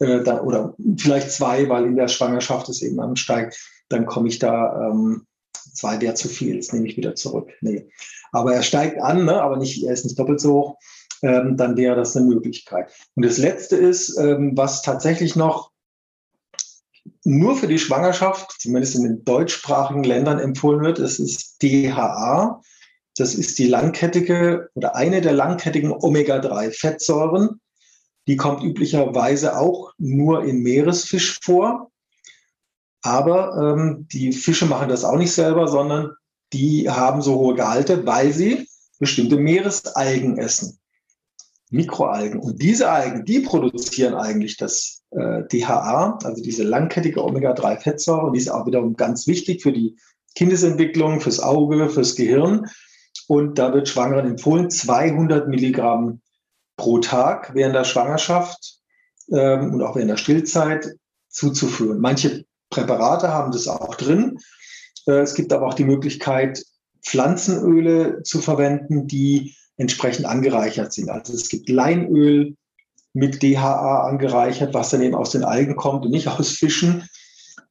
äh, 0.00 0.22
da, 0.22 0.42
oder 0.42 0.74
vielleicht 0.96 1.30
zwei, 1.30 1.68
weil 1.68 1.84
in 1.84 1.96
der 1.96 2.08
Schwangerschaft 2.08 2.68
es 2.68 2.82
eben 2.82 3.00
ansteigt, 3.00 3.58
dann 3.88 4.06
komme 4.06 4.28
ich 4.28 4.38
da, 4.38 4.90
ähm, 4.90 5.26
zwei 5.76 6.00
wäre 6.00 6.14
zu 6.14 6.28
viel, 6.28 6.56
das 6.56 6.72
nehme 6.72 6.88
ich 6.88 6.96
wieder 6.96 7.14
zurück. 7.14 7.52
Nee 7.60 7.86
aber 8.36 8.54
er 8.54 8.62
steigt 8.62 9.00
an, 9.00 9.24
ne? 9.24 9.40
aber 9.40 9.56
nicht, 9.56 9.82
er 9.84 9.92
ist 9.92 10.04
nicht 10.04 10.18
doppelt 10.18 10.40
so 10.40 10.52
hoch, 10.52 10.78
ähm, 11.22 11.56
dann 11.56 11.76
wäre 11.76 11.96
das 11.96 12.16
eine 12.16 12.26
Möglichkeit. 12.26 12.92
Und 13.14 13.24
das 13.24 13.38
Letzte 13.38 13.76
ist, 13.76 14.16
ähm, 14.18 14.52
was 14.54 14.82
tatsächlich 14.82 15.36
noch 15.36 15.70
nur 17.24 17.56
für 17.56 17.66
die 17.66 17.78
Schwangerschaft, 17.78 18.56
zumindest 18.60 18.96
in 18.96 19.04
den 19.04 19.24
deutschsprachigen 19.24 20.04
Ländern 20.04 20.38
empfohlen 20.38 20.82
wird, 20.82 20.98
das 20.98 21.18
ist 21.18 21.62
DHA. 21.62 22.60
Das 23.16 23.34
ist 23.34 23.58
die 23.58 23.66
langkettige 23.66 24.68
oder 24.74 24.94
eine 24.94 25.22
der 25.22 25.32
langkettigen 25.32 25.90
Omega-3-Fettsäuren. 25.90 27.60
Die 28.28 28.36
kommt 28.36 28.62
üblicherweise 28.62 29.56
auch 29.56 29.92
nur 29.96 30.44
in 30.44 30.58
Meeresfisch 30.58 31.38
vor. 31.42 31.90
Aber 33.06 33.76
ähm, 33.76 34.08
die 34.10 34.32
Fische 34.32 34.66
machen 34.66 34.88
das 34.88 35.04
auch 35.04 35.16
nicht 35.16 35.30
selber, 35.30 35.68
sondern 35.68 36.10
die 36.52 36.90
haben 36.90 37.22
so 37.22 37.36
hohe 37.36 37.54
Gehalte, 37.54 38.04
weil 38.04 38.32
sie 38.32 38.68
bestimmte 38.98 39.36
Meeresalgen 39.36 40.38
essen. 40.38 40.80
Mikroalgen. 41.70 42.40
Und 42.40 42.60
diese 42.60 42.90
Algen, 42.90 43.24
die 43.24 43.40
produzieren 43.40 44.14
eigentlich 44.14 44.56
das 44.56 45.04
äh, 45.10 45.44
DHA, 45.44 46.18
also 46.24 46.42
diese 46.42 46.64
langkettige 46.64 47.22
Omega-3-Fettsäure. 47.22 48.26
Und 48.26 48.32
die 48.32 48.40
ist 48.40 48.48
auch 48.48 48.66
wiederum 48.66 48.96
ganz 48.96 49.28
wichtig 49.28 49.62
für 49.62 49.72
die 49.72 49.96
Kindesentwicklung, 50.34 51.20
fürs 51.20 51.38
Auge, 51.38 51.88
fürs 51.88 52.16
Gehirn. 52.16 52.66
Und 53.28 53.56
da 53.60 53.72
wird 53.72 53.88
Schwangeren 53.88 54.26
empfohlen, 54.26 54.68
200 54.68 55.46
Milligramm 55.46 56.22
pro 56.76 56.98
Tag 56.98 57.54
während 57.54 57.76
der 57.76 57.84
Schwangerschaft 57.84 58.80
ähm, 59.30 59.74
und 59.74 59.82
auch 59.82 59.94
während 59.94 60.10
der 60.10 60.16
Stillzeit 60.16 60.96
zuzuführen. 61.28 62.00
Manche 62.00 62.44
Präparate 62.70 63.28
haben 63.28 63.52
das 63.52 63.68
auch 63.68 63.94
drin. 63.94 64.38
Äh, 65.06 65.20
es 65.20 65.34
gibt 65.34 65.52
aber 65.52 65.66
auch 65.66 65.74
die 65.74 65.84
Möglichkeit, 65.84 66.64
Pflanzenöle 67.02 68.22
zu 68.24 68.40
verwenden, 68.40 69.06
die 69.06 69.54
entsprechend 69.76 70.26
angereichert 70.26 70.92
sind. 70.92 71.10
Also 71.10 71.32
es 71.32 71.48
gibt 71.48 71.68
Leinöl 71.68 72.56
mit 73.12 73.42
DHA 73.42 74.08
angereichert, 74.08 74.74
was 74.74 74.90
dann 74.90 75.02
eben 75.02 75.14
aus 75.14 75.30
den 75.30 75.44
Algen 75.44 75.76
kommt 75.76 76.04
und 76.04 76.10
nicht 76.10 76.28
aus 76.38 76.50
Fischen. 76.50 77.08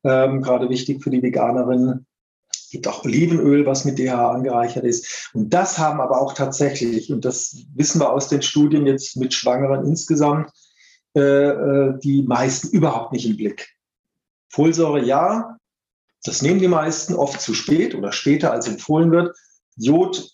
Ähm, 0.04 0.42
gerade 0.42 0.70
wichtig 0.70 1.04
für 1.04 1.10
die 1.10 1.22
Veganerinnen. 1.22 2.06
Es 2.52 2.70
gibt 2.70 2.88
auch 2.88 3.04
Olivenöl, 3.04 3.66
was 3.66 3.86
mit 3.86 4.00
DHA 4.00 4.32
angereichert 4.32 4.84
ist. 4.84 5.30
Und 5.34 5.54
das 5.54 5.78
haben 5.78 6.00
aber 6.00 6.22
auch 6.22 6.34
tatsächlich, 6.34 7.12
und 7.12 7.26
das 7.26 7.58
wissen 7.74 8.02
wir 8.02 8.12
aus 8.12 8.28
den 8.28 8.42
Studien 8.42 8.86
jetzt 8.86 9.18
mit 9.18 9.34
Schwangeren 9.34 9.86
insgesamt, 9.86 10.52
äh, 11.16 11.22
äh 11.22 12.00
die 12.00 12.24
meisten 12.24 12.70
überhaupt 12.70 13.14
nicht 13.14 13.26
im 13.26 13.38
Blick. 13.38 13.75
Folsäure 14.56 15.04
ja, 15.04 15.58
das 16.24 16.42
nehmen 16.42 16.60
die 16.60 16.70
meisten 16.70 17.14
oft 17.14 17.42
zu 17.42 17.54
spät 17.54 17.94
oder 17.94 18.14
später 18.14 18.52
als 18.52 18.68
empfohlen 18.68 19.12
wird. 19.12 19.36
Jod 19.76 20.32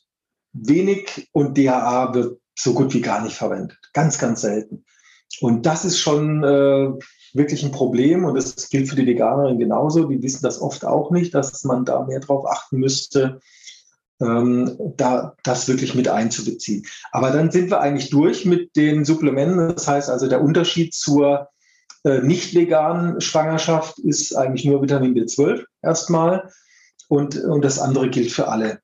wenig 0.53 1.29
und 1.31 1.57
DHA 1.57 2.13
wird 2.13 2.39
so 2.57 2.73
gut 2.75 2.93
wie 2.93 3.01
gar 3.01 3.23
nicht 3.23 3.35
verwendet. 3.35 3.79
Ganz, 3.93 4.19
ganz 4.19 4.41
selten. 4.41 4.85
Und 5.39 5.65
das 5.65 5.85
ist 5.85 5.97
schon 5.97 6.43
äh, 6.43 6.91
wirklich 7.33 7.63
ein 7.63 7.71
Problem 7.71 8.25
und 8.25 8.35
das 8.35 8.69
gilt 8.69 8.89
für 8.89 8.95
die 8.95 9.07
Veganerinnen 9.07 9.57
genauso. 9.57 10.03
Die 10.03 10.21
wissen 10.21 10.43
das 10.43 10.61
oft 10.61 10.85
auch 10.85 11.09
nicht, 11.09 11.33
dass 11.33 11.63
man 11.63 11.83
da 11.83 12.03
mehr 12.05 12.19
drauf 12.19 12.45
achten 12.45 12.77
müsste, 12.77 13.39
ähm, 14.21 14.77
da 14.97 15.35
das 15.41 15.67
wirklich 15.67 15.95
mit 15.95 16.07
einzubeziehen. 16.07 16.85
Aber 17.11 17.31
dann 17.31 17.49
sind 17.49 17.71
wir 17.71 17.81
eigentlich 17.81 18.11
durch 18.11 18.45
mit 18.45 18.75
den 18.75 19.03
Supplementen. 19.03 19.73
Das 19.73 19.87
heißt 19.87 20.09
also, 20.09 20.27
der 20.27 20.43
Unterschied 20.43 20.93
zur 20.93 21.47
nicht 22.03 22.55
veganen 22.55 23.21
Schwangerschaft 23.21 23.99
ist 23.99 24.35
eigentlich 24.35 24.65
nur 24.65 24.81
Vitamin 24.81 25.13
B12 25.13 25.65
erstmal 25.81 26.51
und, 27.07 27.35
und 27.35 27.63
das 27.63 27.79
andere 27.79 28.09
gilt 28.09 28.31
für 28.31 28.47
alle 28.47 28.81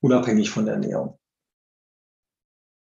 unabhängig 0.00 0.50
von 0.50 0.64
der 0.64 0.74
Ernährung. 0.74 1.18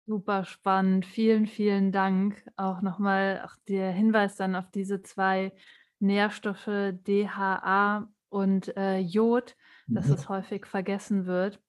Super 0.07 0.45
spannend. 0.45 1.05
Vielen, 1.05 1.47
vielen 1.47 1.91
Dank. 1.91 2.49
Auch 2.57 2.81
nochmal 2.81 3.43
auch 3.45 3.57
der 3.69 3.91
Hinweis 3.91 4.37
dann 4.37 4.55
auf 4.55 4.71
diese 4.71 5.03
zwei 5.03 5.53
Nährstoffe 5.99 6.95
DHA 7.05 8.09
und 8.29 8.77
äh, 8.77 8.99
Jod, 8.99 9.57
dass 9.89 10.07
mhm. 10.07 10.15
es 10.15 10.29
häufig 10.29 10.67
vergessen 10.67 11.27
wird. 11.27 11.61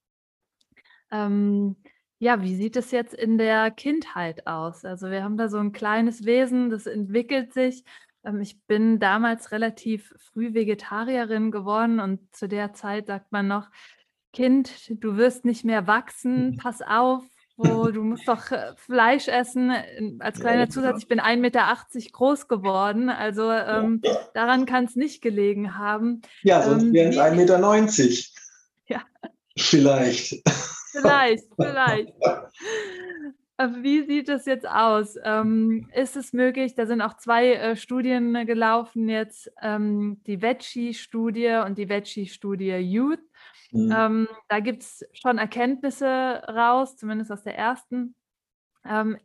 Ähm, 1.12 1.78
ja, 2.20 2.42
wie 2.42 2.56
sieht 2.56 2.76
es 2.76 2.92
jetzt 2.92 3.14
in 3.14 3.38
der 3.38 3.72
Kindheit 3.72 4.48
aus? 4.48 4.86
Also 4.86 5.10
wir 5.12 5.24
haben 5.24 5.38
da 5.38 5.50
so 5.50 5.58
ein 5.58 5.72
kleines 5.72 6.26
Wesen, 6.26 6.70
das 6.70 6.88
entwickelt 6.88 7.54
sich. 7.54 7.84
Ähm, 8.26 8.42
ich 8.42 8.60
bin 8.66 9.00
damals 9.00 9.52
relativ 9.52 10.14
früh 10.18 10.54
Vegetarierin 10.54 11.52
geworden 11.52 12.00
und 12.00 12.20
zu 12.36 12.48
der 12.48 12.74
Zeit 12.74 13.08
sagt 13.08 13.32
man 13.32 13.48
noch, 13.48 13.70
Kind, 14.34 14.72
du 14.90 15.18
wirst 15.18 15.46
nicht 15.46 15.64
mehr 15.64 15.88
wachsen, 15.88 16.58
pass 16.62 16.82
auf, 16.82 17.24
wo 17.56 17.88
du 17.88 18.04
musst 18.04 18.28
doch 18.28 18.52
äh, 18.52 18.74
Fleisch 18.76 19.28
essen. 19.28 19.72
Als 20.20 20.40
kleiner 20.40 20.70
Zusatz, 20.70 21.00
ich 21.00 21.08
bin 21.08 21.20
1,80 21.20 21.38
Meter 21.38 21.78
groß 22.12 22.48
geworden, 22.48 23.10
also 23.10 23.52
ähm, 23.52 24.02
daran 24.34 24.66
kann 24.66 24.86
es 24.86 24.96
nicht 24.96 25.22
gelegen 25.22 25.78
haben. 25.78 26.22
Ja, 26.44 26.64
sonst 26.64 26.84
ähm, 26.84 26.94
wären 26.94 27.10
es 27.10 27.18
1,90 27.18 27.36
Meter. 27.36 28.28
Ja. 28.90 29.02
Vielleicht. 29.58 30.42
Vielleicht, 31.02 31.44
vielleicht. 31.56 32.14
Wie 33.82 34.06
sieht 34.06 34.30
es 34.30 34.46
jetzt 34.46 34.68
aus? 34.68 35.16
Ähm, 35.24 35.90
ist 35.94 36.16
es 36.16 36.32
möglich, 36.32 36.76
da 36.76 36.86
sind 36.86 37.02
auch 37.02 37.18
zwei 37.18 37.54
äh, 37.54 37.76
Studien 37.76 38.46
gelaufen 38.46 39.10
jetzt, 39.10 39.52
ähm, 39.64 40.22
die 40.28 40.42
Veggie-Studie 40.42 41.64
und 41.66 41.78
die 41.80 41.90
Veggie-Studie 41.90 42.76
Youth. 42.76 43.20
Mhm. 43.72 43.94
Ähm, 43.96 44.28
da 44.48 44.60
gibt 44.60 44.84
es 44.84 45.04
schon 45.14 45.40
Erkenntnisse 45.40 46.06
raus, 46.48 46.98
zumindest 46.98 47.32
aus 47.32 47.44
der 47.44 47.58
ersten. 47.58 48.16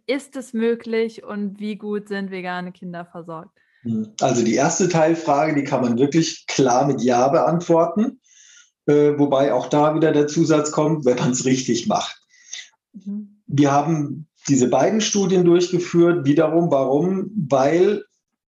Ist 0.06 0.34
es 0.34 0.54
möglich 0.54 1.22
und 1.22 1.60
wie 1.60 1.76
gut 1.76 2.08
sind 2.08 2.32
vegane 2.32 2.72
Kinder 2.72 3.04
versorgt? 3.04 3.56
Mhm. 3.84 4.12
Also 4.20 4.44
die 4.44 4.56
erste 4.56 4.88
Teilfrage, 4.88 5.54
die 5.54 5.62
kann 5.62 5.82
man 5.82 5.98
wirklich 5.98 6.46
klar 6.48 6.84
mit 6.86 7.00
Ja 7.00 7.28
beantworten, 7.28 8.20
äh, 8.86 9.18
wobei 9.18 9.52
auch 9.52 9.68
da 9.68 9.94
wieder 9.94 10.12
der 10.12 10.26
Zusatz 10.26 10.72
kommt, 10.72 11.04
wenn 11.04 11.18
man 11.18 11.32
es 11.32 11.44
richtig 11.44 11.86
macht. 11.86 12.20
Mhm. 12.92 13.40
Wir 13.46 13.70
haben 13.70 14.26
diese 14.48 14.68
beiden 14.68 15.00
Studien 15.00 15.44
durchgeführt, 15.44 16.26
wiederum, 16.26 16.70
warum? 16.70 17.30
Weil 17.48 18.02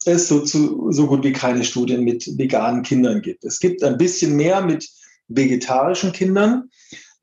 es 0.05 0.29
so, 0.29 0.41
zu, 0.41 0.91
so 0.91 1.07
gut 1.07 1.25
wie 1.25 1.33
keine 1.33 1.65
Studien 1.65 2.05
mit 2.05 2.39
veganen 2.39 2.83
Kindern 2.83 3.23
gibt. 3.23 3.45
Es 3.45 3.61
gibt 3.61 3.83
ein 3.83 3.99
bisschen 3.99 4.37
mehr 4.37 4.63
mit 4.63 4.89
vegetarischen 5.29 6.13
Kindern. 6.13 6.71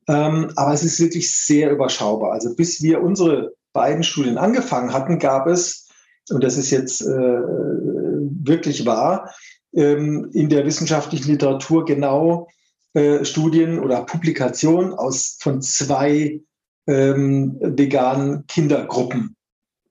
Ähm, 0.08 0.52
aber 0.56 0.74
es 0.74 0.84
ist 0.84 1.00
wirklich 1.00 1.34
sehr 1.34 1.72
überschaubar. 1.72 2.34
Also 2.34 2.56
bis 2.56 2.82
wir 2.82 3.02
unsere 3.02 3.54
beiden 3.72 4.04
Studien 4.04 4.38
angefangen 4.38 4.94
hatten, 4.94 5.20
gab 5.20 5.48
es, 5.48 5.88
und 6.30 6.44
das 6.44 6.58
ist 6.58 6.72
jetzt 6.72 7.02
äh, 7.02 7.08
wirklich 7.08 8.86
wahr, 8.86 9.30
ähm, 9.74 10.30
in 10.34 10.50
der 10.50 10.66
wissenschaftlichen 10.66 11.32
Literatur 11.32 11.86
genau 11.86 12.48
äh, 12.94 13.26
Studien 13.26 13.80
oder 13.80 14.04
Publikationen 14.04 14.94
aus 14.94 15.38
von 15.40 15.62
zwei 15.62 16.42
ähm, 16.88 17.58
veganen 17.60 18.46
Kindergruppen 18.48 19.36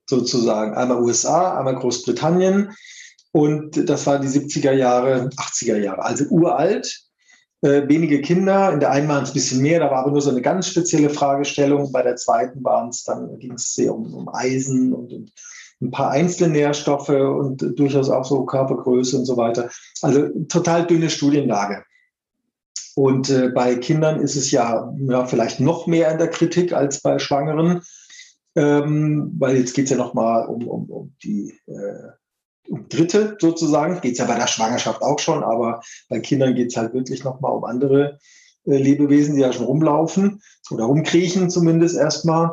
sozusagen. 0.05 0.73
Einmal 0.73 1.01
USA, 1.01 1.57
einmal 1.57 1.75
Großbritannien. 1.75 2.73
Und 3.31 3.89
das 3.89 4.05
war 4.05 4.19
die 4.19 4.27
70er 4.27 4.73
Jahre, 4.73 5.29
80er 5.29 5.77
Jahre, 5.77 6.03
also 6.03 6.25
uralt 6.25 7.03
äh, 7.61 7.87
wenige 7.87 8.21
Kinder. 8.21 8.71
In 8.71 8.79
der 8.79 8.91
einen 8.91 9.07
waren 9.07 9.23
es 9.23 9.31
ein 9.31 9.33
bisschen 9.33 9.61
mehr, 9.61 9.79
da 9.79 9.89
war 9.89 9.99
aber 9.99 10.11
nur 10.11 10.21
so 10.21 10.29
eine 10.29 10.41
ganz 10.41 10.67
spezielle 10.67 11.09
Fragestellung. 11.09 11.91
Bei 11.91 12.03
der 12.03 12.15
zweiten 12.15 12.63
waren 12.63 12.89
es 12.89 13.03
dann 13.03 13.39
ging 13.39 13.53
es 13.53 13.73
sehr 13.73 13.95
um, 13.95 14.13
um 14.13 14.29
Eisen 14.29 14.93
und, 14.93 15.11
und, 15.11 15.31
ein 15.81 15.91
paar 15.91 16.11
einzelne 16.11 16.53
Nährstoffe 16.53 17.09
und 17.09 17.77
durchaus 17.77 18.09
auch 18.09 18.23
so 18.23 18.45
Körpergröße 18.45 19.17
und 19.17 19.25
so 19.25 19.35
weiter. 19.35 19.69
Also 20.01 20.29
total 20.47 20.87
dünne 20.87 21.09
Studienlage. 21.09 21.83
Und 22.95 23.29
äh, 23.29 23.49
bei 23.49 23.75
Kindern 23.75 24.21
ist 24.21 24.35
es 24.35 24.51
ja, 24.51 24.93
ja 25.07 25.25
vielleicht 25.25 25.59
noch 25.59 25.87
mehr 25.87 26.11
in 26.11 26.19
der 26.19 26.29
Kritik 26.29 26.73
als 26.73 27.01
bei 27.01 27.17
Schwangeren, 27.19 27.81
ähm, 28.55 29.33
weil 29.39 29.57
jetzt 29.57 29.73
geht 29.73 29.85
es 29.85 29.91
ja 29.91 29.97
nochmal 29.97 30.47
um, 30.47 30.67
um, 30.67 30.89
um 30.89 31.15
die 31.23 31.59
äh, 31.65 32.11
um 32.69 32.87
Dritte 32.87 33.37
sozusagen. 33.39 33.99
Geht 34.01 34.13
es 34.13 34.19
ja 34.19 34.25
bei 34.25 34.37
der 34.37 34.47
Schwangerschaft 34.47 35.01
auch 35.01 35.19
schon, 35.19 35.43
aber 35.43 35.81
bei 36.09 36.19
Kindern 36.19 36.55
geht 36.55 36.69
es 36.69 36.77
halt 36.77 36.93
wirklich 36.93 37.23
nochmal 37.23 37.53
um 37.53 37.63
andere 37.63 38.19
äh, 38.65 38.77
Lebewesen, 38.77 39.35
die 39.35 39.41
ja 39.41 39.51
schon 39.51 39.65
rumlaufen 39.65 40.41
oder 40.69 40.85
rumkriechen 40.85 41.49
zumindest 41.49 41.97
erstmal. 41.97 42.51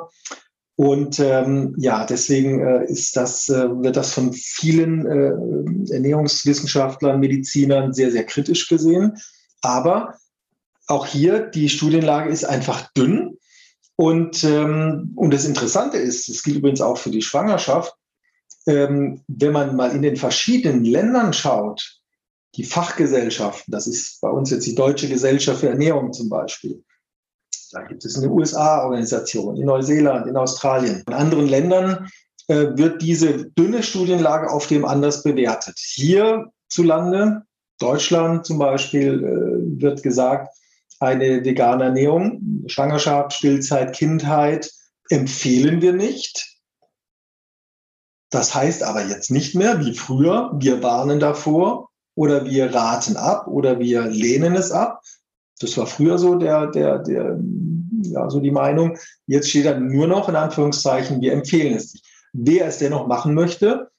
Und 0.76 1.20
ähm, 1.20 1.74
ja, 1.76 2.07
deswegen 2.07 2.61
äh, 2.61 2.86
ist 2.86 3.14
das, 3.14 3.51
äh, 3.51 3.68
wird 3.82 3.97
das 3.97 4.14
von 4.14 4.32
vielen 4.32 5.05
äh, 5.05 5.93
Ernährungswissenschaftlern, 5.93 7.20
Medizinern 7.20 7.93
sehr, 7.93 8.11
sehr 8.11 8.24
kritisch 8.24 8.66
gesehen. 8.66 9.18
Aber 9.61 10.14
auch 10.91 11.07
hier, 11.07 11.41
die 11.41 11.68
Studienlage 11.68 12.30
ist 12.30 12.45
einfach 12.45 12.91
dünn. 12.93 13.38
Und, 13.97 14.45
ähm, 14.45 15.12
und 15.14 15.32
das 15.32 15.45
Interessante 15.45 15.99
ist, 15.99 16.28
das 16.28 16.43
gilt 16.43 16.57
übrigens 16.57 16.80
auch 16.80 16.97
für 16.97 17.11
die 17.11 17.22
Schwangerschaft, 17.22 17.95
ähm, 18.66 19.22
wenn 19.28 19.53
man 19.53 19.76
mal 19.76 19.95
in 19.95 20.03
den 20.03 20.16
verschiedenen 20.16 20.84
Ländern 20.84 21.32
schaut, 21.32 22.01
die 22.57 22.64
Fachgesellschaften, 22.64 23.70
das 23.70 23.86
ist 23.86 24.20
bei 24.20 24.28
uns 24.28 24.51
jetzt 24.51 24.66
die 24.66 24.74
Deutsche 24.74 25.09
Gesellschaft 25.09 25.61
für 25.61 25.68
Ernährung 25.68 26.12
zum 26.12 26.28
Beispiel. 26.28 26.82
Da 27.72 27.82
gibt 27.82 28.05
es 28.05 28.16
eine 28.16 28.28
USA-Organisation, 28.28 29.57
in 29.57 29.66
Neuseeland, 29.66 30.26
in 30.26 30.36
Australien. 30.36 31.05
In 31.07 31.14
anderen 31.14 31.47
Ländern 31.47 32.11
äh, 32.49 32.66
wird 32.76 33.01
diese 33.01 33.51
dünne 33.51 33.82
Studienlage 33.82 34.51
auf 34.51 34.66
dem 34.66 34.84
anders 34.84 35.22
bewertet. 35.22 35.78
Hierzulande, 35.78 37.43
Deutschland 37.78 38.45
zum 38.45 38.59
Beispiel, 38.59 39.22
äh, 39.22 39.80
wird 39.80 40.03
gesagt, 40.03 40.49
eine 41.01 41.44
vegane 41.44 41.84
Ernährung, 41.84 42.64
Schwangerschaft, 42.66 43.32
Stillzeit, 43.32 43.94
Kindheit 43.94 44.70
empfehlen 45.09 45.82
wir 45.82 45.92
nicht. 45.92 46.59
Das 48.30 48.55
heißt 48.55 48.84
aber 48.84 49.05
jetzt 49.07 49.30
nicht 49.30 49.55
mehr 49.57 49.80
wie 49.84 49.94
früher, 49.94 50.53
wir 50.55 50.82
warnen 50.82 51.18
davor 51.18 51.88
oder 52.14 52.44
wir 52.46 52.72
raten 52.72 53.16
ab 53.16 53.48
oder 53.48 53.80
wir 53.80 54.03
lehnen 54.03 54.55
es 54.55 54.70
ab. 54.70 55.03
Das 55.59 55.76
war 55.76 55.86
früher 55.86 56.18
so 56.18 56.36
der, 56.36 56.68
der, 56.68 56.98
der 56.98 57.40
ja, 58.03 58.30
so 58.30 58.40
die 58.40 58.51
Meinung. 58.51 58.96
Jetzt 59.26 59.51
steht 59.51 59.66
dann 59.66 59.88
nur 59.88 60.07
noch 60.07 60.28
in 60.28 60.36
Anführungszeichen, 60.36 61.20
wir 61.20 61.32
empfehlen 61.32 61.76
es 61.76 61.92
nicht. 61.92 62.07
Wer 62.32 62.66
es 62.66 62.78
dennoch 62.78 63.07
machen 63.09 63.34
möchte, 63.34 63.90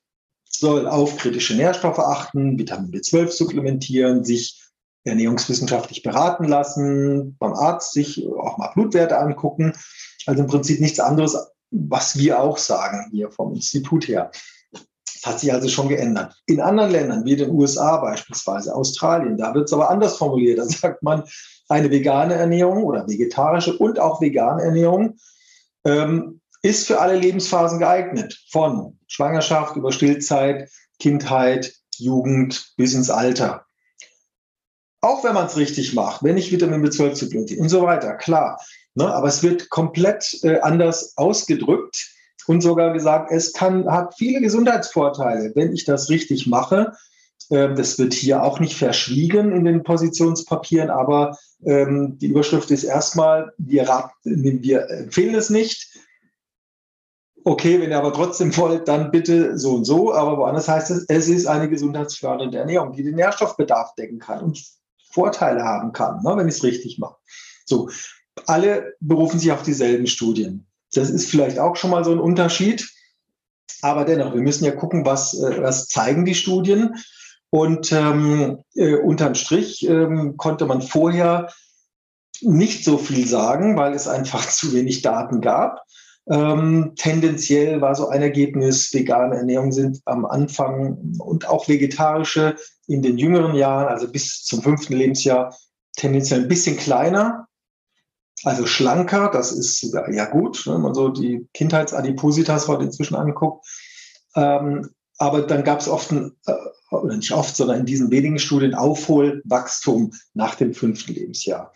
soll 0.48 0.88
auf 0.88 1.18
kritische 1.18 1.56
Nährstoffe 1.56 2.00
achten, 2.00 2.58
Vitamin 2.58 2.92
B12 2.92 3.30
supplementieren, 3.30 4.24
sich 4.24 4.62
ernährungswissenschaftlich 5.04 6.04
beraten 6.04 6.46
lassen, 6.46 7.36
beim 7.40 7.54
Arzt 7.54 7.94
sich 7.94 8.28
auch 8.28 8.58
mal 8.58 8.72
Blutwerte 8.74 9.18
angucken. 9.18 9.74
Also 10.26 10.44
im 10.44 10.48
Prinzip 10.48 10.80
nichts 10.80 11.00
anderes, 11.00 11.38
was 11.72 12.18
wir 12.18 12.40
auch 12.40 12.58
sagen 12.58 13.10
hier 13.12 13.32
vom 13.32 13.54
Institut 13.54 14.08
her. 14.08 14.32
Das 14.72 15.34
hat 15.34 15.40
sich 15.40 15.54
also 15.54 15.68
schon 15.68 15.88
geändert. 15.88 16.36
In 16.48 16.62
anderen 16.62 16.92
Ländern, 16.92 17.26
wie 17.26 17.36
den 17.36 17.52
USA 17.52 17.98
beispielsweise, 17.98 18.76
Australien, 18.76 19.38
da 19.38 19.54
wird 19.54 19.66
es 19.66 19.74
aber 19.74 19.90
anders 19.90 20.18
formuliert. 20.18 20.60
Da 20.60 20.66
sagt 20.66 21.04
man, 21.04 21.24
eine 21.70 21.90
vegane 21.90 22.34
Ernährung 22.34 22.84
oder 22.84 23.08
vegetarische 23.08 23.78
und 23.78 24.00
auch 24.00 24.22
vegane 24.22 24.64
Ernährung 24.64 25.18
ähm, 25.86 26.42
ist 26.64 26.88
für 26.88 27.00
alle 27.00 27.16
Lebensphasen 27.18 27.80
geeignet. 27.80 28.40
Von 28.50 29.00
Schwangerschaft 29.08 29.76
über 29.76 29.92
Stillzeit, 29.92 30.70
Kindheit, 31.00 31.74
Jugend 31.98 32.74
bis 32.78 32.94
ins 32.94 33.10
Alter. 33.10 33.66
Auch 35.02 35.24
wenn 35.24 35.34
man 35.34 35.48
es 35.48 35.58
richtig 35.58 35.94
macht, 35.96 36.24
wenn 36.24 36.38
ich 36.38 36.52
Vitamin 36.52 36.86
B12 36.86 37.16
supplementiere 37.16 37.60
und 37.60 37.70
so 37.70 37.82
weiter, 37.82 38.14
klar. 38.14 38.62
Ne? 38.94 39.12
Aber 39.12 39.28
es 39.28 39.42
wird 39.42 39.70
komplett 39.70 40.40
äh, 40.44 40.60
anders 40.60 41.18
ausgedrückt 41.18 42.12
und 42.46 42.62
sogar 42.62 42.94
gesagt, 42.94 43.32
es 43.32 43.54
kann, 43.54 43.90
hat 43.90 44.16
viele 44.16 44.42
Gesundheitsvorteile, 44.42 45.54
wenn 45.56 45.74
ich 45.74 45.86
das 45.86 46.10
richtig 46.10 46.46
mache. 46.46 46.94
Ähm, 47.50 47.76
das 47.76 47.98
wird 47.98 48.14
hier 48.14 48.44
auch 48.44 48.60
nicht 48.60 48.78
verschwiegen 48.78 49.52
in 49.54 49.66
den 49.66 49.84
Positionspapieren, 49.84 50.92
aber 50.92 51.38
ähm, 51.66 52.18
die 52.20 52.28
Überschrift 52.28 52.70
ist 52.70 52.84
erstmal, 52.84 53.54
wir, 53.58 54.12
wir 54.24 54.90
empfehlen 54.90 55.36
es 55.36 55.50
nicht. 55.50 55.98
Okay, 57.44 57.82
wenn 57.82 57.90
ihr 57.90 57.98
aber 57.98 58.14
trotzdem 58.14 58.56
wollt, 58.56 58.88
dann 58.88 59.10
bitte 59.10 59.58
so 59.58 59.74
und 59.74 59.86
so. 59.86 60.14
Aber 60.14 60.38
woanders 60.38 60.68
heißt 60.68 60.92
es, 60.92 61.06
es 61.08 61.28
ist 61.28 61.48
eine 61.48 61.70
gesundheitsfördernde 61.70 62.60
Ernährung, 62.60 62.94
die 62.94 63.04
den 63.04 63.16
Nährstoffbedarf 63.16 63.96
decken 63.96 64.20
kann 64.20 64.44
und 64.44 64.64
Vorteile 65.14 65.64
haben 65.64 65.94
kann, 65.94 66.22
ne, 66.24 66.36
wenn 66.36 66.48
ich 66.48 66.56
es 66.56 66.64
richtig 66.64 67.00
mache. 67.00 67.16
So, 67.66 67.90
alle 68.48 68.96
berufen 69.00 69.40
sich 69.40 69.52
auf 69.52 69.64
dieselben 69.64 70.08
Studien. 70.08 70.68
Das 70.94 71.10
ist 71.10 71.30
vielleicht 71.30 71.60
auch 71.60 71.76
schon 71.76 71.92
mal 71.92 72.04
so 72.04 72.12
ein 72.12 72.20
Unterschied. 72.20 72.90
Aber 73.82 74.06
dennoch, 74.06 74.34
wir 74.34 74.42
müssen 74.42 74.66
ja 74.66 74.72
gucken, 74.72 75.06
was, 75.06 75.34
äh, 75.40 75.62
was 75.62 75.88
zeigen 75.88 76.26
die 76.26 76.36
Studien. 76.36 76.96
Und 77.50 77.92
ähm, 77.92 78.60
äh, 78.76 78.96
unterm 78.96 79.36
Strich 79.36 79.88
ähm, 79.88 80.38
konnte 80.38 80.66
man 80.66 80.82
vorher 80.82 81.50
nicht 82.42 82.84
so 82.84 82.98
viel 82.98 83.28
sagen, 83.28 83.78
weil 83.78 83.94
es 83.94 84.08
einfach 84.08 84.48
zu 84.50 84.74
wenig 84.74 85.02
Daten 85.02 85.42
gab. 85.42 85.82
Ähm, 86.30 86.94
tendenziell 86.96 87.82
war 87.82 87.96
so 87.96 88.08
ein 88.08 88.22
Ergebnis, 88.22 88.94
vegane 88.94 89.36
Ernährung 89.36 89.72
sind 89.72 90.02
am 90.06 90.26
Anfang 90.26 91.16
und 91.20 91.50
auch 91.50 91.68
vegetarische 91.68 92.56
in 92.88 93.02
den 93.02 93.18
jüngeren 93.18 93.56
Jahren, 93.56 93.88
also 93.88 94.12
bis 94.12 94.44
zum 94.44 94.62
fünften 94.62 94.94
Lebensjahr, 94.94 95.56
tendenziell 95.96 96.42
ein 96.42 96.48
bisschen 96.48 96.78
kleiner 96.78 97.48
also 98.44 98.66
schlanker, 98.66 99.30
das 99.32 99.52
ist 99.52 99.94
ja 100.12 100.26
gut, 100.26 100.66
ne, 100.66 100.74
wenn 100.74 100.82
man 100.82 100.96
so 100.96 101.10
die 101.10 101.48
Kindheitsadipositas 101.54 102.68
heute 102.68 102.86
inzwischen 102.86 103.16
anguckt. 103.16 103.66
Ähm, 104.36 104.90
aber 105.18 105.44
dann 105.44 105.64
gab 105.64 105.80
es 105.80 105.88
oft, 105.88 106.12
ein, 106.12 106.36
äh, 106.48 106.54
oder 106.90 107.16
nicht 107.16 107.32
oft, 107.32 107.56
sondern 107.56 107.82
in 107.82 107.86
diesen 107.86 108.10
wenigen 108.10 108.40
Studien 108.40 108.74
Aufholwachstum 108.74 110.14
nach 110.34 110.56
dem 110.56 110.74
fünften 110.74 111.14
Lebensjahr. 111.14 111.72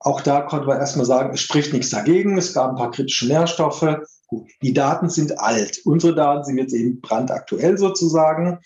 Auch 0.00 0.20
da 0.20 0.42
konnte 0.42 0.66
man 0.66 0.78
erstmal 0.78 1.06
sagen, 1.06 1.32
es 1.32 1.40
spricht 1.40 1.72
nichts 1.72 1.88
dagegen. 1.88 2.36
Es 2.36 2.52
gab 2.52 2.70
ein 2.70 2.76
paar 2.76 2.90
kritische 2.90 3.26
Nährstoffe. 3.26 3.96
Gut, 4.26 4.46
die 4.60 4.74
Daten 4.74 5.08
sind 5.08 5.38
alt. 5.40 5.80
Unsere 5.86 6.14
Daten 6.14 6.44
sind 6.44 6.58
jetzt 6.58 6.74
eben 6.74 7.00
brandaktuell 7.00 7.78
sozusagen. 7.78 8.58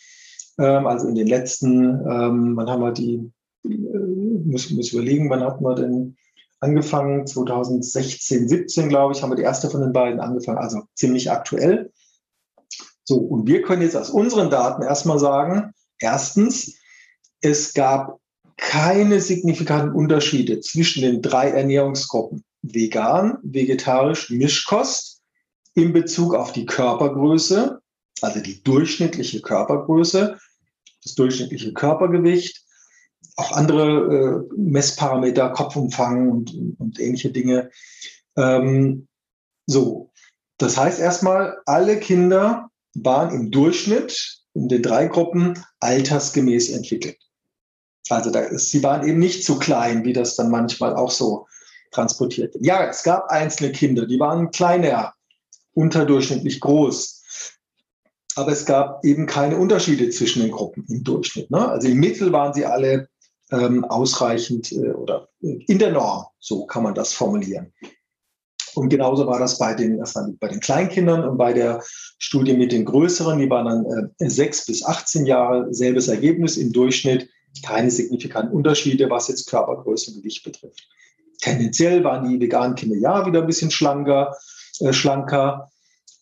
Ähm, 0.59 0.87
also 0.87 1.09
in 1.09 1.15
den 1.15 1.27
letzten, 1.27 1.85
ähm, 1.85 2.57
wann 2.57 2.69
haben 2.69 2.83
wir 2.83 2.93
die, 2.93 3.31
äh, 3.65 3.69
muss, 3.69 4.71
muss 4.71 4.93
überlegen, 4.93 5.31
wann 5.31 5.43
hatten 5.43 5.65
wir 5.65 5.75
denn 5.75 6.17
angefangen, 6.61 7.27
2016, 7.27 8.49
17, 8.49 8.89
glaube 8.89 9.15
ich, 9.15 9.23
haben 9.23 9.31
wir 9.31 9.37
die 9.37 9.43
erste 9.43 9.71
von 9.71 9.81
den 9.81 9.93
beiden 9.93 10.21
angefangen, 10.21 10.59
also 10.59 10.83
ziemlich 10.95 11.31
aktuell. 11.31 11.93
So, 13.05 13.17
und 13.19 13.47
wir 13.47 13.63
können 13.63 13.83
jetzt 13.83 13.97
aus 13.97 14.11
unseren 14.11 14.51
Daten 14.51 14.83
erstmal 14.83 15.19
sagen, 15.19 15.73
erstens, 16.01 16.75
es 17.41 17.73
gab 17.73 18.19
keine 18.57 19.21
signifikanten 19.21 19.95
Unterschiede 19.95 20.61
zwischen 20.61 21.03
den 21.03 21.23
drei 21.23 21.49
Ernährungsgruppen, 21.51 22.45
vegan, 22.63 23.39
vegetarisch, 23.43 24.31
Mischkost, 24.31 25.23
in 25.75 25.93
Bezug 25.93 26.35
auf 26.35 26.53
die 26.53 26.67
Körpergröße, 26.67 27.81
also 28.21 28.41
die 28.41 28.63
durchschnittliche 28.65 29.41
Körpergröße, 29.41 30.37
das 31.09 31.15
durchschnittliche 31.15 31.73
Körpergewicht, 31.73 32.65
auch 33.37 33.53
andere 33.53 34.47
äh, 34.51 34.55
Messparameter, 34.57 35.51
Kopfumfang 35.51 36.31
und, 36.31 36.55
und 36.79 36.99
ähnliche 36.99 37.31
Dinge. 37.31 37.71
Ähm, 38.37 39.09
so, 39.67 40.11
das 40.59 40.77
heißt 40.77 41.01
erstmal, 41.01 41.59
alle 41.67 41.99
Kinder 41.99 42.71
waren 42.95 43.35
im 43.35 43.51
Durchschnitt 43.51 44.39
in 44.55 44.69
den 44.69 44.83
drei 44.83 45.07
Gruppen 45.07 45.63
altersgemäß 45.81 46.71
entwickelt. 46.71 47.19
Also 48.09 48.31
da 48.31 48.41
ist, 48.41 48.71
sie 48.71 48.83
waren 48.83 49.07
eben 49.07 49.19
nicht 49.19 49.45
so 49.45 49.59
klein, 49.59 50.05
wie 50.05 50.13
das 50.13 50.35
dann 50.35 50.51
manchmal 50.51 50.97
auch 50.97 51.11
so 51.11 51.47
transportiert 51.91 52.55
wird. 52.55 52.65
Ja, 52.65 52.89
es 52.89 53.03
gab 53.03 53.29
einzelne 53.31 53.73
Kinder, 53.73 54.07
die 54.07 54.19
waren 54.19 54.51
kleiner, 54.51 55.15
unterdurchschnittlich 55.75 56.61
groß. 56.61 57.18
Aber 58.39 58.53
es 58.53 58.65
gab 58.65 59.05
eben 59.05 59.27
keine 59.27 59.57
Unterschiede 59.57 60.11
zwischen 60.11 60.43
den 60.43 60.53
Gruppen 60.53 60.87
im 60.89 61.03
Durchschnitt. 61.03 61.51
Ne? 61.51 61.69
Also 61.69 61.89
im 61.89 61.99
Mittel 61.99 62.33
waren 62.33 62.55
sie 62.55 62.65
alle 62.65 63.09
ähm, 63.51 63.85
ausreichend 63.85 64.71
äh, 64.71 64.93
oder 64.93 65.29
in 65.41 65.79
der 65.81 65.91
Norm, 65.91 66.27
so 66.39 66.65
kann 66.67 66.85
man 66.85 66.95
das 66.95 67.13
formulieren. 67.13 67.73
Und 68.77 68.91
genauso 68.91 69.27
war 69.27 69.41
das 69.41 69.59
bei 69.59 69.75
den, 69.75 70.01
bei 70.39 70.47
den 70.47 70.61
Kleinkindern 70.61 71.29
und 71.29 71.37
bei 71.37 71.53
der 71.53 71.83
Studie 72.19 72.53
mit 72.53 72.71
den 72.71 72.85
Größeren, 72.85 73.41
die 73.41 73.51
waren 73.51 73.85
dann 73.85 74.13
äh, 74.21 74.31
6 74.31 74.67
bis 74.67 74.85
18 74.85 75.27
Jahre, 75.27 75.75
selbes 75.75 76.07
Ergebnis 76.07 76.57
im 76.57 76.73
Durchschnitt, 76.73 77.29
keine 77.67 77.91
signifikanten 77.91 78.55
Unterschiede, 78.55 79.11
was 79.11 79.27
jetzt 79.27 79.51
Körpergröße 79.51 80.13
und 80.13 80.19
Gewicht 80.19 80.45
betrifft. 80.45 80.87
Tendenziell 81.41 82.05
waren 82.05 82.29
die 82.29 82.39
veganen 82.39 82.77
Kinder 82.77 82.97
ja 82.99 83.27
wieder 83.27 83.41
ein 83.41 83.49
bisschen 83.49 83.73
schlanker, 83.73 84.37
äh, 84.79 84.93
schlanker 84.93 85.73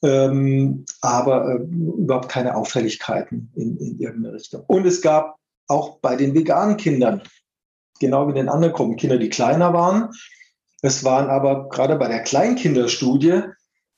ähm, 0.03 0.84
aber 1.01 1.55
äh, 1.55 1.62
überhaupt 1.62 2.28
keine 2.28 2.55
Auffälligkeiten 2.55 3.51
in, 3.55 3.76
in 3.78 3.99
irgendeine 3.99 4.34
Richtung. 4.34 4.62
Und 4.66 4.86
es 4.86 5.01
gab 5.01 5.36
auch 5.68 5.99
bei 5.99 6.16
den 6.16 6.34
veganen 6.34 6.76
Kindern, 6.76 7.22
genau 7.99 8.28
wie 8.28 8.34
den 8.34 8.49
anderen 8.49 8.74
Gruppen, 8.74 8.97
Kinder, 8.97 9.18
die 9.18 9.30
kleiner 9.30 9.72
waren. 9.72 10.11
Es 10.82 11.05
waren 11.05 11.28
aber 11.28 11.68
gerade 11.68 11.97
bei 11.97 12.09
der 12.09 12.22
Kleinkinderstudie 12.22 13.42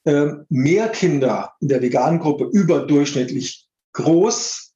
äh, 0.05 0.27
mehr 0.49 0.89
Kinder 0.89 1.55
in 1.61 1.69
der 1.69 1.83
veganen 1.83 2.21
Gruppe 2.21 2.45
überdurchschnittlich 2.45 3.69
groß, 3.93 4.73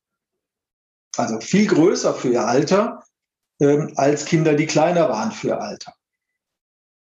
also 1.17 1.41
viel 1.41 1.67
größer 1.67 2.15
für 2.15 2.33
ihr 2.33 2.47
Alter, 2.47 3.03
äh, 3.61 3.87
als 3.97 4.25
Kinder, 4.25 4.55
die 4.55 4.67
kleiner 4.67 5.09
waren 5.09 5.31
für 5.31 5.49
ihr 5.49 5.61
Alter. 5.61 5.95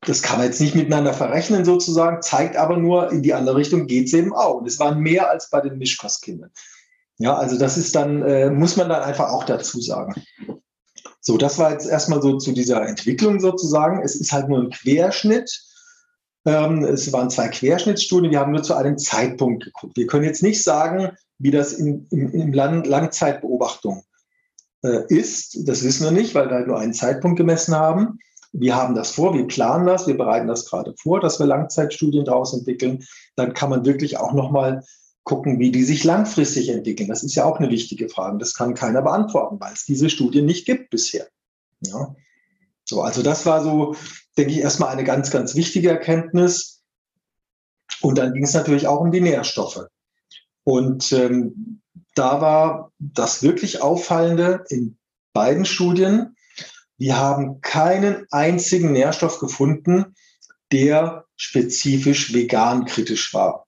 Das 0.01 0.21
kann 0.21 0.37
man 0.37 0.47
jetzt 0.47 0.61
nicht 0.61 0.75
miteinander 0.75 1.13
verrechnen 1.13 1.65
sozusagen, 1.65 2.21
zeigt 2.21 2.55
aber 2.55 2.77
nur, 2.77 3.11
in 3.11 3.21
die 3.21 3.33
andere 3.33 3.57
Richtung 3.57 3.85
geht 3.85 4.07
es 4.07 4.13
eben 4.13 4.33
auch. 4.33 4.55
Und 4.55 4.67
es 4.67 4.79
waren 4.79 4.99
mehr 4.99 5.29
als 5.29 5.49
bei 5.49 5.61
den 5.61 5.77
Mischkostkindern. 5.77 6.51
Ja, 7.17 7.35
also 7.35 7.57
das 7.57 7.77
ist 7.77 7.95
dann, 7.95 8.21
äh, 8.21 8.49
muss 8.49 8.77
man 8.77 8.87
dann 8.87 9.01
einfach 9.01 9.29
auch 9.29 9.43
dazu 9.43 9.81
sagen. 9.81 10.15
So, 11.19 11.37
das 11.37 11.57
war 11.57 11.71
jetzt 11.71 11.87
erstmal 11.87 12.21
so 12.21 12.37
zu 12.37 12.53
dieser 12.53 12.87
Entwicklung 12.87 13.41
sozusagen. 13.41 14.01
Es 14.01 14.15
ist 14.15 14.31
halt 14.31 14.47
nur 14.47 14.59
ein 14.59 14.69
Querschnitt. 14.69 15.63
Ähm, 16.45 16.85
es 16.85 17.11
waren 17.11 17.29
zwei 17.29 17.49
Querschnittsstudien. 17.49 18.31
Wir 18.31 18.39
haben 18.39 18.53
nur 18.53 18.63
zu 18.63 18.73
einem 18.73 18.97
Zeitpunkt 18.97 19.65
geguckt. 19.65 19.97
Wir 19.97 20.07
können 20.07 20.23
jetzt 20.23 20.43
nicht 20.43 20.63
sagen, 20.63 21.11
wie 21.39 21.51
das 21.51 21.73
in, 21.73 22.07
in, 22.09 22.29
in 22.29 22.53
Lang 22.53 22.85
Langzeitbeobachtung 22.85 24.03
äh, 24.83 25.01
ist. 25.09 25.67
Das 25.67 25.83
wissen 25.83 26.05
wir 26.05 26.11
nicht, 26.11 26.33
weil 26.35 26.47
wir 26.49 26.55
halt 26.55 26.67
nur 26.67 26.79
einen 26.79 26.93
Zeitpunkt 26.93 27.37
gemessen 27.37 27.75
haben. 27.75 28.19
Wir 28.51 28.75
haben 28.75 28.95
das 28.95 29.11
vor, 29.11 29.33
wir 29.33 29.47
planen 29.47 29.85
das, 29.85 30.07
wir 30.07 30.17
bereiten 30.17 30.47
das 30.47 30.65
gerade 30.65 30.93
vor, 30.99 31.19
dass 31.19 31.39
wir 31.39 31.45
Langzeitstudien 31.45 32.25
daraus 32.25 32.53
entwickeln. 32.53 33.05
Dann 33.35 33.53
kann 33.53 33.69
man 33.69 33.85
wirklich 33.85 34.17
auch 34.17 34.33
nochmal 34.33 34.83
gucken, 35.23 35.59
wie 35.59 35.71
die 35.71 35.83
sich 35.83 36.03
langfristig 36.03 36.69
entwickeln. 36.69 37.07
Das 37.07 37.23
ist 37.23 37.35
ja 37.35 37.45
auch 37.45 37.59
eine 37.59 37.69
wichtige 37.69 38.09
Frage. 38.09 38.39
Das 38.39 38.55
kann 38.55 38.73
keiner 38.73 39.03
beantworten, 39.03 39.59
weil 39.59 39.73
es 39.73 39.85
diese 39.85 40.09
Studien 40.09 40.45
nicht 40.45 40.65
gibt 40.65 40.89
bisher. 40.89 41.27
Ja. 41.81 42.15
So, 42.85 43.03
also 43.03 43.21
das 43.21 43.45
war 43.45 43.63
so, 43.63 43.95
denke 44.37 44.53
ich, 44.53 44.59
erstmal 44.59 44.89
eine 44.89 45.03
ganz, 45.03 45.29
ganz 45.29 45.53
wichtige 45.53 45.89
Erkenntnis. 45.89 46.81
Und 48.01 48.17
dann 48.17 48.33
ging 48.33 48.43
es 48.43 48.55
natürlich 48.55 48.87
auch 48.87 49.01
um 49.01 49.11
die 49.11 49.21
Nährstoffe. 49.21 49.85
Und 50.63 51.11
ähm, 51.11 51.81
da 52.15 52.41
war 52.41 52.91
das 52.97 53.43
wirklich 53.43 53.83
Auffallende 53.83 54.63
in 54.69 54.97
beiden 55.33 55.65
Studien. 55.65 56.35
Wir 56.99 57.17
haben 57.17 57.61
keinen 57.61 58.27
einzigen 58.29 58.91
Nährstoff 58.91 59.39
gefunden, 59.39 60.15
der 60.71 61.25
spezifisch 61.37 62.33
vegan 62.33 62.85
kritisch 62.85 63.33
war. 63.33 63.65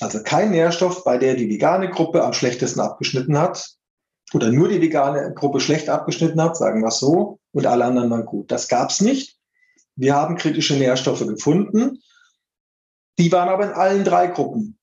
Also 0.00 0.22
kein 0.22 0.50
Nährstoff, 0.50 1.04
bei 1.04 1.18
der 1.18 1.36
die 1.36 1.48
vegane 1.48 1.88
Gruppe 1.88 2.24
am 2.24 2.32
schlechtesten 2.32 2.80
abgeschnitten 2.80 3.38
hat 3.38 3.76
oder 4.34 4.50
nur 4.50 4.68
die 4.68 4.80
vegane 4.80 5.32
Gruppe 5.34 5.60
schlecht 5.60 5.88
abgeschnitten 5.88 6.42
hat, 6.42 6.56
sagen 6.56 6.82
wir 6.82 6.88
es 6.88 6.98
so, 6.98 7.38
und 7.52 7.64
alle 7.64 7.84
anderen 7.84 8.10
waren 8.10 8.26
gut. 8.26 8.50
Das 8.50 8.68
gab 8.68 8.90
es 8.90 9.00
nicht. 9.00 9.38
Wir 9.94 10.14
haben 10.16 10.36
kritische 10.36 10.74
Nährstoffe 10.74 11.26
gefunden. 11.26 12.02
Die 13.18 13.30
waren 13.32 13.48
aber 13.48 13.64
in 13.64 13.72
allen 13.72 14.04
drei 14.04 14.26
Gruppen 14.26 14.78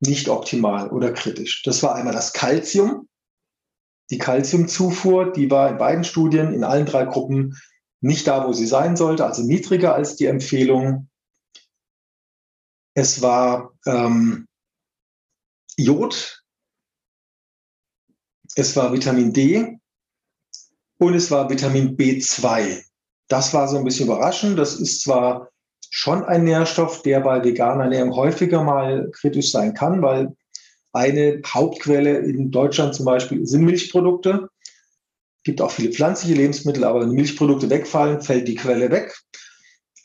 nicht 0.00 0.28
optimal 0.28 0.90
oder 0.90 1.12
kritisch. 1.12 1.62
Das 1.62 1.82
war 1.82 1.94
einmal 1.94 2.12
das 2.12 2.32
Calcium. 2.32 3.08
Die 4.10 4.18
Calciumzufuhr, 4.18 5.32
die 5.32 5.50
war 5.50 5.70
in 5.70 5.78
beiden 5.78 6.04
Studien 6.04 6.52
in 6.52 6.64
allen 6.64 6.86
drei 6.86 7.04
Gruppen 7.04 7.56
nicht 8.00 8.26
da, 8.26 8.46
wo 8.46 8.52
sie 8.52 8.66
sein 8.66 8.96
sollte, 8.96 9.24
also 9.24 9.42
niedriger 9.42 9.94
als 9.94 10.16
die 10.16 10.26
Empfehlung. 10.26 11.08
Es 12.94 13.22
war 13.22 13.72
ähm, 13.86 14.48
Jod, 15.76 16.42
es 18.56 18.76
war 18.76 18.92
Vitamin 18.92 19.32
D 19.32 19.78
und 20.98 21.14
es 21.14 21.30
war 21.30 21.48
Vitamin 21.48 21.96
B2. 21.96 22.84
Das 23.28 23.54
war 23.54 23.68
so 23.68 23.76
ein 23.76 23.84
bisschen 23.84 24.06
überraschend. 24.06 24.58
Das 24.58 24.74
ist 24.74 25.02
zwar 25.02 25.50
schon 25.90 26.24
ein 26.24 26.44
Nährstoff, 26.44 27.02
der 27.02 27.20
bei 27.20 27.42
veganer 27.44 27.84
Ernährung 27.84 28.14
häufiger 28.14 28.62
mal 28.64 29.10
kritisch 29.12 29.52
sein 29.52 29.74
kann, 29.74 30.02
weil 30.02 30.36
eine 30.92 31.40
Hauptquelle 31.46 32.18
in 32.18 32.50
Deutschland 32.50 32.94
zum 32.94 33.06
Beispiel 33.06 33.46
sind 33.46 33.64
Milchprodukte. 33.64 34.48
Es 35.38 35.44
gibt 35.44 35.60
auch 35.60 35.70
viele 35.70 35.92
pflanzliche 35.92 36.34
Lebensmittel, 36.34 36.84
aber 36.84 37.00
wenn 37.00 37.12
Milchprodukte 37.12 37.70
wegfallen, 37.70 38.20
fällt 38.20 38.48
die 38.48 38.56
Quelle 38.56 38.90
weg. 38.90 39.18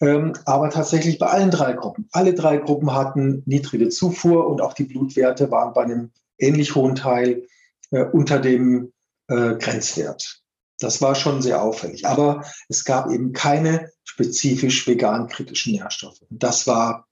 Ähm, 0.02 0.34
aber 0.46 0.70
tatsächlich 0.70 1.20
bei 1.20 1.28
allen 1.28 1.52
drei 1.52 1.74
Gruppen. 1.74 2.08
Alle 2.12 2.34
drei 2.34 2.58
Gruppen 2.58 2.94
hatten 2.94 3.44
niedrige 3.46 3.90
Zufuhr 3.90 4.48
und 4.48 4.62
auch 4.62 4.74
die 4.74 4.84
Blutwerte 4.84 5.52
waren 5.52 5.74
bei 5.74 5.84
einem 5.84 6.12
ähnlich 6.38 6.76
hohen 6.76 6.96
Teil 6.96 7.48
äh, 7.92 8.04
unter 8.04 8.40
dem 8.40 8.92
äh, 9.28 9.56
Grenzwert. 9.56 10.42
Das 10.80 11.02
war 11.02 11.16
schon 11.16 11.42
sehr 11.42 11.62
auffällig. 11.62 12.06
Aber 12.06 12.44
es 12.68 12.84
gab 12.84 13.10
eben 13.10 13.32
keine 13.32 13.90
spezifisch 14.04 14.86
vegan 14.88 15.28
kritischen 15.28 15.74
Nährstoffe. 15.74 16.20
Das 16.30 16.68
war 16.68 17.08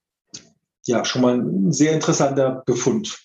ja 0.86 1.04
schon 1.04 1.22
mal 1.22 1.38
ein 1.38 1.72
sehr 1.72 1.92
interessanter 1.92 2.62
Befund. 2.66 3.23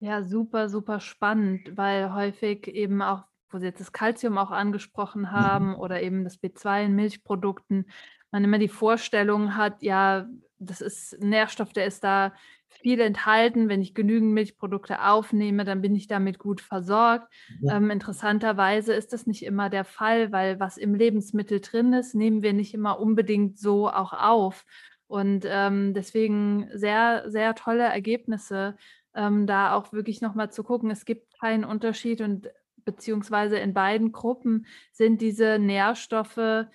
Ja, 0.00 0.24
super, 0.24 0.68
super 0.68 0.98
spannend, 0.98 1.76
weil 1.76 2.12
häufig 2.14 2.66
eben 2.68 3.02
auch, 3.02 3.24
wo 3.50 3.58
Sie 3.58 3.66
jetzt 3.66 3.80
das 3.80 3.92
Kalzium 3.92 4.38
auch 4.38 4.50
angesprochen 4.50 5.22
mhm. 5.22 5.32
haben 5.32 5.74
oder 5.74 6.02
eben 6.02 6.24
das 6.24 6.42
B2 6.42 6.86
in 6.86 6.94
Milchprodukten, 6.94 7.86
man 8.30 8.44
immer 8.44 8.58
die 8.58 8.68
Vorstellung 8.68 9.56
hat, 9.56 9.82
ja, 9.82 10.26
das 10.58 10.80
ist 10.80 11.20
ein 11.20 11.30
Nährstoff, 11.30 11.72
der 11.72 11.86
ist 11.86 12.04
da 12.04 12.32
viel 12.68 13.00
enthalten. 13.00 13.68
Wenn 13.68 13.82
ich 13.82 13.94
genügend 13.94 14.32
Milchprodukte 14.32 15.04
aufnehme, 15.04 15.64
dann 15.64 15.80
bin 15.80 15.94
ich 15.94 16.06
damit 16.06 16.38
gut 16.38 16.60
versorgt. 16.60 17.32
Ja. 17.60 17.76
Ähm, 17.76 17.90
interessanterweise 17.90 18.92
ist 18.92 19.12
das 19.12 19.26
nicht 19.26 19.44
immer 19.44 19.70
der 19.70 19.84
Fall, 19.84 20.32
weil 20.32 20.60
was 20.60 20.76
im 20.76 20.94
Lebensmittel 20.94 21.60
drin 21.60 21.92
ist, 21.92 22.14
nehmen 22.14 22.42
wir 22.42 22.52
nicht 22.52 22.74
immer 22.74 23.00
unbedingt 23.00 23.58
so 23.58 23.88
auch 23.88 24.12
auf. 24.12 24.64
Und 25.06 25.44
ähm, 25.48 25.92
deswegen 25.92 26.68
sehr, 26.72 27.24
sehr 27.26 27.56
tolle 27.56 27.82
Ergebnisse, 27.82 28.76
ähm, 29.14 29.46
da 29.46 29.74
auch 29.74 29.92
wirklich 29.92 30.20
nochmal 30.20 30.50
zu 30.50 30.62
gucken. 30.62 30.90
Es 30.90 31.04
gibt 31.04 31.38
keinen 31.40 31.64
Unterschied 31.64 32.20
und 32.20 32.48
beziehungsweise 32.84 33.58
in 33.58 33.74
beiden 33.74 34.12
Gruppen 34.12 34.66
sind 34.92 35.20
diese 35.20 35.58
Nährstoffe 35.58 36.66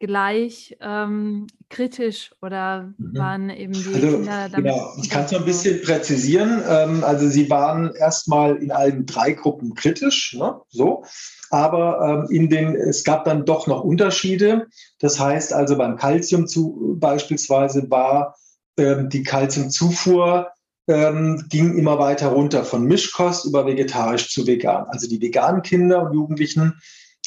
gleich 0.00 0.76
ähm, 0.80 1.48
kritisch 1.68 2.32
oder 2.40 2.94
mhm. 2.98 3.18
waren 3.18 3.50
eben 3.50 3.72
die 3.72 3.94
also, 3.94 4.16
Kinder 4.18 4.48
damit? 4.48 4.72
Genau, 4.72 4.92
ich 5.02 5.10
kann 5.10 5.24
es 5.24 5.32
noch 5.32 5.40
ein 5.40 5.46
bisschen 5.46 5.82
präzisieren. 5.82 6.62
Ähm, 6.68 7.02
also 7.04 7.28
sie 7.28 7.50
waren 7.50 7.94
erstmal 7.94 8.56
in 8.56 8.70
allen 8.70 9.06
drei 9.06 9.32
Gruppen 9.32 9.74
kritisch, 9.74 10.36
ne? 10.38 10.60
so. 10.68 11.04
Aber 11.50 12.26
ähm, 12.28 12.34
in 12.34 12.48
den, 12.48 12.76
es 12.76 13.04
gab 13.04 13.24
dann 13.24 13.44
doch 13.44 13.66
noch 13.66 13.82
Unterschiede. 13.82 14.68
Das 15.00 15.18
heißt 15.18 15.52
also 15.52 15.76
beim 15.76 15.96
Kalzium 15.96 16.46
zu, 16.46 16.96
beispielsweise 16.98 17.90
war 17.90 18.36
ähm, 18.76 19.08
die 19.08 19.24
Kalziumzufuhr 19.24 20.52
ähm, 20.88 21.44
ging 21.48 21.76
immer 21.76 21.98
weiter 21.98 22.28
runter 22.28 22.64
von 22.64 22.84
Mischkost 22.84 23.44
über 23.44 23.66
vegetarisch 23.66 24.32
zu 24.32 24.46
vegan. 24.46 24.86
Also 24.88 25.06
die 25.06 25.20
veganen 25.20 25.62
Kinder 25.62 26.02
und 26.02 26.14
Jugendlichen 26.14 26.80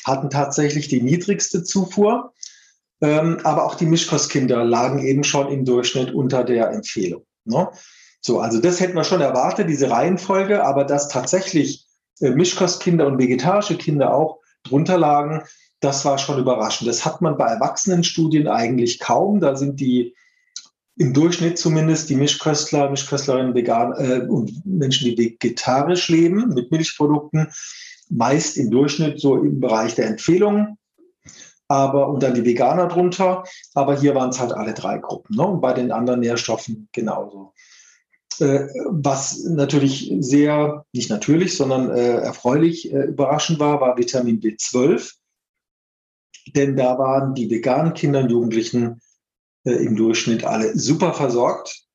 hatten 0.03 0.29
tatsächlich 0.29 0.87
die 0.87 1.01
niedrigste 1.01 1.63
Zufuhr. 1.63 2.33
Ähm, 3.01 3.39
aber 3.43 3.65
auch 3.65 3.75
die 3.75 3.85
Mischkostkinder 3.85 4.63
lagen 4.63 4.99
eben 4.99 5.23
schon 5.23 5.51
im 5.51 5.65
Durchschnitt 5.65 6.13
unter 6.13 6.43
der 6.43 6.71
Empfehlung. 6.71 7.23
Ne? 7.45 7.69
So, 8.19 8.39
also 8.39 8.59
das 8.59 8.79
hätten 8.79 8.95
wir 8.95 9.03
schon 9.03 9.21
erwartet, 9.21 9.69
diese 9.69 9.89
Reihenfolge, 9.89 10.63
aber 10.63 10.83
dass 10.83 11.07
tatsächlich 11.07 11.85
äh, 12.19 12.29
Mischkostkinder 12.29 13.07
und 13.07 13.17
vegetarische 13.17 13.77
Kinder 13.77 14.13
auch 14.13 14.39
drunter 14.63 14.97
lagen, 14.97 15.43
das 15.79 16.05
war 16.05 16.19
schon 16.19 16.39
überraschend. 16.39 16.87
Das 16.87 17.05
hat 17.05 17.21
man 17.21 17.37
bei 17.37 17.47
Erwachsenenstudien 17.47 18.47
eigentlich 18.47 18.99
kaum. 18.99 19.39
Da 19.39 19.55
sind 19.55 19.79
die 19.79 20.15
im 21.01 21.13
Durchschnitt 21.13 21.57
zumindest 21.57 22.09
die 22.09 22.15
Mischköstler, 22.15 22.91
Mischköstlerinnen, 22.91 23.55
vegan 23.55 23.93
äh, 23.93 24.27
und 24.27 24.65
Menschen, 24.65 25.05
die 25.05 25.17
vegetarisch 25.17 26.09
leben 26.09 26.49
mit 26.53 26.69
Milchprodukten, 26.71 27.47
meist 28.09 28.57
im 28.57 28.69
Durchschnitt 28.69 29.19
so 29.19 29.35
im 29.37 29.59
Bereich 29.59 29.95
der 29.95 30.07
Empfehlungen 30.07 30.77
aber 31.67 32.09
und 32.09 32.21
dann 32.21 32.33
die 32.33 32.43
Veganer 32.43 32.87
drunter. 32.87 33.45
Aber 33.73 33.97
hier 33.97 34.13
waren 34.13 34.29
es 34.29 34.39
halt 34.39 34.51
alle 34.51 34.73
drei 34.73 34.97
Gruppen. 34.97 35.37
Ne? 35.37 35.47
Und 35.47 35.61
bei 35.61 35.73
den 35.73 35.91
anderen 35.91 36.19
Nährstoffen 36.19 36.89
genauso. 36.91 37.53
Äh, 38.39 38.67
was 38.89 39.43
natürlich 39.45 40.13
sehr, 40.19 40.85
nicht 40.91 41.09
natürlich, 41.09 41.55
sondern 41.55 41.89
äh, 41.89 42.17
erfreulich 42.17 42.93
äh, 42.93 43.05
überraschend 43.05 43.59
war, 43.59 43.79
war 43.79 43.97
Vitamin 43.97 44.41
B12. 44.41 45.13
Denn 46.55 46.75
da 46.75 46.97
waren 46.99 47.33
die 47.35 47.49
veganen 47.49 47.93
Kinder 47.93 48.19
und 48.19 48.31
Jugendlichen 48.31 48.99
äh, 49.63 49.71
im 49.71 49.95
Durchschnitt 49.95 50.43
alle 50.43 50.77
super 50.77 51.13
versorgt. 51.13 51.85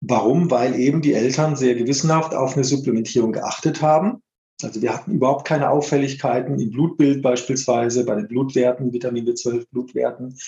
Warum? 0.00 0.50
Weil 0.50 0.78
eben 0.78 1.00
die 1.00 1.14
Eltern 1.14 1.56
sehr 1.56 1.74
gewissenhaft 1.74 2.34
auf 2.34 2.54
eine 2.54 2.64
Supplementierung 2.64 3.32
geachtet 3.32 3.80
haben. 3.80 4.22
Also 4.62 4.82
wir 4.82 4.94
hatten 4.94 5.12
überhaupt 5.12 5.46
keine 5.46 5.70
Auffälligkeiten 5.70 6.58
im 6.60 6.70
Blutbild 6.70 7.22
beispielsweise, 7.22 8.04
bei 8.04 8.14
den 8.14 8.28
Blutwerten, 8.28 8.92
Vitamin 8.92 9.26
B12 9.26 9.66
Blutwerten. 9.70 10.38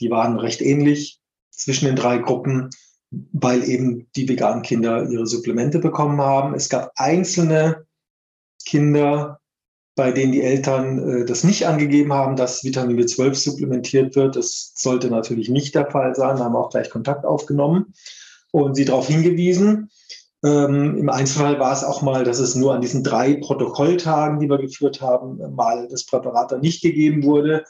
Die 0.00 0.10
waren 0.10 0.38
recht 0.38 0.60
ähnlich 0.60 1.20
zwischen 1.50 1.86
den 1.86 1.96
drei 1.96 2.18
Gruppen, 2.18 2.70
weil 3.10 3.68
eben 3.68 4.08
die 4.16 4.28
veganen 4.28 4.62
Kinder 4.62 5.08
ihre 5.08 5.26
Supplemente 5.26 5.78
bekommen 5.78 6.20
haben. 6.20 6.54
Es 6.54 6.68
gab 6.68 6.92
einzelne 6.96 7.86
Kinder, 8.64 9.40
bei 9.98 10.12
denen 10.12 10.30
die 10.30 10.42
Eltern 10.42 11.22
äh, 11.22 11.24
das 11.24 11.42
nicht 11.42 11.66
angegeben 11.66 12.12
haben, 12.12 12.36
dass 12.36 12.62
Vitamin 12.62 12.96
B12 12.96 13.34
supplementiert 13.34 14.14
wird. 14.14 14.36
Das 14.36 14.70
sollte 14.76 15.10
natürlich 15.10 15.50
nicht 15.50 15.74
der 15.74 15.90
Fall 15.90 16.14
sein. 16.14 16.36
Da 16.36 16.44
haben 16.44 16.52
wir 16.52 16.60
auch 16.60 16.70
gleich 16.70 16.88
Kontakt 16.88 17.26
aufgenommen 17.26 17.92
und 18.52 18.76
sie 18.76 18.84
darauf 18.84 19.08
hingewiesen. 19.08 19.90
Ähm, 20.44 20.96
Im 20.98 21.08
Einzelfall 21.08 21.58
war 21.58 21.72
es 21.72 21.82
auch 21.82 22.00
mal, 22.00 22.22
dass 22.22 22.38
es 22.38 22.54
nur 22.54 22.74
an 22.74 22.80
diesen 22.80 23.02
drei 23.02 23.34
Protokolltagen, 23.34 24.38
die 24.38 24.48
wir 24.48 24.58
geführt 24.58 25.00
haben, 25.00 25.40
mal 25.56 25.88
das 25.90 26.06
Präparat 26.06 26.52
dann 26.52 26.60
nicht 26.60 26.80
gegeben 26.80 27.24
wurde. 27.24 27.64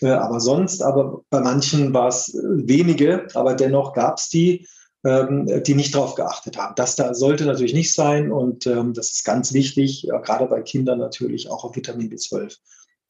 Äh, 0.00 0.08
aber 0.08 0.40
sonst, 0.40 0.82
aber 0.82 1.20
bei 1.28 1.40
manchen 1.40 1.92
war 1.92 2.08
es 2.08 2.34
äh, 2.34 2.40
wenige, 2.42 3.26
aber 3.34 3.52
dennoch 3.52 3.92
gab 3.92 4.16
es 4.16 4.30
die, 4.30 4.66
die 5.02 5.74
nicht 5.74 5.94
darauf 5.94 6.14
geachtet 6.14 6.58
haben. 6.58 6.74
Das 6.74 6.94
da 6.94 7.14
sollte 7.14 7.46
natürlich 7.46 7.72
nicht 7.72 7.94
sein 7.94 8.30
und 8.30 8.66
ähm, 8.66 8.92
das 8.92 9.12
ist 9.12 9.24
ganz 9.24 9.54
wichtig, 9.54 10.02
ja, 10.02 10.18
gerade 10.18 10.44
bei 10.46 10.60
Kindern 10.60 10.98
natürlich 10.98 11.48
auch 11.48 11.64
auf 11.64 11.74
Vitamin 11.74 12.10
B12 12.10 12.58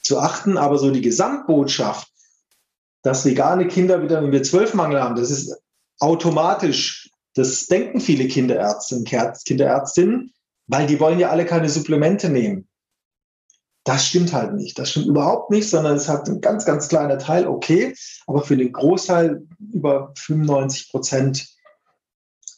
zu 0.00 0.20
achten. 0.20 0.56
Aber 0.56 0.78
so 0.78 0.92
die 0.92 1.00
Gesamtbotschaft, 1.00 2.08
dass 3.02 3.24
vegane 3.24 3.66
Kinder 3.66 4.02
Vitamin 4.02 4.30
B12-Mangel 4.30 5.02
haben, 5.02 5.16
das 5.16 5.32
ist 5.32 5.60
automatisch 5.98 7.10
das 7.34 7.66
denken 7.66 8.00
viele 8.00 8.26
Kinderärzte 8.26 8.96
und 8.96 9.08
Kinderärztinnen, 9.08 10.32
weil 10.66 10.86
die 10.86 11.00
wollen 11.00 11.18
ja 11.18 11.30
alle 11.30 11.46
keine 11.46 11.68
Supplemente 11.68 12.28
nehmen. 12.28 12.68
Das 13.84 14.06
stimmt 14.06 14.32
halt 14.32 14.54
nicht. 14.54 14.78
Das 14.78 14.90
stimmt 14.90 15.06
überhaupt 15.06 15.50
nicht, 15.50 15.68
sondern 15.68 15.96
es 15.96 16.08
hat 16.08 16.28
ein 16.28 16.40
ganz, 16.40 16.64
ganz 16.64 16.88
kleiner 16.88 17.18
Teil, 17.18 17.46
okay, 17.46 17.94
aber 18.26 18.42
für 18.42 18.56
den 18.56 18.72
Großteil, 18.72 19.46
über 19.72 20.12
95 20.16 20.90
Prozent, 20.90 21.48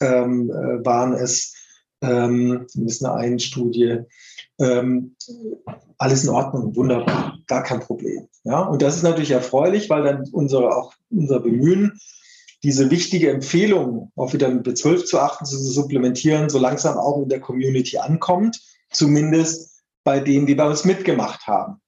ähm, 0.03 0.49
äh, 0.49 0.85
waren 0.85 1.13
es, 1.13 1.55
ähm, 2.01 2.65
zumindest 2.67 3.05
eine 3.05 3.13
eine 3.13 3.39
Studie, 3.39 3.99
ähm, 4.59 5.15
alles 5.97 6.23
in 6.23 6.29
Ordnung, 6.29 6.75
wunderbar, 6.75 7.39
gar 7.47 7.63
kein 7.63 7.79
Problem. 7.79 8.27
Ja, 8.43 8.61
und 8.61 8.81
das 8.81 8.97
ist 8.97 9.03
natürlich 9.03 9.31
erfreulich, 9.31 9.89
weil 9.89 10.03
dann 10.03 10.27
unsere, 10.31 10.75
auch 10.75 10.93
unser 11.09 11.39
Bemühen 11.39 11.97
diese 12.63 12.89
wichtige 12.89 13.29
Empfehlung, 13.29 14.11
auf 14.15 14.33
Vitamin 14.33 14.63
B12 14.63 15.05
zu 15.05 15.19
achten, 15.19 15.45
zu 15.45 15.57
supplementieren, 15.57 16.49
so 16.49 16.59
langsam 16.59 16.97
auch 16.97 17.21
in 17.21 17.29
der 17.29 17.41
Community 17.41 17.97
ankommt, 17.97 18.59
zumindest 18.89 19.83
bei 20.03 20.19
denen, 20.19 20.45
die 20.45 20.55
bei 20.55 20.67
uns 20.67 20.85
mitgemacht 20.85 21.45
haben. 21.47 21.81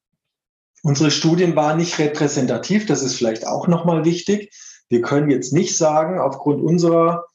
Unsere 0.84 1.12
Studien 1.12 1.56
waren 1.56 1.78
nicht 1.78 1.98
repräsentativ, 1.98 2.86
das 2.86 3.04
ist 3.04 3.16
vielleicht 3.16 3.48
auch 3.48 3.68
nochmal 3.68 4.06
wichtig. 4.06 4.54
Wir 4.90 5.02
können 5.02 5.32
jetzt 5.32 5.52
nicht 5.52 5.78
sagen, 5.78 6.20
aufgrund 6.20 6.62
unserer 6.62 7.26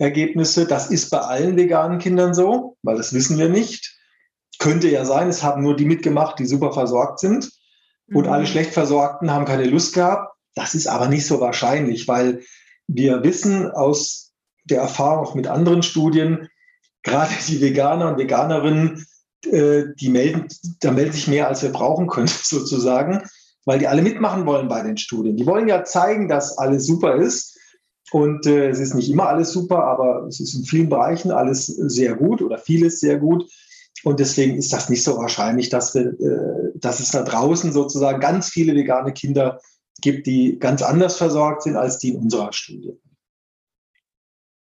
Ergebnisse, 0.00 0.66
das 0.66 0.90
ist 0.90 1.10
bei 1.10 1.18
allen 1.18 1.56
veganen 1.56 1.98
Kindern 1.98 2.32
so, 2.32 2.76
weil 2.82 2.96
das 2.96 3.12
wissen 3.12 3.38
wir 3.38 3.50
nicht. 3.50 3.98
Könnte 4.58 4.88
ja 4.88 5.04
sein, 5.04 5.28
es 5.28 5.42
haben 5.42 5.62
nur 5.62 5.76
die 5.76 5.84
mitgemacht, 5.84 6.38
die 6.38 6.46
super 6.46 6.72
versorgt 6.72 7.20
sind. 7.20 7.50
Und 8.12 8.26
mhm. 8.26 8.32
alle 8.32 8.46
schlecht 8.46 8.72
Versorgten 8.72 9.30
haben 9.30 9.44
keine 9.44 9.66
Lust 9.66 9.94
gehabt. 9.94 10.34
Das 10.54 10.74
ist 10.74 10.86
aber 10.86 11.08
nicht 11.08 11.26
so 11.26 11.40
wahrscheinlich, 11.40 12.08
weil 12.08 12.42
wir 12.88 13.22
wissen 13.22 13.70
aus 13.70 14.32
der 14.64 14.80
Erfahrung 14.80 15.26
auch 15.26 15.34
mit 15.34 15.46
anderen 15.46 15.82
Studien, 15.82 16.48
gerade 17.02 17.32
die 17.46 17.60
Veganer 17.60 18.08
und 18.08 18.18
Veganerinnen, 18.18 19.06
äh, 19.46 19.84
die 19.98 20.08
melden, 20.08 20.48
da 20.80 20.92
melden 20.92 21.12
sich 21.12 21.28
mehr, 21.28 21.48
als 21.48 21.62
wir 21.62 21.70
brauchen 21.70 22.08
können, 22.08 22.26
sozusagen, 22.42 23.22
weil 23.66 23.78
die 23.78 23.86
alle 23.86 24.02
mitmachen 24.02 24.46
wollen 24.46 24.68
bei 24.68 24.82
den 24.82 24.96
Studien. 24.96 25.36
Die 25.36 25.46
wollen 25.46 25.68
ja 25.68 25.84
zeigen, 25.84 26.28
dass 26.28 26.56
alles 26.56 26.86
super 26.86 27.16
ist. 27.16 27.49
Und 28.12 28.46
äh, 28.46 28.68
es 28.68 28.80
ist 28.80 28.94
nicht 28.94 29.10
immer 29.10 29.28
alles 29.28 29.52
super, 29.52 29.84
aber 29.84 30.26
es 30.26 30.40
ist 30.40 30.54
in 30.54 30.64
vielen 30.64 30.88
Bereichen 30.88 31.30
alles 31.30 31.66
sehr 31.66 32.14
gut 32.14 32.42
oder 32.42 32.58
vieles 32.58 33.00
sehr 33.00 33.18
gut. 33.18 33.48
Und 34.02 34.18
deswegen 34.18 34.56
ist 34.56 34.72
das 34.72 34.88
nicht 34.88 35.04
so 35.04 35.16
wahrscheinlich, 35.18 35.68
dass, 35.68 35.94
wir, 35.94 36.06
äh, 36.20 36.72
dass 36.74 37.00
es 37.00 37.10
da 37.10 37.22
draußen 37.22 37.72
sozusagen 37.72 38.20
ganz 38.20 38.48
viele 38.48 38.74
vegane 38.74 39.12
Kinder 39.12 39.60
gibt, 40.00 40.26
die 40.26 40.58
ganz 40.58 40.82
anders 40.82 41.16
versorgt 41.16 41.62
sind 41.62 41.76
als 41.76 41.98
die 41.98 42.10
in 42.10 42.16
unserer 42.16 42.52
Studie. 42.52 42.98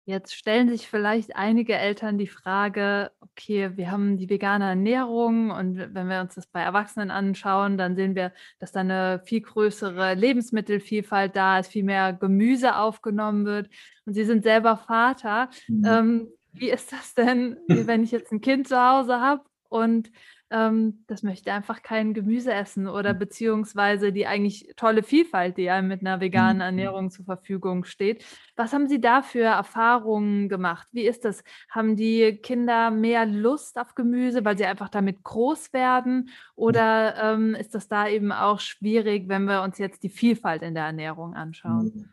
Jetzt 0.10 0.36
stellen 0.36 0.70
sich 0.70 0.88
vielleicht 0.88 1.36
einige 1.36 1.76
Eltern 1.76 2.18
die 2.18 2.28
Frage, 2.28 3.12
okay, 3.20 3.72
wir 3.76 3.92
haben 3.92 4.16
die 4.16 4.30
vegane 4.30 4.64
Ernährung 4.64 5.52
und 5.52 5.78
wenn 5.78 6.08
wir 6.08 6.22
uns 6.22 6.36
das 6.36 6.48
bei 6.48 6.62
Erwachsenen 6.62 7.12
anschauen, 7.12 7.78
dann 7.78 7.98
sehen 7.98 8.16
wir, 8.16 8.32
dass 8.58 8.72
da 8.72 8.80
eine 8.80 9.22
viel 9.26 9.42
größere 9.42 10.14
Lebensmittelvielfalt 10.14 11.36
da 11.36 11.60
ist, 11.60 11.74
viel 11.74 11.84
mehr 11.84 12.14
Gemüse 12.14 12.78
aufgenommen 12.78 13.46
wird 13.46 13.70
und 14.06 14.14
Sie 14.14 14.24
sind 14.24 14.44
selber 14.44 14.78
Vater. 14.78 15.50
Mhm. 15.68 15.86
Ähm, 15.86 16.28
wie 16.54 16.70
ist 16.70 16.94
das 16.94 17.14
denn, 17.14 17.58
wenn 17.68 18.02
ich 18.02 18.12
jetzt 18.12 18.32
ein 18.32 18.40
Kind 18.40 18.70
zu 18.70 18.82
Hause 18.82 19.20
habe 19.20 19.44
und 19.68 20.10
ähm, 20.50 21.04
das 21.08 21.24
möchte 21.24 21.52
einfach 21.52 21.82
kein 21.82 22.14
Gemüse 22.14 22.54
essen 22.54 22.88
oder 22.88 23.12
hm. 23.12 23.20
beziehungsweise 23.20 24.14
die 24.14 24.28
eigentlich 24.28 24.74
tolle 24.76 25.04
Vielfalt, 25.04 25.58
die 25.58 25.70
einem 25.70 25.88
mit 25.88 26.02
einer 26.02 26.22
veganen 26.22 26.58
mhm. 26.58 26.62
Ernährung 26.62 27.10
zur 27.12 27.26
Verfügung 27.26 27.84
steht. 27.84 28.24
Was 28.56 28.74
haben 28.74 28.88
Sie 28.88 29.02
da 29.02 29.22
für 29.22 29.44
Erfahrungen 29.44 30.50
gemacht? 30.50 30.88
Wie 30.92 31.06
ist 31.06 31.26
das? 31.26 31.44
Haben 31.70 31.96
die 31.96 32.38
Kinder 32.42 32.92
mehr 32.92 33.26
Lust 33.26 33.78
auf 33.78 33.96
Gemüse, 33.96 34.46
weil 34.46 34.58
sie 34.58 34.66
einfach 34.66 34.90
damit 34.90 35.24
groß 35.24 35.74
werden? 35.74 36.30
Oder 36.56 37.34
ähm, 37.34 37.56
ist 37.56 37.76
das 37.76 37.88
da 37.88 38.08
eben 38.08 38.32
auch 38.32 38.60
schwierig, 38.60 39.28
wenn 39.28 39.46
wir 39.46 39.62
uns 39.64 39.78
jetzt 39.78 40.04
die 40.04 40.10
Vielfalt 40.10 40.62
in 40.62 40.74
der 40.74 40.86
Ernährung 40.86 41.34
anschauen? 41.34 42.10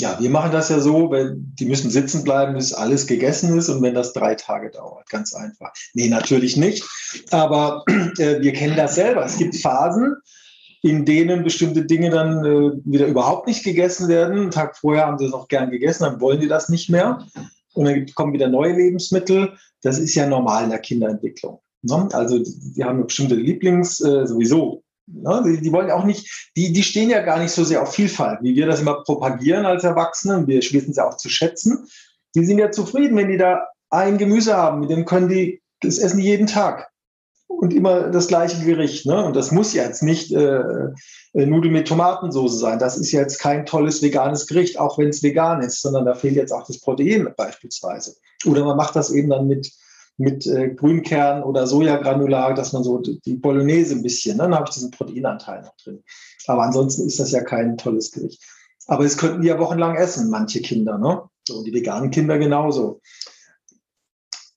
Ja, 0.00 0.18
wir 0.18 0.30
machen 0.30 0.50
das 0.50 0.70
ja 0.70 0.80
so, 0.80 1.10
wenn 1.10 1.54
die 1.58 1.66
müssen 1.66 1.90
sitzen 1.90 2.24
bleiben, 2.24 2.54
bis 2.54 2.72
alles 2.72 3.06
gegessen 3.06 3.56
ist 3.58 3.68
und 3.68 3.82
wenn 3.82 3.94
das 3.94 4.14
drei 4.14 4.34
Tage 4.34 4.70
dauert, 4.70 5.08
ganz 5.10 5.34
einfach. 5.34 5.72
Nee, 5.92 6.08
natürlich 6.08 6.56
nicht. 6.56 6.84
Aber 7.30 7.84
äh, 8.18 8.40
wir 8.40 8.52
kennen 8.52 8.76
das 8.76 8.94
selber. 8.94 9.24
Es 9.24 9.36
gibt 9.36 9.56
Phasen, 9.56 10.16
in 10.82 11.04
denen 11.04 11.44
bestimmte 11.44 11.84
Dinge 11.84 12.10
dann 12.10 12.44
äh, 12.44 12.70
wieder 12.84 13.06
überhaupt 13.06 13.46
nicht 13.46 13.62
gegessen 13.62 14.08
werden. 14.08 14.40
Einen 14.40 14.50
Tag 14.50 14.76
vorher 14.78 15.06
haben 15.06 15.18
sie 15.18 15.26
es 15.26 15.32
noch 15.32 15.48
gern 15.48 15.70
gegessen, 15.70 16.04
dann 16.04 16.20
wollen 16.20 16.40
die 16.40 16.48
das 16.48 16.70
nicht 16.70 16.88
mehr. 16.88 17.26
Und 17.74 17.84
dann 17.84 18.06
kommen 18.14 18.32
wieder 18.32 18.48
neue 18.48 18.72
Lebensmittel. 18.72 19.52
Das 19.82 19.98
ist 19.98 20.14
ja 20.14 20.26
normal 20.26 20.64
in 20.64 20.70
der 20.70 20.80
Kinderentwicklung. 20.80 21.60
Ne? 21.82 22.08
Also 22.12 22.38
die, 22.38 22.72
die 22.74 22.84
haben 22.84 23.04
bestimmte 23.04 23.34
Lieblings 23.34 24.00
äh, 24.00 24.26
sowieso? 24.26 24.82
Die, 25.12 25.60
die, 25.60 25.72
wollen 25.72 25.90
auch 25.90 26.04
nicht, 26.04 26.50
die, 26.56 26.72
die 26.72 26.82
stehen 26.82 27.10
ja 27.10 27.20
gar 27.20 27.38
nicht 27.38 27.50
so 27.50 27.64
sehr 27.64 27.82
auf 27.82 27.92
Vielfalt, 27.92 28.38
wie 28.42 28.54
wir 28.54 28.66
das 28.66 28.80
immer 28.80 29.02
propagieren 29.02 29.66
als 29.66 29.84
Erwachsene. 29.84 30.46
Wir 30.46 30.58
wissen 30.58 30.90
es 30.90 30.96
ja 30.96 31.08
auch 31.08 31.16
zu 31.16 31.28
schätzen. 31.28 31.86
Die 32.34 32.44
sind 32.44 32.58
ja 32.58 32.70
zufrieden, 32.70 33.16
wenn 33.16 33.28
die 33.28 33.36
da 33.36 33.66
ein 33.90 34.18
Gemüse 34.18 34.56
haben, 34.56 34.80
mit 34.80 34.90
dem 34.90 35.04
können 35.04 35.28
die 35.28 35.60
das 35.80 35.98
essen 35.98 36.20
jeden 36.20 36.46
Tag. 36.46 36.88
Und 37.48 37.74
immer 37.74 38.10
das 38.10 38.28
gleiche 38.28 38.64
Gericht. 38.64 39.06
Ne? 39.06 39.24
Und 39.24 39.34
das 39.34 39.50
muss 39.50 39.74
ja 39.74 39.82
jetzt 39.82 40.04
nicht 40.04 40.32
äh, 40.32 40.60
äh 41.34 41.46
Nudeln 41.46 41.72
mit 41.72 41.88
Tomatensauce 41.88 42.60
sein. 42.60 42.78
Das 42.78 42.96
ist 42.96 43.10
jetzt 43.10 43.40
kein 43.40 43.66
tolles 43.66 44.02
veganes 44.02 44.46
Gericht, 44.46 44.78
auch 44.78 44.98
wenn 44.98 45.08
es 45.08 45.24
vegan 45.24 45.60
ist, 45.60 45.82
sondern 45.82 46.04
da 46.04 46.14
fehlt 46.14 46.36
jetzt 46.36 46.52
auch 46.52 46.64
das 46.64 46.80
Protein 46.80 47.28
beispielsweise. 47.36 48.14
Oder 48.46 48.64
man 48.64 48.76
macht 48.76 48.94
das 48.94 49.10
eben 49.10 49.30
dann 49.30 49.48
mit 49.48 49.72
mit 50.20 50.46
äh, 50.46 50.68
Grünkern 50.74 51.42
oder 51.42 51.66
Sojagranular, 51.66 52.54
dass 52.54 52.72
man 52.72 52.84
so 52.84 52.98
die 52.98 53.34
Bolognese 53.34 53.94
ein 53.94 54.02
bisschen, 54.02 54.36
ne? 54.36 54.44
dann 54.44 54.54
habe 54.54 54.66
ich 54.68 54.74
diesen 54.74 54.90
Proteinanteil 54.90 55.62
noch 55.62 55.74
drin. 55.76 56.04
Aber 56.46 56.62
ansonsten 56.62 57.06
ist 57.06 57.18
das 57.18 57.32
ja 57.32 57.42
kein 57.42 57.78
tolles 57.78 58.12
Gericht. 58.12 58.42
Aber 58.86 59.04
es 59.04 59.16
könnten 59.16 59.40
die 59.40 59.48
ja 59.48 59.58
wochenlang 59.58 59.96
essen, 59.96 60.30
manche 60.30 60.60
Kinder, 60.60 60.98
ne? 60.98 61.22
So, 61.46 61.62
die 61.62 61.72
veganen 61.72 62.10
Kinder 62.10 62.38
genauso. 62.38 63.00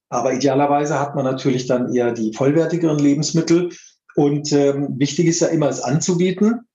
Aber 0.09 0.34
idealerweise 0.34 0.99
hat 0.99 1.16
man 1.16 1.24
natürlich 1.24 1.66
dann 1.66 1.93
eher 1.93 2.11
die 2.11 2.34
vollwertigeren 2.34 2.99
Lebensmittel. 2.99 3.72
Und 4.16 4.51
ähm, 4.51 4.99
wichtig 4.99 5.28
ist 5.28 5.39
ja 5.39 5.47
immer, 5.47 5.70
es 5.70 5.82
anzubieten. 5.82 6.68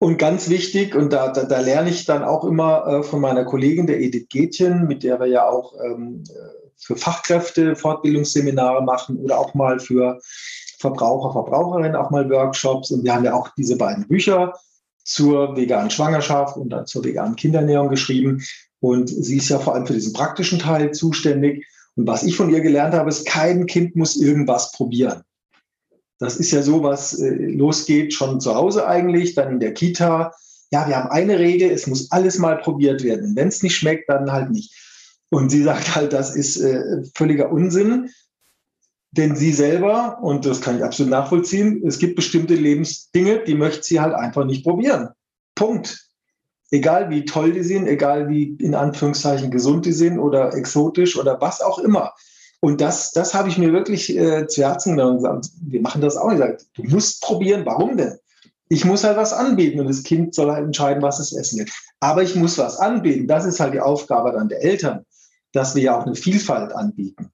Und 0.00 0.16
ganz 0.16 0.48
wichtig, 0.48 0.94
und 0.94 1.12
da, 1.12 1.32
da, 1.32 1.44
da 1.44 1.60
lerne 1.60 1.90
ich 1.90 2.06
dann 2.06 2.22
auch 2.22 2.44
immer 2.44 2.86
äh, 2.86 3.02
von 3.02 3.20
meiner 3.20 3.44
Kollegin, 3.44 3.86
der 3.86 4.00
Edith 4.00 4.28
Gätchen, 4.28 4.86
mit 4.86 5.02
der 5.02 5.20
wir 5.20 5.26
ja 5.26 5.48
auch 5.48 5.74
ähm, 5.84 6.22
für 6.78 6.96
Fachkräfte 6.96 7.76
Fortbildungsseminare 7.76 8.82
machen 8.82 9.18
oder 9.18 9.38
auch 9.38 9.54
mal 9.54 9.78
für 9.78 10.20
Verbraucher, 10.78 11.32
Verbraucherinnen 11.32 11.96
auch 11.96 12.10
mal 12.10 12.28
Workshops. 12.30 12.90
Und 12.90 13.04
wir 13.04 13.14
haben 13.14 13.24
ja 13.24 13.34
auch 13.34 13.48
diese 13.56 13.76
beiden 13.76 14.06
Bücher 14.06 14.54
zur 15.04 15.56
veganen 15.56 15.90
Schwangerschaft 15.90 16.56
und 16.56 16.70
dann 16.70 16.86
zur 16.86 17.04
veganen 17.04 17.36
Kinderernährung 17.36 17.88
geschrieben. 17.88 18.42
Und 18.80 19.08
sie 19.08 19.38
ist 19.38 19.48
ja 19.48 19.58
vor 19.58 19.74
allem 19.74 19.86
für 19.86 19.94
diesen 19.94 20.12
praktischen 20.12 20.58
Teil 20.58 20.92
zuständig. 20.92 21.66
Und 21.96 22.06
was 22.06 22.22
ich 22.22 22.36
von 22.36 22.50
ihr 22.50 22.60
gelernt 22.60 22.94
habe, 22.94 23.08
ist, 23.08 23.26
kein 23.26 23.66
Kind 23.66 23.96
muss 23.96 24.16
irgendwas 24.16 24.70
probieren. 24.72 25.22
Das 26.20 26.36
ist 26.36 26.50
ja 26.50 26.62
so, 26.62 26.82
was 26.82 27.18
äh, 27.18 27.30
losgeht 27.30 28.12
schon 28.12 28.40
zu 28.40 28.54
Hause 28.54 28.86
eigentlich, 28.86 29.34
dann 29.34 29.52
in 29.52 29.60
der 29.60 29.74
Kita. 29.74 30.32
Ja, 30.70 30.86
wir 30.86 30.96
haben 30.96 31.10
eine 31.10 31.38
Regel, 31.38 31.70
es 31.70 31.86
muss 31.86 32.10
alles 32.12 32.38
mal 32.38 32.58
probiert 32.58 33.02
werden. 33.02 33.34
Wenn 33.34 33.48
es 33.48 33.62
nicht 33.62 33.76
schmeckt, 33.76 34.08
dann 34.08 34.30
halt 34.30 34.50
nicht. 34.50 34.72
Und 35.30 35.50
sie 35.50 35.62
sagt 35.62 35.94
halt, 35.94 36.12
das 36.12 36.34
ist 36.34 36.58
äh, 36.58 37.02
völliger 37.14 37.52
Unsinn, 37.52 38.10
denn 39.12 39.36
sie 39.36 39.52
selber, 39.52 40.18
und 40.22 40.44
das 40.44 40.60
kann 40.60 40.76
ich 40.76 40.84
absolut 40.84 41.10
nachvollziehen, 41.10 41.82
es 41.86 41.98
gibt 41.98 42.16
bestimmte 42.16 42.54
Lebensdinge, 42.54 43.42
die 43.44 43.54
möchte 43.54 43.82
sie 43.82 44.00
halt 44.00 44.14
einfach 44.14 44.44
nicht 44.44 44.64
probieren. 44.64 45.08
Punkt. 45.54 46.08
Egal 46.70 47.08
wie 47.08 47.24
toll 47.24 47.52
die 47.52 47.62
sind, 47.62 47.86
egal 47.86 48.28
wie 48.28 48.54
in 48.60 48.74
Anführungszeichen 48.74 49.50
gesund 49.50 49.86
die 49.86 49.92
sind 49.92 50.18
oder 50.18 50.54
exotisch 50.54 51.18
oder 51.18 51.40
was 51.40 51.62
auch 51.62 51.78
immer. 51.78 52.12
Und 52.60 52.80
das, 52.82 53.12
das 53.12 53.32
habe 53.32 53.48
ich 53.48 53.56
mir 53.56 53.72
wirklich 53.72 54.14
äh, 54.14 54.46
zu 54.46 54.62
Herzen 54.62 54.96
genommen 54.96 55.16
und 55.16 55.22
gesagt, 55.22 55.50
wir 55.62 55.80
machen 55.80 56.02
das 56.02 56.16
auch. 56.16 56.30
Ich 56.30 56.38
sage, 56.38 56.58
du 56.74 56.82
musst 56.82 57.22
probieren, 57.22 57.64
warum 57.64 57.96
denn? 57.96 58.18
Ich 58.68 58.84
muss 58.84 59.04
halt 59.04 59.16
was 59.16 59.32
anbieten 59.32 59.80
und 59.80 59.88
das 59.88 60.02
Kind 60.02 60.34
soll 60.34 60.50
halt 60.50 60.66
entscheiden, 60.66 61.02
was 61.02 61.18
es 61.20 61.32
essen 61.32 61.60
will. 61.60 61.66
Aber 62.00 62.22
ich 62.22 62.34
muss 62.34 62.58
was 62.58 62.76
anbieten. 62.76 63.26
Das 63.26 63.46
ist 63.46 63.60
halt 63.60 63.72
die 63.72 63.80
Aufgabe 63.80 64.32
dann 64.32 64.50
der 64.50 64.62
Eltern 64.62 65.06
dass 65.52 65.74
wir 65.74 65.82
ja 65.82 65.98
auch 65.98 66.06
eine 66.06 66.14
Vielfalt 66.14 66.72
anbieten. 66.72 67.32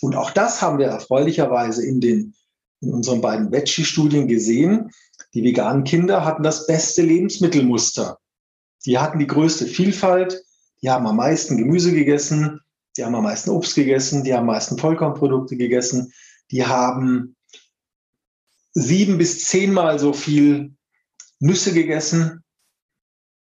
Und 0.00 0.16
auch 0.16 0.30
das 0.30 0.62
haben 0.62 0.78
wir 0.78 0.86
erfreulicherweise 0.86 1.84
in, 1.84 2.00
den, 2.00 2.34
in 2.80 2.92
unseren 2.92 3.20
beiden 3.20 3.52
Veggie-Studien 3.52 4.28
gesehen. 4.28 4.90
Die 5.34 5.42
veganen 5.42 5.84
Kinder 5.84 6.24
hatten 6.24 6.42
das 6.42 6.66
beste 6.66 7.02
Lebensmittelmuster. 7.02 8.18
Die 8.86 8.98
hatten 8.98 9.18
die 9.18 9.26
größte 9.26 9.66
Vielfalt, 9.66 10.42
die 10.82 10.90
haben 10.90 11.06
am 11.06 11.16
meisten 11.16 11.58
Gemüse 11.58 11.92
gegessen, 11.92 12.60
die 12.96 13.04
haben 13.04 13.14
am 13.14 13.24
meisten 13.24 13.50
Obst 13.50 13.74
gegessen, 13.74 14.24
die 14.24 14.32
haben 14.32 14.40
am 14.40 14.46
meisten 14.46 14.78
Vollkornprodukte 14.78 15.56
gegessen, 15.56 16.12
die 16.50 16.64
haben 16.64 17.36
sieben 18.72 19.18
bis 19.18 19.44
zehnmal 19.44 19.98
so 19.98 20.12
viel 20.12 20.74
Nüsse 21.38 21.72
gegessen 21.72 22.42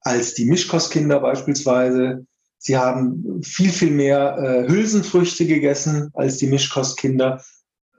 als 0.01 0.33
die 0.33 0.45
Mischkostkinder 0.45 1.19
beispielsweise. 1.19 2.25
Sie 2.65 2.77
haben 2.77 3.41
viel, 3.43 3.71
viel 3.71 3.91
mehr 3.91 4.37
äh, 4.37 4.69
Hülsenfrüchte 4.69 5.45
gegessen 5.45 6.11
als 6.13 6.37
die 6.37 6.47
Mischkostkinder. 6.47 7.43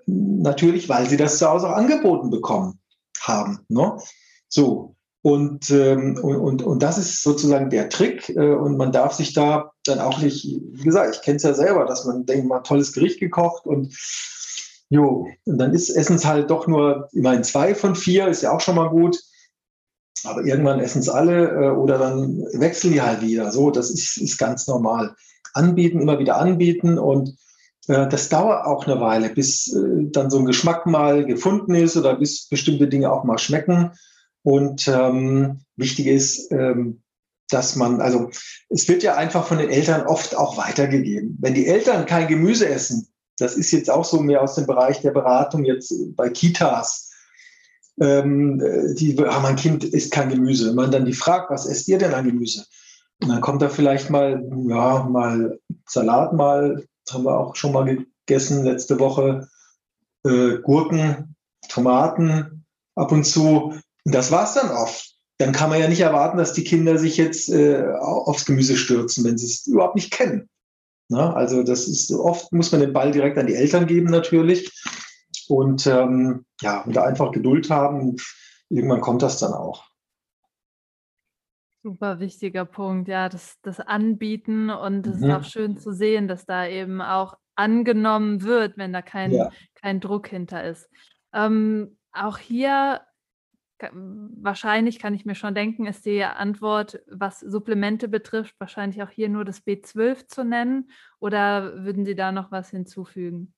Natürlich, 0.07 0.89
weil 0.89 1.07
sie 1.07 1.19
das 1.19 1.39
zu 1.39 1.47
Hause 1.47 1.69
auch 1.69 1.77
angeboten 1.77 2.31
bekommen 2.31 2.81
haben. 3.21 3.61
Ne? 3.69 3.99
So. 4.49 4.97
Und, 5.21 5.71
ähm, 5.71 6.19
und, 6.23 6.37
und, 6.37 6.63
und 6.63 6.83
das 6.83 6.97
ist 6.97 7.23
sozusagen 7.23 7.69
der 7.69 7.91
Trick. 7.91 8.31
Äh, 8.31 8.55
und 8.55 8.79
man 8.79 8.91
darf 8.91 9.13
sich 9.13 9.35
da 9.35 9.71
dann 9.85 9.99
auch 9.99 10.19
nicht, 10.23 10.47
wie 10.47 10.85
gesagt, 10.85 11.15
ich 11.15 11.21
kenne 11.21 11.37
es 11.37 11.43
ja 11.43 11.53
selber, 11.53 11.85
dass 11.85 12.07
man 12.07 12.25
denkt, 12.25 12.49
man 12.49 12.65
tolles 12.65 12.95
Gericht 12.95 13.21
gekocht 13.21 13.67
und 13.67 13.95
jo, 14.89 15.27
und 15.45 15.59
dann 15.59 15.75
ist 15.75 15.91
Essen 15.91 16.23
halt 16.25 16.51
doch 16.51 16.67
nur 16.67 17.11
immerhin 17.13 17.45
zwei 17.45 17.75
von 17.75 17.95
vier, 17.95 18.29
ist 18.29 18.43
ja 18.43 18.53
auch 18.53 18.61
schon 18.63 18.77
mal 18.77 18.89
gut. 18.89 19.19
Aber 20.23 20.45
irgendwann 20.45 20.81
essen 20.81 21.01
es 21.01 21.09
alle 21.09 21.49
äh, 21.49 21.71
oder 21.71 21.99
dann 21.99 22.45
wechseln 22.53 22.93
die 22.93 23.03
halt 23.03 23.21
wieder. 23.21 23.51
So, 23.51 23.71
das 23.71 23.91
ist, 23.91 24.17
ist 24.17 24.39
ganz 24.39 24.67
normal. 24.69 25.15
Anbieten, 25.53 26.01
immer 26.01 26.19
wieder 26.19 26.39
anbieten 26.39 26.99
und 26.99 27.37
Äh, 27.87 28.09
das 28.09 28.29
dauert 28.31 28.65
auch 28.65 28.87
eine 28.87 28.99
Weile, 29.01 29.29
bis 29.29 29.71
äh, 29.75 30.09
dann 30.11 30.31
so 30.31 30.39
ein 30.39 30.47
Geschmack 30.47 30.87
mal 30.87 31.25
gefunden 31.27 31.75
ist 31.75 31.99
oder 31.99 32.17
bis 32.17 32.49
bestimmte 32.49 32.89
Dinge 32.89 33.13
auch 33.13 33.25
mal 33.25 33.39
schmecken. 33.39 33.91
Und 34.43 34.89
ähm, 34.89 35.61
wichtig 35.77 36.07
ist, 36.07 36.51
ähm, 36.51 37.03
dass 37.51 37.77
man, 37.77 38.01
also 38.01 38.31
es 38.71 38.89
wird 38.89 39.03
ja 39.03 39.17
einfach 39.17 39.47
von 39.47 39.59
den 39.59 39.69
Eltern 39.69 40.07
oft 40.07 40.35
auch 40.35 40.57
weitergegeben. 40.57 41.37
Wenn 41.41 41.53
die 41.53 41.67
Eltern 41.67 42.07
kein 42.07 42.27
Gemüse 42.27 42.67
essen, 42.69 43.09
das 43.39 43.55
ist 43.55 43.71
jetzt 43.73 43.91
auch 43.91 44.05
so 44.05 44.21
mehr 44.21 44.41
aus 44.41 44.55
dem 44.55 44.67
Bereich 44.67 45.03
der 45.03 45.13
Beratung 45.13 45.65
jetzt 45.65 45.93
bei 46.17 46.31
Kitas, 46.31 47.04
ähm, 48.01 48.59
die, 48.97 49.19
ah, 49.25 49.41
mein 49.41 49.57
Kind 49.57 49.85
isst 49.85 50.13
kein 50.13 50.29
Gemüse. 50.29 50.69
Wenn 50.69 50.75
man 50.75 50.91
dann 50.91 51.05
die 51.05 51.13
fragt, 51.13 51.51
was 51.51 51.67
esst 51.67 51.89
ihr 51.89 51.99
denn 51.99 52.15
an 52.15 52.27
Gemüse? 52.27 52.65
Und 53.23 53.29
dann 53.29 53.41
kommt 53.41 53.63
da 53.63 53.69
vielleicht 53.69 54.11
mal, 54.11 54.43
ja, 54.69 55.05
mal 55.05 55.59
Salat 55.89 56.33
mal, 56.33 56.85
das 57.05 57.15
haben 57.15 57.25
wir 57.25 57.39
auch 57.39 57.55
schon 57.55 57.73
mal 57.73 57.85
gegessen 58.27 58.65
letzte 58.65 58.99
Woche, 58.99 59.49
äh, 60.25 60.59
Gurken, 60.63 61.37
Tomaten 61.69 62.65
ab 62.97 63.13
und 63.13 63.25
zu. 63.25 63.73
Und 64.05 64.15
das 64.15 64.31
war 64.31 64.45
es 64.45 64.55
dann 64.55 64.71
oft. 64.71 65.15
Dann 65.39 65.53
kann 65.53 65.71
man 65.71 65.81
ja 65.81 65.89
nicht 65.89 66.01
erwarten, 66.01 66.39
dass 66.39 66.53
die 66.53 66.65
Kinder 66.65 66.99
sich 66.99 67.17
jetzt 67.17 67.49
äh, 67.49 67.85
aufs 67.99 68.45
Gemüse 68.45 68.77
stürzen, 68.77 69.25
wenn 69.25 69.39
sie 69.39 69.47
es 69.47 69.67
überhaupt 69.67 69.97
nicht 69.97 70.13
kennen. 70.13 70.49
Na, 71.09 71.35
also 71.35 71.63
das 71.63 71.87
ist 71.87 72.11
oft, 72.13 72.53
muss 72.53 72.73
man 72.73 72.81
den 72.81 72.93
Ball 72.93 73.11
direkt 73.13 73.37
an 73.37 73.47
die 73.47 73.55
Eltern 73.55 73.87
geben 73.87 74.11
natürlich. 74.11 74.71
Und 75.49 75.87
ähm, 75.87 76.45
ja, 76.61 76.83
und 76.83 76.97
da 76.97 77.05
einfach 77.05 77.33
Geduld 77.33 77.71
haben. 77.71 78.17
Irgendwann 78.69 79.01
kommt 79.01 79.23
das 79.23 79.39
dann 79.39 79.53
auch. 79.53 79.85
Super 81.83 82.19
wichtiger 82.19 82.65
Punkt, 82.65 83.09
ja, 83.09 83.29
das, 83.29 83.59
das 83.61 83.79
Anbieten 83.79 84.71
und 84.71 85.07
es 85.07 85.19
mhm. 85.19 85.25
ist 85.25 85.35
auch 85.35 85.45
schön 85.45 85.77
zu 85.77 85.93
sehen, 85.93 86.29
dass 86.29 86.47
da 86.47 86.67
eben 86.67 87.03
auch 87.03 87.37
angenommen 87.57 88.43
wird, 88.43 88.79
wenn 88.79 88.93
da 88.93 89.03
kein, 89.03 89.33
ja. 89.33 89.51
kein 89.75 90.01
Druck 90.01 90.29
hinter 90.29 90.65
ist. 90.65 90.89
Ähm, 91.35 91.99
auch 92.13 92.39
hier 92.39 93.03
wahrscheinlich 93.93 94.99
kann 94.99 95.15
ich 95.15 95.25
mir 95.25 95.35
schon 95.35 95.55
denken, 95.55 95.87
ist 95.87 96.07
die 96.07 96.25
Antwort, 96.25 97.03
was 97.07 97.41
Supplemente 97.41 98.09
betrifft, 98.09 98.55
wahrscheinlich 98.59 99.03
auch 99.03 99.11
hier 99.11 99.29
nur 99.29 99.45
das 99.45 99.67
B12 99.67 100.27
zu 100.29 100.45
nennen 100.45 100.91
oder 101.19 101.85
würden 101.85 102.05
Sie 102.05 102.15
da 102.15 102.33
noch 102.33 102.51
was 102.51 102.71
hinzufügen? 102.71 103.53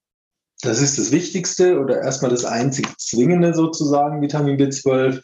Das 0.63 0.81
ist 0.81 0.99
das 0.99 1.11
Wichtigste 1.11 1.79
oder 1.79 2.01
erstmal 2.01 2.31
das 2.31 2.45
einzig 2.45 2.87
Zwingende 2.99 3.55
sozusagen, 3.55 4.23
Vitamin 4.23 4.57
B12. 4.57 5.23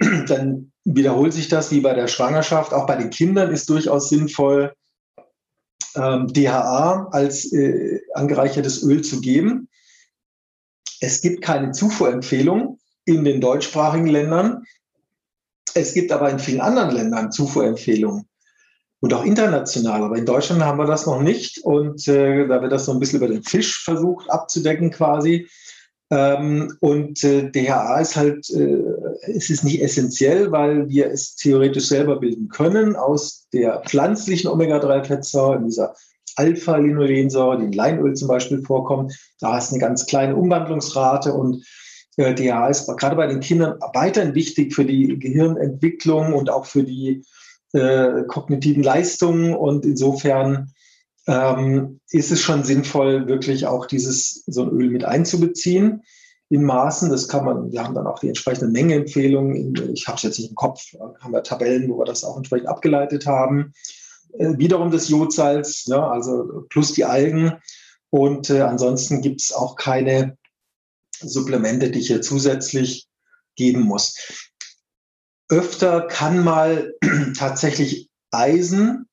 Dann 0.28 0.72
wiederholt 0.84 1.32
sich 1.32 1.48
das 1.48 1.70
wie 1.72 1.80
bei 1.80 1.94
der 1.94 2.06
Schwangerschaft. 2.06 2.72
Auch 2.72 2.86
bei 2.86 2.96
den 2.96 3.10
Kindern 3.10 3.52
ist 3.52 3.68
durchaus 3.68 4.08
sinnvoll, 4.08 4.72
ähm, 5.96 6.28
DHA 6.28 7.08
als 7.10 7.52
äh, 7.52 8.00
angereichertes 8.14 8.82
Öl 8.84 9.02
zu 9.02 9.20
geben. 9.20 9.68
Es 11.00 11.20
gibt 11.20 11.42
keine 11.42 11.72
Zufuhrempfehlung 11.72 12.78
in 13.04 13.24
den 13.24 13.40
deutschsprachigen 13.40 14.06
Ländern. 14.06 14.64
Es 15.74 15.92
gibt 15.92 16.12
aber 16.12 16.30
in 16.30 16.38
vielen 16.38 16.60
anderen 16.60 16.90
Ländern 16.90 17.32
Zufuhrempfehlungen 17.32 18.27
und 19.00 19.14
auch 19.14 19.24
international. 19.24 20.02
Aber 20.02 20.16
in 20.16 20.26
Deutschland 20.26 20.64
haben 20.64 20.78
wir 20.78 20.86
das 20.86 21.06
noch 21.06 21.20
nicht. 21.20 21.58
Und 21.64 22.06
äh, 22.08 22.46
da 22.46 22.60
wird 22.62 22.72
das 22.72 22.86
so 22.86 22.92
ein 22.92 23.00
bisschen 23.00 23.18
über 23.18 23.28
den 23.28 23.42
Fisch 23.42 23.82
versucht 23.84 24.30
abzudecken 24.30 24.90
quasi. 24.90 25.48
Ähm, 26.10 26.74
und 26.80 27.22
äh, 27.22 27.50
DHA 27.50 28.00
ist 28.00 28.16
halt, 28.16 28.48
äh, 28.50 28.82
es 29.26 29.50
ist 29.50 29.62
nicht 29.62 29.82
essentiell, 29.82 30.50
weil 30.50 30.88
wir 30.88 31.10
es 31.10 31.36
theoretisch 31.36 31.86
selber 31.88 32.18
bilden 32.18 32.48
können 32.48 32.96
aus 32.96 33.46
der 33.52 33.82
pflanzlichen 33.86 34.48
Omega-3-Fettsäure, 34.50 35.62
dieser 35.62 35.94
Alpha-Linolensäure, 36.36 37.58
die 37.58 37.66
in 37.66 37.72
Leinöl 37.72 38.14
zum 38.14 38.28
Beispiel 38.28 38.62
vorkommt. 38.62 39.14
Da 39.38 39.58
ist 39.58 39.70
eine 39.70 39.80
ganz 39.80 40.06
kleine 40.06 40.34
Umwandlungsrate 40.34 41.34
und 41.34 41.62
äh, 42.16 42.34
DHA 42.34 42.68
ist 42.68 42.86
gerade 42.96 43.16
bei 43.16 43.26
den 43.26 43.40
Kindern 43.40 43.78
weiterhin 43.92 44.34
wichtig 44.34 44.74
für 44.74 44.86
die 44.86 45.18
Gehirnentwicklung 45.18 46.32
und 46.32 46.48
auch 46.48 46.64
für 46.64 46.84
die 46.84 47.22
äh, 47.72 48.22
kognitiven 48.26 48.82
Leistungen. 48.82 49.54
Und 49.54 49.84
insofern 49.84 50.72
ähm, 51.26 52.00
ist 52.10 52.32
es 52.32 52.40
schon 52.40 52.64
sinnvoll, 52.64 53.26
wirklich 53.28 53.66
auch 53.66 53.86
dieses 53.86 54.44
so 54.46 54.62
ein 54.62 54.70
Öl 54.70 54.90
mit 54.90 55.04
einzubeziehen 55.04 56.02
in 56.48 56.64
Maßen. 56.64 57.10
Das 57.10 57.28
kann 57.28 57.44
man, 57.44 57.70
wir 57.70 57.84
haben 57.84 57.94
dann 57.94 58.06
auch 58.06 58.18
die 58.18 58.28
entsprechenden 58.28 58.72
Mengenempfehlungen. 58.72 59.92
Ich 59.92 60.06
habe 60.08 60.16
es 60.16 60.22
jetzt 60.22 60.38
nicht 60.38 60.50
im 60.50 60.56
Kopf, 60.56 60.80
haben 61.20 61.32
wir 61.32 61.42
Tabellen, 61.42 61.88
wo 61.90 61.98
wir 61.98 62.06
das 62.06 62.24
auch 62.24 62.36
entsprechend 62.36 62.68
abgeleitet 62.68 63.26
haben. 63.26 63.72
Äh, 64.38 64.56
wiederum 64.56 64.90
das 64.90 65.08
Jodsalz, 65.08 65.86
ne, 65.86 66.02
also 66.02 66.64
plus 66.68 66.92
die 66.92 67.04
Algen. 67.04 67.52
Und 68.10 68.50
äh, 68.50 68.62
ansonsten 68.62 69.20
gibt 69.20 69.42
es 69.42 69.52
auch 69.52 69.76
keine 69.76 70.38
Supplemente, 71.20 71.90
die 71.90 71.98
ich 71.98 72.06
hier 72.06 72.22
zusätzlich 72.22 73.06
geben 73.56 73.82
muss. 73.82 74.47
Öfter 75.48 76.02
kann 76.02 76.44
mal 76.44 76.94
tatsächlich 77.38 78.10
Eisen 78.30 79.06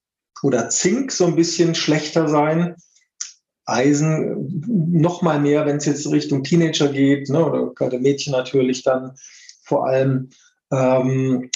oder 0.44 0.70
Zink 0.70 1.12
so 1.12 1.26
ein 1.26 1.36
bisschen 1.36 1.76
schlechter 1.76 2.28
sein. 2.28 2.76
Eisen 3.66 4.64
noch 4.92 5.22
mal 5.22 5.40
mehr, 5.40 5.66
wenn 5.66 5.78
es 5.78 5.86
jetzt 5.86 6.10
Richtung 6.12 6.44
Teenager 6.44 6.90
geht, 6.90 7.30
ne, 7.30 7.44
oder 7.44 7.74
gerade 7.74 8.00
Mädchen 8.00 8.32
natürlich 8.32 8.84
dann 8.84 9.14
vor 9.64 9.88
allem. 9.88 10.30
Ähm, 10.72 11.50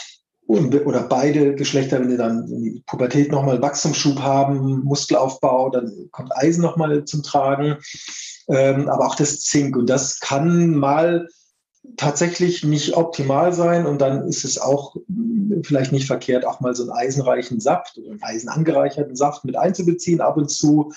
oder 0.47 1.03
beide 1.03 1.53
Geschlechter, 1.53 1.99
wenn 1.99 2.09
sie 2.09 2.17
dann 2.17 2.47
in 2.47 2.63
die 2.63 2.83
Pubertät 2.87 3.31
nochmal 3.31 3.61
Wachstumsschub 3.61 4.19
haben, 4.19 4.83
Muskelaufbau, 4.83 5.69
dann 5.69 6.09
kommt 6.11 6.35
Eisen 6.35 6.63
nochmal 6.63 7.05
zum 7.05 7.21
Tragen. 7.21 7.77
Ähm, 8.47 8.89
aber 8.89 9.05
auch 9.05 9.13
das 9.13 9.41
Zink. 9.41 9.77
Und 9.77 9.87
das 9.91 10.19
kann 10.19 10.71
mal 10.75 11.27
tatsächlich 11.97 12.63
nicht 12.63 12.95
optimal 12.95 13.53
sein 13.53 13.85
und 13.85 13.99
dann 14.01 14.27
ist 14.27 14.45
es 14.45 14.59
auch 14.59 14.95
vielleicht 15.63 15.91
nicht 15.91 16.07
verkehrt, 16.07 16.45
auch 16.45 16.59
mal 16.59 16.75
so 16.75 16.83
einen 16.83 16.91
eisenreichen 16.91 17.59
Saft 17.59 17.97
oder 17.97 18.11
einen 18.11 18.23
eisenangereicherten 18.23 19.15
Saft 19.15 19.45
mit 19.45 19.57
einzubeziehen 19.57 20.21
ab 20.21 20.37
und 20.37 20.49
zu. 20.49 20.91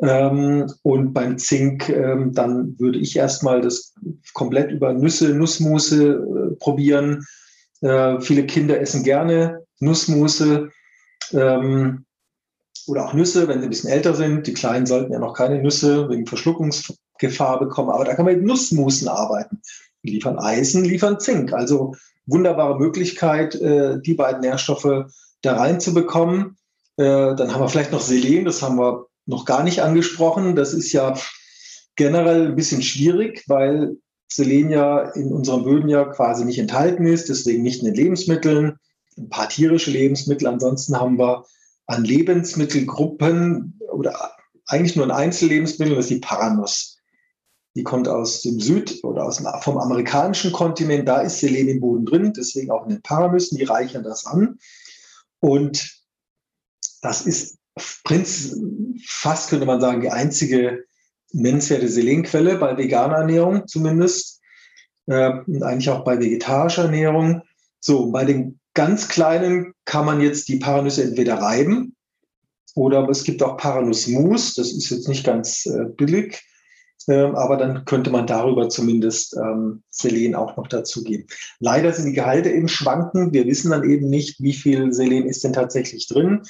Ähm, 0.00 0.72
und 0.82 1.12
beim 1.12 1.38
Zink, 1.38 1.88
ähm, 1.88 2.32
dann 2.32 2.78
würde 2.80 2.98
ich 2.98 3.16
erstmal 3.16 3.60
das 3.60 3.94
komplett 4.32 4.70
über 4.72 4.92
Nüsse, 4.92 5.34
Nussmusse 5.34 6.14
äh, 6.14 6.56
probieren. 6.56 7.24
Äh, 7.80 8.20
viele 8.20 8.44
Kinder 8.46 8.80
essen 8.80 9.04
gerne 9.04 9.64
Nussmusse 9.78 10.70
ähm, 11.32 12.04
oder 12.86 13.06
auch 13.06 13.14
Nüsse, 13.14 13.46
wenn 13.46 13.60
sie 13.60 13.66
ein 13.66 13.70
bisschen 13.70 13.90
älter 13.90 14.14
sind. 14.14 14.46
Die 14.46 14.54
Kleinen 14.54 14.86
sollten 14.86 15.12
ja 15.12 15.18
noch 15.18 15.34
keine 15.34 15.62
Nüsse 15.62 16.08
wegen 16.08 16.26
Verschluckungsgefahr 16.26 17.60
bekommen, 17.60 17.90
aber 17.90 18.04
da 18.04 18.14
kann 18.14 18.24
man 18.24 18.34
mit 18.34 18.44
Nussmusen 18.44 19.08
arbeiten 19.08 19.60
liefern 20.10 20.38
Eisen, 20.38 20.84
liefern 20.84 21.20
Zink. 21.20 21.52
Also 21.52 21.94
wunderbare 22.26 22.78
Möglichkeit, 22.78 23.54
äh, 23.56 24.00
die 24.00 24.14
beiden 24.14 24.40
Nährstoffe 24.40 25.06
da 25.42 25.56
reinzubekommen. 25.56 26.56
Äh, 26.96 27.34
dann 27.34 27.52
haben 27.52 27.60
wir 27.60 27.68
vielleicht 27.68 27.92
noch 27.92 28.00
Selen, 28.00 28.44
das 28.44 28.62
haben 28.62 28.78
wir 28.78 29.06
noch 29.26 29.44
gar 29.44 29.62
nicht 29.62 29.82
angesprochen. 29.82 30.56
Das 30.56 30.72
ist 30.72 30.92
ja 30.92 31.14
generell 31.96 32.48
ein 32.48 32.56
bisschen 32.56 32.82
schwierig, 32.82 33.44
weil 33.46 33.96
Selen 34.28 34.70
ja 34.70 35.00
in 35.10 35.32
unseren 35.32 35.64
Böden 35.64 35.88
ja 35.88 36.04
quasi 36.04 36.44
nicht 36.44 36.58
enthalten 36.58 37.06
ist, 37.06 37.28
deswegen 37.28 37.62
nicht 37.62 37.80
in 37.80 37.86
den 37.86 37.94
Lebensmitteln, 37.94 38.78
ein 39.16 39.28
paar 39.28 39.48
tierische 39.48 39.90
Lebensmittel. 39.90 40.48
Ansonsten 40.48 40.98
haben 40.98 41.18
wir 41.18 41.44
an 41.86 42.04
Lebensmittelgruppen 42.04 43.78
oder 43.92 44.32
eigentlich 44.66 44.96
nur 44.96 45.04
ein 45.06 45.10
Einzellebensmittel, 45.10 45.94
das 45.94 46.06
ist 46.06 46.10
die 46.10 46.20
Paranuss. 46.20 46.93
Die 47.76 47.82
kommt 47.82 48.08
aus 48.08 48.42
dem 48.42 48.60
Süd- 48.60 49.02
oder 49.02 49.24
aus 49.24 49.38
dem, 49.38 49.46
vom 49.60 49.78
amerikanischen 49.78 50.52
Kontinent. 50.52 51.08
Da 51.08 51.20
ist 51.20 51.40
Selen 51.40 51.68
im 51.68 51.80
Boden 51.80 52.06
drin, 52.06 52.32
deswegen 52.36 52.70
auch 52.70 52.84
in 52.84 52.90
den 52.90 53.02
Paranüssen. 53.02 53.58
Die 53.58 53.64
reichern 53.64 54.04
das 54.04 54.26
an. 54.26 54.58
Und 55.40 56.02
das 57.02 57.22
ist 57.22 57.58
fast, 57.76 59.50
könnte 59.50 59.66
man 59.66 59.80
sagen, 59.80 60.00
die 60.00 60.10
einzige 60.10 60.84
nennenswerte 61.32 61.88
Selenquelle 61.88 62.56
bei 62.58 62.76
veganer 62.76 63.16
Ernährung 63.16 63.66
zumindest. 63.66 64.40
Äh, 65.06 65.32
und 65.46 65.62
eigentlich 65.62 65.90
auch 65.90 66.04
bei 66.04 66.18
vegetarischer 66.18 66.84
Ernährung. 66.84 67.42
So, 67.80 68.10
bei 68.10 68.24
den 68.24 68.60
ganz 68.72 69.08
kleinen 69.08 69.74
kann 69.84 70.06
man 70.06 70.20
jetzt 70.20 70.48
die 70.48 70.56
Paranüsse 70.56 71.02
entweder 71.02 71.34
reiben 71.34 71.94
oder 72.74 73.08
es 73.08 73.24
gibt 73.24 73.42
auch 73.42 73.56
Paranussmus. 73.56 74.54
Das 74.54 74.72
ist 74.72 74.90
jetzt 74.90 75.08
nicht 75.08 75.24
ganz 75.24 75.66
äh, 75.66 75.84
billig. 75.96 76.42
Aber 77.08 77.56
dann 77.56 77.84
könnte 77.84 78.10
man 78.10 78.26
darüber 78.26 78.68
zumindest 78.68 79.36
ähm, 79.36 79.82
Selen 79.90 80.34
auch 80.34 80.56
noch 80.56 80.68
dazugeben. 80.68 81.26
Leider 81.60 81.92
sind 81.92 82.06
die 82.06 82.12
Gehalte 82.12 82.50
eben 82.50 82.68
schwanken. 82.68 83.32
Wir 83.32 83.46
wissen 83.46 83.70
dann 83.70 83.88
eben 83.88 84.08
nicht, 84.08 84.40
wie 84.40 84.54
viel 84.54 84.92
Selen 84.92 85.26
ist 85.26 85.44
denn 85.44 85.52
tatsächlich 85.52 86.08
drin 86.08 86.42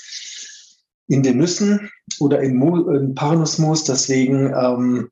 in 1.07 1.23
den 1.23 1.39
Nüssen 1.39 1.91
oder 2.21 2.41
in, 2.41 2.61
in 2.63 3.15
Paranussmus. 3.15 3.85
Deswegen, 3.85 4.53
ähm, 4.57 5.11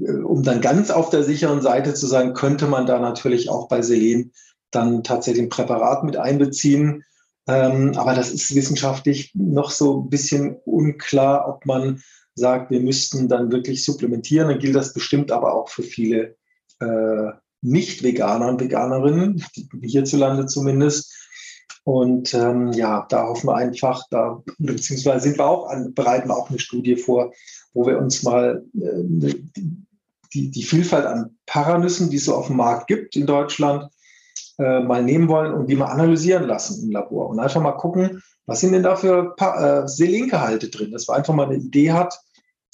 äh, 0.00 0.12
um 0.12 0.42
dann 0.42 0.60
ganz 0.60 0.90
auf 0.90 1.10
der 1.10 1.22
sicheren 1.22 1.62
Seite 1.62 1.94
zu 1.94 2.06
sein, 2.06 2.34
könnte 2.34 2.66
man 2.66 2.86
da 2.86 2.98
natürlich 2.98 3.50
auch 3.50 3.68
bei 3.68 3.82
Selen 3.82 4.32
dann 4.70 5.02
tatsächlich 5.04 5.44
ein 5.44 5.48
Präparat 5.50 6.04
mit 6.04 6.16
einbeziehen. 6.16 7.04
Ähm, 7.48 7.92
aber 7.96 8.14
das 8.14 8.30
ist 8.30 8.54
wissenschaftlich 8.54 9.30
noch 9.34 9.70
so 9.70 10.02
ein 10.02 10.10
bisschen 10.10 10.56
unklar, 10.64 11.48
ob 11.48 11.64
man 11.64 12.02
sagt, 12.36 12.70
wir 12.70 12.80
müssten 12.80 13.28
dann 13.28 13.50
wirklich 13.50 13.84
supplementieren, 13.84 14.48
dann 14.48 14.58
gilt 14.58 14.76
das 14.76 14.92
bestimmt 14.92 15.32
aber 15.32 15.54
auch 15.54 15.68
für 15.68 15.82
viele 15.82 16.36
äh, 16.80 17.32
Nicht-Veganer 17.62 18.48
und 18.48 18.60
Veganerinnen, 18.60 19.44
hierzulande 19.82 20.46
zumindest. 20.46 21.12
Und 21.84 22.34
ähm, 22.34 22.72
ja, 22.72 23.06
da 23.08 23.28
hoffen 23.28 23.48
wir 23.48 23.56
einfach, 23.56 24.02
da 24.10 24.42
beziehungsweise 24.58 25.28
sind 25.28 25.38
wir 25.38 25.46
auch 25.46 25.68
an, 25.68 25.94
bereiten 25.94 26.28
wir 26.28 26.36
auch 26.36 26.50
eine 26.50 26.58
Studie 26.58 26.96
vor, 26.96 27.32
wo 27.74 27.86
wir 27.86 27.98
uns 27.98 28.22
mal 28.22 28.64
äh, 28.74 29.34
die, 30.32 30.50
die 30.50 30.62
Vielfalt 30.62 31.06
an 31.06 31.36
Paranüssen, 31.46 32.10
die 32.10 32.16
es 32.16 32.24
so 32.26 32.34
auf 32.34 32.48
dem 32.48 32.56
Markt 32.56 32.88
gibt 32.88 33.16
in 33.16 33.26
Deutschland, 33.26 33.88
äh, 34.58 34.80
mal 34.80 35.02
nehmen 35.02 35.28
wollen 35.28 35.54
und 35.54 35.68
die 35.68 35.76
mal 35.76 35.86
analysieren 35.86 36.44
lassen 36.44 36.82
im 36.84 36.90
Labor 36.90 37.28
und 37.28 37.38
einfach 37.38 37.60
mal 37.60 37.72
gucken, 37.72 38.22
was 38.46 38.60
sind 38.60 38.72
denn 38.72 38.82
da 38.82 38.96
für 38.96 39.34
äh, 39.38 39.86
Selengehalte 39.86 40.68
drin, 40.68 40.92
dass 40.92 41.08
man 41.08 41.18
einfach 41.18 41.34
mal 41.34 41.46
eine 41.46 41.56
Idee 41.56 41.92
hat. 41.92 42.18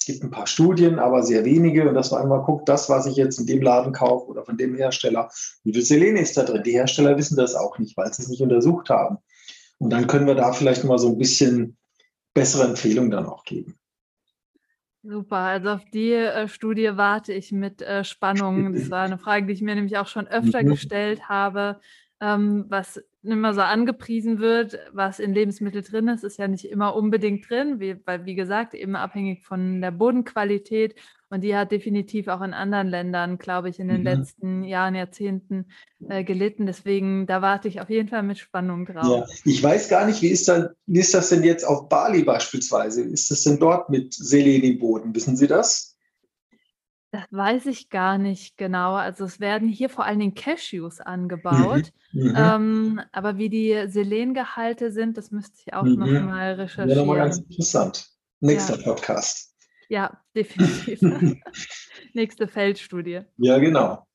Es 0.03 0.07
gibt 0.07 0.21
ein 0.21 0.31
paar 0.31 0.47
Studien, 0.47 0.99
aber 0.99 1.23
sehr 1.23 1.45
wenige 1.45 1.87
und 1.87 1.95
dass 1.95 2.11
man 2.11 2.23
einmal 2.23 2.41
guckt, 2.41 2.67
das, 2.67 2.89
was 2.89 3.05
ich 3.05 3.15
jetzt 3.15 3.39
in 3.39 3.45
dem 3.45 3.61
Laden 3.61 3.93
kaufe 3.93 4.27
oder 4.27 4.43
von 4.43 4.57
dem 4.57 4.75
Hersteller, 4.75 5.29
wie 5.63 5.71
viel 5.71 5.81
Selen 5.81 6.17
ist 6.17 6.35
da 6.35 6.43
drin? 6.43 6.61
Die 6.61 6.73
Hersteller 6.73 7.17
wissen 7.17 7.37
das 7.37 7.55
auch 7.55 7.79
nicht, 7.79 7.95
weil 7.95 8.11
sie 8.11 8.21
es 8.21 8.27
nicht 8.27 8.41
untersucht 8.41 8.89
haben. 8.89 9.19
Und 9.77 9.91
dann 9.91 10.07
können 10.07 10.27
wir 10.27 10.35
da 10.35 10.51
vielleicht 10.51 10.83
mal 10.83 10.99
so 10.99 11.07
ein 11.07 11.17
bisschen 11.17 11.77
bessere 12.33 12.65
Empfehlungen 12.65 13.11
dann 13.11 13.27
auch 13.27 13.45
geben. 13.45 13.79
Super, 15.03 15.37
also 15.37 15.69
auf 15.69 15.85
die 15.93 16.11
äh, 16.11 16.49
Studie 16.49 16.91
warte 16.95 17.31
ich 17.31 17.53
mit 17.53 17.81
äh, 17.81 18.03
Spannung. 18.03 18.73
Das 18.73 18.89
war 18.91 19.03
eine 19.03 19.17
Frage, 19.17 19.45
die 19.45 19.53
ich 19.53 19.61
mir 19.61 19.75
nämlich 19.75 19.97
auch 19.97 20.07
schon 20.07 20.27
öfter 20.27 20.63
mhm. 20.63 20.67
gestellt 20.67 21.29
habe. 21.29 21.79
Ähm, 22.23 22.65
was 22.69 23.03
immer 23.21 23.53
so 23.53 23.59
angepriesen 23.59 24.39
wird, 24.39 24.79
was 24.93 25.19
in 25.19 25.33
Lebensmitteln 25.33 25.83
drin 25.83 26.07
ist, 26.07 26.23
ist 26.23 26.37
ja 26.37 26.47
nicht 26.47 26.63
immer 26.63 26.95
unbedingt 26.95 27.49
drin, 27.49 27.81
wie, 27.81 27.97
weil 28.05 28.25
wie 28.25 28.35
gesagt, 28.35 28.73
eben 28.73 28.95
abhängig 28.95 29.43
von 29.43 29.81
der 29.81 29.91
Bodenqualität. 29.91 30.95
Und 31.29 31.41
die 31.41 31.53
hat 31.53 31.71
definitiv 31.71 32.29
auch 32.29 32.41
in 32.41 32.53
anderen 32.53 32.87
Ländern, 32.87 33.39
glaube 33.39 33.67
ich, 33.67 33.77
in 33.79 33.89
den 33.89 34.01
mhm. 34.01 34.03
letzten 34.03 34.63
Jahren, 34.63 34.95
Jahrzehnten 34.95 35.65
äh, 36.07 36.23
gelitten. 36.23 36.65
Deswegen, 36.65 37.25
da 37.25 37.41
warte 37.41 37.67
ich 37.67 37.81
auf 37.81 37.89
jeden 37.89 38.07
Fall 38.07 38.23
mit 38.23 38.37
Spannung 38.37 38.85
drauf. 38.85 39.05
Ja, 39.05 39.25
ich 39.43 39.61
weiß 39.61 39.89
gar 39.89 40.05
nicht, 40.05 40.21
wie 40.21 40.29
ist, 40.29 40.47
dann, 40.47 40.69
wie 40.85 40.99
ist 40.99 41.13
das 41.13 41.27
denn 41.27 41.43
jetzt 41.43 41.65
auf 41.65 41.89
Bali 41.89 42.23
beispielsweise? 42.23 43.01
Ist 43.01 43.31
das 43.31 43.43
denn 43.43 43.59
dort 43.59 43.89
mit 43.89 44.13
Selen 44.13 44.63
im 44.63 44.79
Boden? 44.79 45.13
Wissen 45.13 45.35
Sie 45.35 45.47
das? 45.47 45.92
Das 47.13 47.25
weiß 47.29 47.67
ich 47.67 47.91
gar 47.91 48.17
nicht 48.17 48.57
genau. 48.57 48.95
Also 48.95 49.25
es 49.25 49.39
werden 49.39 49.69
hier 49.69 49.89
vor 49.89 50.03
allen 50.03 50.17
Dingen 50.17 50.33
Cashews 50.33 50.99
angebaut. 50.99 51.93
Mhm. 52.11 52.29
Mhm. 52.29 52.35
Ähm, 52.35 53.01
aber 53.11 53.37
wie 53.37 53.49
die 53.49 53.85
Selengehalte 53.87 54.91
sind, 54.91 55.15
das 55.15 55.29
müsste 55.29 55.59
ich 55.63 55.75
auch 55.75 55.83
mhm. 55.83 55.93
noch 55.93 56.07
mal 56.07 56.53
recherchieren. 56.53 56.89
Ja, 56.89 56.95
nochmal 56.95 57.17
ganz 57.17 57.37
interessant. 57.37 58.09
Nächster 58.39 58.79
ja. 58.79 58.83
Podcast. 58.83 59.55
Ja, 59.89 60.23
definitiv. 60.35 61.01
Nächste 62.13 62.47
Feldstudie. 62.47 63.21
Ja, 63.37 63.59
genau. 63.59 64.07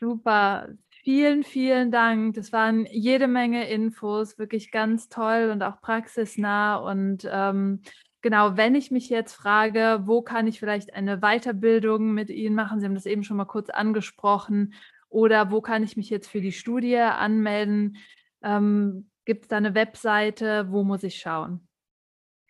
Super. 0.00 0.68
Vielen, 1.02 1.44
vielen 1.44 1.90
Dank. 1.90 2.36
Das 2.36 2.54
waren 2.54 2.86
jede 2.86 3.28
Menge 3.28 3.68
Infos, 3.68 4.38
wirklich 4.38 4.70
ganz 4.70 5.10
toll 5.10 5.50
und 5.52 5.62
auch 5.62 5.82
praxisnah. 5.82 6.76
Und 6.76 7.28
ähm, 7.30 7.82
genau, 8.24 8.56
wenn 8.56 8.74
ich 8.74 8.90
mich 8.90 9.08
jetzt 9.10 9.34
frage, 9.34 10.00
wo 10.06 10.22
kann 10.22 10.46
ich 10.46 10.58
vielleicht 10.58 10.94
eine 10.94 11.18
Weiterbildung 11.18 12.14
mit 12.14 12.30
Ihnen 12.30 12.54
machen? 12.56 12.80
Sie 12.80 12.86
haben 12.86 12.94
das 12.94 13.04
eben 13.04 13.22
schon 13.22 13.36
mal 13.36 13.44
kurz 13.44 13.68
angesprochen. 13.68 14.72
Oder 15.10 15.50
wo 15.50 15.60
kann 15.60 15.82
ich 15.84 15.98
mich 15.98 16.08
jetzt 16.08 16.28
für 16.28 16.40
die 16.40 16.50
Studie 16.50 16.96
anmelden? 16.96 17.98
Ähm, 18.42 19.10
Gibt 19.26 19.42
es 19.42 19.48
da 19.48 19.58
eine 19.58 19.74
Webseite? 19.74 20.68
Wo 20.70 20.84
muss 20.84 21.02
ich 21.02 21.16
schauen? 21.16 21.68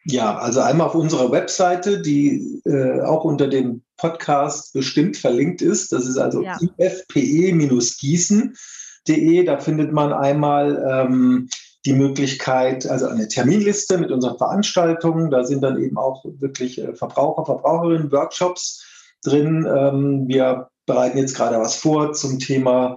Ja, 0.05 0.39
also 0.39 0.61
einmal 0.61 0.87
auf 0.87 0.95
unserer 0.95 1.33
Webseite, 1.33 2.01
die 2.01 2.63
äh, 2.65 3.01
auch 3.01 3.25
unter 3.25 3.49
dem 3.49 3.83
Podcast 3.97 4.75
bestimmt 4.75 5.17
verlinkt 5.17 5.61
ist. 5.61 5.91
Das 5.93 6.07
ist 6.07 6.19
also 6.19 6.43
ja. 6.43 6.57
ifpe-gießen.de. 6.79 9.45
Da 9.45 9.59
findet 9.59 9.93
man 9.93 10.13
einmal 10.13 10.87
ähm, 10.89 11.49
die 11.87 11.93
Möglichkeit, 11.93 12.89
also 12.89 13.07
eine 13.07 13.29
Terminliste 13.29 13.99
mit 13.99 14.11
unseren 14.11 14.39
Veranstaltungen. 14.39 15.31
Da 15.31 15.45
sind 15.45 15.63
dann 15.63 15.83
eben 15.83 15.99
auch 15.99 16.25
wirklich 16.25 16.81
äh, 16.81 16.95
Verbraucher, 16.95 17.45
Verbraucherinnen, 17.45 18.11
Workshops 18.11 18.83
drin. 19.23 19.67
Ähm, 19.67 20.25
wir 20.27 20.69
bereiten 20.87 21.19
jetzt 21.19 21.35
gerade 21.35 21.59
was 21.59 21.77
vor 21.77 22.13
zum 22.13 22.39
Thema 22.39 22.97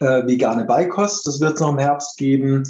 äh, 0.00 0.26
vegane 0.26 0.64
Beikost. 0.64 1.26
Das 1.26 1.40
wird 1.40 1.54
es 1.54 1.60
noch 1.60 1.70
im 1.70 1.78
Herbst 1.78 2.16
geben. 2.16 2.64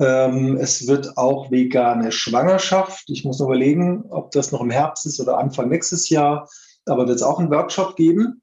Ähm, 0.00 0.56
es 0.56 0.86
wird 0.86 1.16
auch 1.18 1.50
vegane 1.50 2.12
Schwangerschaft. 2.12 3.10
Ich 3.10 3.24
muss 3.24 3.40
noch 3.40 3.46
überlegen, 3.46 4.04
ob 4.10 4.30
das 4.30 4.52
noch 4.52 4.60
im 4.60 4.70
Herbst 4.70 5.04
ist 5.06 5.20
oder 5.20 5.38
Anfang 5.38 5.68
nächstes 5.68 6.08
Jahr. 6.08 6.48
Aber 6.86 7.08
wird 7.08 7.16
es 7.16 7.22
auch 7.24 7.40
einen 7.40 7.50
Workshop 7.50 7.96
geben, 7.96 8.42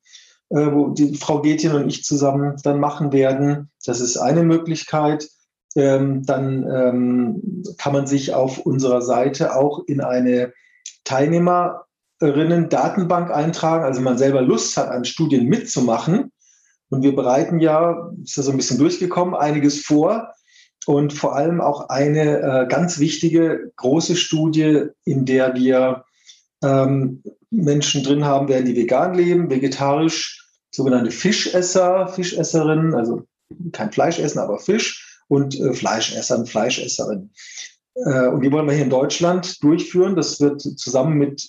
äh, 0.50 0.72
wo 0.72 0.90
die 0.90 1.16
Frau 1.16 1.42
Getjen 1.42 1.74
und 1.74 1.88
ich 1.88 2.04
zusammen 2.04 2.58
dann 2.64 2.82
machen 2.82 3.14
werden. 3.14 3.72
Das 3.86 4.02
ist 4.02 4.18
eine 4.18 4.44
Möglichkeit 4.44 5.30
ähm, 5.76 6.26
dann 6.26 6.64
ähm, 6.64 7.64
kann 7.78 7.94
man 7.94 8.08
sich 8.08 8.34
auf 8.34 8.58
unserer 8.60 9.02
Seite 9.02 9.56
auch 9.56 9.84
in 9.88 10.02
eine 10.02 10.54
Teilnehmerinnen-Datenbank 11.04 13.32
eintragen. 13.32 13.84
Also 13.84 14.02
man 14.02 14.18
selber 14.18 14.42
Lust 14.42 14.76
hat, 14.78 14.90
an 14.90 15.06
Studien 15.06 15.46
mitzumachen. 15.46 16.32
Und 16.90 17.04
wir 17.04 17.16
bereiten 17.16 17.60
ja, 17.60 18.10
ist 18.24 18.38
ja 18.38 18.44
so 18.44 18.52
ein 18.52 18.58
bisschen 18.58 18.80
durchgekommen, 18.80 19.36
einiges 19.36 19.82
vor. 19.82 20.32
Und 20.86 21.14
vor 21.14 21.36
allem 21.36 21.62
auch 21.62 21.90
eine 21.90 22.40
äh, 22.40 22.68
ganz 22.68 23.00
wichtige 23.00 23.72
große 23.76 24.16
Studie, 24.16 24.86
in 25.04 25.26
der 25.26 25.56
wir 25.56 26.06
ähm, 26.64 27.24
Menschen 27.50 28.04
drin 28.04 28.24
haben 28.24 28.48
werden, 28.48 28.66
die 28.66 28.76
vegan 28.76 29.16
leben, 29.16 29.50
vegetarisch, 29.50 30.48
sogenannte 30.72 31.10
Fischesser, 31.12 32.08
Fischesserinnen, 32.08 32.94
also 32.94 33.24
kein 33.72 33.92
Fleisch 33.92 34.20
essen, 34.20 34.40
aber 34.40 34.60
Fisch 34.60 35.05
und 35.28 35.60
äh, 35.60 35.74
Fleischessern, 35.74 36.46
Fleischesserinnen. 36.46 37.32
Äh, 37.96 38.28
und 38.28 38.42
die 38.42 38.52
wollen 38.52 38.68
wir 38.68 38.74
hier 38.74 38.84
in 38.84 38.90
Deutschland 38.90 39.64
durchführen. 39.64 40.16
Das 40.16 40.40
wird 40.40 40.62
zusammen 40.62 41.18
mit 41.18 41.48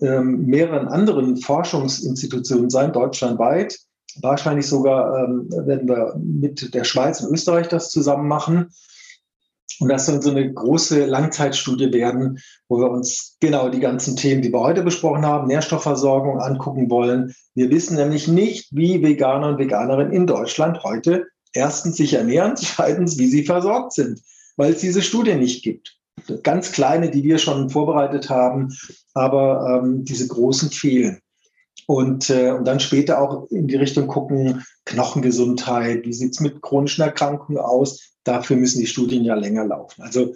ähm, 0.00 0.46
mehreren 0.46 0.88
anderen 0.88 1.36
Forschungsinstitutionen 1.36 2.70
sein, 2.70 2.92
deutschlandweit. 2.92 3.78
Wahrscheinlich 4.20 4.66
sogar 4.66 5.24
ähm, 5.24 5.48
werden 5.50 5.88
wir 5.88 6.14
mit 6.18 6.74
der 6.74 6.84
Schweiz 6.84 7.20
und 7.20 7.32
Österreich 7.32 7.68
das 7.68 7.90
zusammen 7.90 8.28
machen. 8.28 8.70
Und 9.80 9.88
das 9.88 10.06
soll 10.06 10.22
so 10.22 10.30
eine 10.30 10.52
große 10.52 11.06
Langzeitstudie 11.06 11.92
werden, 11.92 12.38
wo 12.68 12.78
wir 12.78 12.90
uns 12.90 13.36
genau 13.40 13.68
die 13.68 13.80
ganzen 13.80 14.16
Themen, 14.16 14.42
die 14.42 14.52
wir 14.52 14.60
heute 14.60 14.82
besprochen 14.82 15.24
haben, 15.24 15.48
Nährstoffversorgung 15.48 16.40
angucken 16.40 16.90
wollen. 16.90 17.34
Wir 17.54 17.70
wissen 17.70 17.96
nämlich 17.96 18.28
nicht, 18.28 18.68
wie 18.70 19.02
Veganer 19.02 19.48
und 19.48 19.58
Veganerinnen 19.58 20.12
in 20.12 20.26
Deutschland 20.26 20.84
heute 20.84 21.26
erstens 21.52 21.96
sich 21.96 22.14
ernähren, 22.14 22.56
zweitens, 22.56 23.18
wie 23.18 23.28
sie 23.28 23.44
versorgt 23.44 23.92
sind, 23.92 24.20
weil 24.56 24.72
es 24.72 24.80
diese 24.80 25.02
Studie 25.02 25.34
nicht 25.34 25.62
gibt. 25.62 25.96
Ganz 26.42 26.72
kleine, 26.72 27.10
die 27.10 27.24
wir 27.24 27.38
schon 27.38 27.70
vorbereitet 27.70 28.30
haben, 28.30 28.68
aber 29.14 29.82
ähm, 29.82 30.04
diese 30.04 30.28
großen 30.28 30.70
fehlen. 30.70 31.20
Und, 31.86 32.30
äh, 32.30 32.52
und 32.52 32.66
dann 32.66 32.80
später 32.80 33.20
auch 33.20 33.50
in 33.50 33.66
die 33.66 33.76
Richtung 33.76 34.06
gucken, 34.06 34.62
Knochengesundheit, 34.84 36.04
wie 36.04 36.12
sieht 36.12 36.32
es 36.32 36.40
mit 36.40 36.62
chronischen 36.62 37.02
Erkrankungen 37.02 37.58
aus? 37.58 38.12
Dafür 38.24 38.56
müssen 38.56 38.80
die 38.80 38.86
Studien 38.86 39.24
ja 39.24 39.34
länger 39.34 39.64
laufen. 39.64 40.02
Also, 40.02 40.34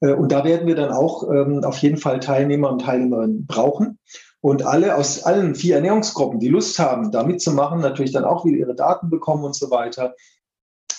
äh, 0.00 0.12
und 0.12 0.32
da 0.32 0.44
werden 0.44 0.66
wir 0.66 0.76
dann 0.76 0.90
auch 0.90 1.28
ähm, 1.30 1.62
auf 1.64 1.78
jeden 1.78 1.98
Fall 1.98 2.20
Teilnehmer 2.20 2.70
und 2.70 2.82
Teilnehmerinnen 2.82 3.46
brauchen. 3.46 3.98
Und 4.40 4.64
alle 4.64 4.94
aus 4.94 5.24
allen 5.24 5.56
vier 5.56 5.76
Ernährungsgruppen, 5.76 6.38
die 6.38 6.48
Lust 6.48 6.78
haben, 6.78 7.10
da 7.10 7.24
mitzumachen, 7.24 7.80
natürlich 7.80 8.12
dann 8.12 8.24
auch 8.24 8.44
wieder 8.44 8.58
ihre 8.58 8.74
Daten 8.76 9.10
bekommen 9.10 9.44
und 9.44 9.56
so 9.56 9.70
weiter, 9.70 10.14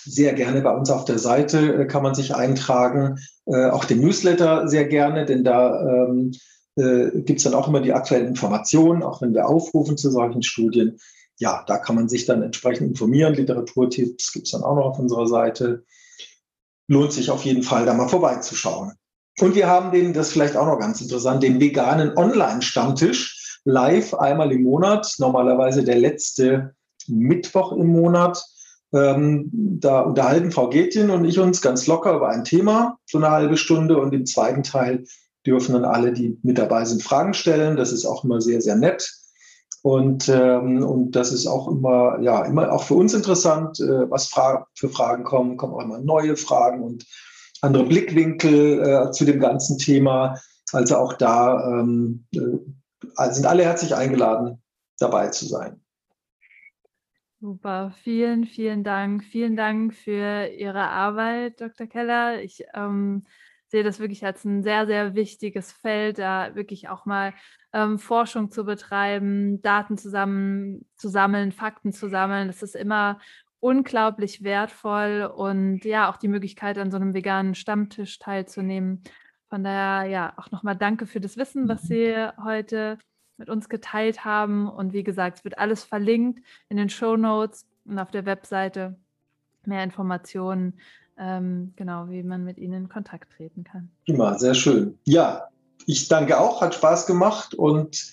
sehr 0.10 0.34
gerne 0.34 0.62
bei 0.62 0.76
uns 0.76 0.90
auf 0.90 1.06
der 1.06 1.20
Seite 1.20 1.74
äh, 1.74 1.86
kann 1.86 2.04
man 2.04 2.16
sich 2.16 2.36
eintragen. 2.36 3.20
Äh, 3.46 3.70
auch 3.70 3.86
den 3.86 4.02
Newsletter 4.02 4.68
sehr 4.68 4.86
gerne, 4.86 5.26
denn 5.26 5.44
da 5.44 5.82
ähm, 5.82 6.32
äh, 6.76 7.22
gibt 7.22 7.40
es 7.40 7.44
dann 7.44 7.54
auch 7.54 7.68
immer 7.68 7.82
die 7.82 7.94
aktuellen 7.94 8.28
Informationen, 8.28 9.04
auch 9.04 9.22
wenn 9.22 9.34
wir 9.34 9.48
aufrufen 9.48 9.98
zu 9.98 10.12
solchen 10.12 10.44
Studien. 10.44 11.00
Ja, 11.38 11.64
da 11.68 11.78
kann 11.78 11.96
man 11.96 12.10
sich 12.10 12.26
dann 12.26 12.42
entsprechend 12.42 12.88
informieren. 12.88 13.34
Literaturtipps 13.34 14.34
gibt 14.34 14.48
es 14.48 14.52
dann 14.52 14.64
auch 14.64 14.76
noch 14.76 14.86
auf 14.86 15.00
unserer 15.00 15.28
Seite. 15.28 15.84
Lohnt 16.88 17.14
sich 17.14 17.30
auf 17.30 17.46
jeden 17.46 17.64
Fall, 17.64 17.86
da 17.86 17.94
mal 17.94 18.10
vorbeizuschauen. 18.10 18.94
Und 19.40 19.56
wir 19.56 19.68
haben 19.68 19.92
den, 19.92 20.14
das 20.14 20.28
ist 20.28 20.34
vielleicht 20.34 20.58
auch 20.58 20.66
noch 20.66 20.80
ganz 20.80 21.00
interessant, 21.02 21.44
den 21.44 21.60
veganen 21.60 22.18
Online-Stammtisch 22.18 23.60
live 23.64 24.14
einmal 24.16 24.52
im 24.52 24.64
Monat, 24.64 25.16
normalerweise 25.18 25.84
der 25.84 25.98
letzte 25.98 26.76
Mittwoch 27.08 27.72
im 27.74 27.88
Monat. 27.88 28.44
Ähm, 28.92 29.50
da 29.52 30.02
unterhalten 30.02 30.52
Frau 30.52 30.70
Getjen 30.70 31.10
und 31.10 31.26
ich 31.26 31.40
uns 31.40 31.62
ganz 31.62 31.86
locker 31.88 32.16
über 32.16 32.30
ein 32.30 32.44
Thema, 32.44 32.98
so 33.06 33.18
eine 33.18 33.30
halbe 33.30 33.58
Stunde. 33.58 33.98
Und 33.98 34.14
im 34.14 34.26
zweiten 34.26 34.64
Teil 34.64 35.06
dürfen 35.46 35.74
dann 35.74 35.86
alle, 35.86 36.12
die 36.12 36.38
mit 36.44 36.58
dabei 36.58 36.86
sind, 36.86 37.04
Fragen 37.04 37.34
stellen. 37.34 37.78
Das 37.78 37.92
ist 37.92 38.06
auch 38.06 38.24
immer 38.24 38.42
sehr, 38.42 38.62
sehr 38.62 38.76
nett. 38.76 39.12
Und, 39.82 40.28
ähm, 40.28 40.84
und 40.84 41.12
das 41.12 41.32
ist 41.32 41.48
auch 41.48 41.68
immer, 41.70 42.20
ja, 42.22 42.44
immer 42.44 42.72
auch 42.72 42.84
für 42.84 42.96
uns 42.96 43.14
interessant, 43.14 43.80
äh, 43.80 44.10
was 44.10 44.28
Fra 44.28 44.68
für 44.76 44.90
Fragen 44.90 45.24
kommen. 45.24 45.58
Kommen 45.58 45.74
auch 45.74 45.82
immer 45.84 46.00
neue 46.00 46.36
Fragen 46.36 46.84
und 46.84 47.06
andere 47.62 47.86
Blickwinkel 47.86 48.82
äh, 48.82 49.12
zu 49.12 49.26
dem 49.26 49.40
ganzen 49.40 49.78
Thema. 49.78 50.36
Also 50.74 50.98
auch 50.98 51.14
da 51.14 51.80
ähm, 51.80 52.26
äh, 52.34 53.32
sind 53.32 53.46
alle 53.46 53.64
herzlich 53.64 53.96
eingeladen, 53.96 54.62
dabei 55.00 55.30
zu 55.30 55.46
sein. 55.48 55.82
Super, 57.42 57.92
vielen, 58.04 58.46
vielen 58.46 58.84
Dank. 58.84 59.24
Vielen 59.24 59.56
Dank 59.56 59.94
für 59.94 60.48
Ihre 60.48 60.90
Arbeit, 60.90 61.62
Dr. 61.62 61.88
Keller. 61.88 62.42
Ich 62.44 62.66
ähm, 62.74 63.24
sehe 63.68 63.84
das 63.84 64.00
wirklich 64.00 64.26
als 64.26 64.44
ein 64.44 64.62
sehr, 64.62 64.86
sehr 64.88 65.16
wichtiges 65.16 65.72
Feld, 65.72 66.20
da 66.20 66.54
wirklich 66.56 66.90
auch 66.90 67.06
mal 67.06 67.34
ähm, 67.72 67.98
Forschung 67.98 68.52
zu 68.52 68.66
betreiben, 68.66 69.62
Daten 69.62 69.98
zusammen 69.98 70.86
zu 70.96 71.08
sammeln, 71.08 71.54
Fakten 71.54 71.94
zu 71.94 72.10
sammeln. 72.10 72.48
Das 72.48 72.62
ist 72.62 72.76
immer 72.76 73.20
unglaublich 73.62 74.44
wertvoll 74.44 75.32
und 75.34 75.86
ja, 75.86 76.10
auch 76.12 76.18
die 76.18 76.28
Möglichkeit, 76.28 76.78
an 76.78 76.92
so 76.92 76.98
einem 76.98 77.14
veganen 77.14 77.56
Stammtisch 77.56 78.20
teilzunehmen. 78.20 79.02
Von 79.50 79.64
daher, 79.64 80.10
ja, 80.10 80.34
auch 80.36 80.52
nochmal 80.52 80.76
danke 80.76 81.06
für 81.06 81.22
das 81.22 81.38
Wissen, 81.38 81.70
was 81.70 81.84
mhm. 81.84 81.88
Sie 81.88 82.30
heute 82.44 82.98
mit 83.40 83.50
uns 83.50 83.70
geteilt 83.70 84.26
haben. 84.26 84.70
Und 84.70 84.94
wie 84.94 85.04
gesagt, 85.04 85.40
es 85.40 85.44
wird 85.44 85.58
alles 85.58 85.84
verlinkt 85.84 86.42
in 86.68 86.78
den 86.78 86.90
Show 86.90 87.16
Notes 87.16 87.66
und 87.86 87.98
auf 87.98 88.12
der 88.12 88.26
Webseite. 88.26 88.96
Mehr 89.66 89.84
Informationen, 89.84 90.80
ähm, 91.18 91.74
genau, 91.76 92.10
wie 92.10 92.24
man 92.24 92.44
mit 92.44 92.58
Ihnen 92.58 92.84
in 92.84 92.90
Kontakt 92.90 93.32
treten 93.36 93.64
kann. 93.64 93.90
Immer, 94.06 94.38
sehr 94.38 94.54
schön. 94.54 94.98
Ja, 95.06 95.48
ich 95.86 96.08
danke 96.08 96.40
auch, 96.40 96.62
hat 96.62 96.76
Spaß 96.76 97.08
gemacht 97.08 97.54
und 97.54 98.12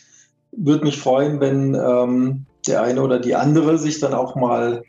würde 0.52 0.84
mich 0.84 0.98
freuen, 0.98 1.40
wenn 1.40 1.74
ähm, 1.74 2.46
der 2.66 2.82
eine 2.82 3.02
oder 3.02 3.18
die 3.18 3.34
andere 3.34 3.78
sich 3.78 4.00
dann 4.00 4.14
auch 4.14 4.34
mal 4.34 4.82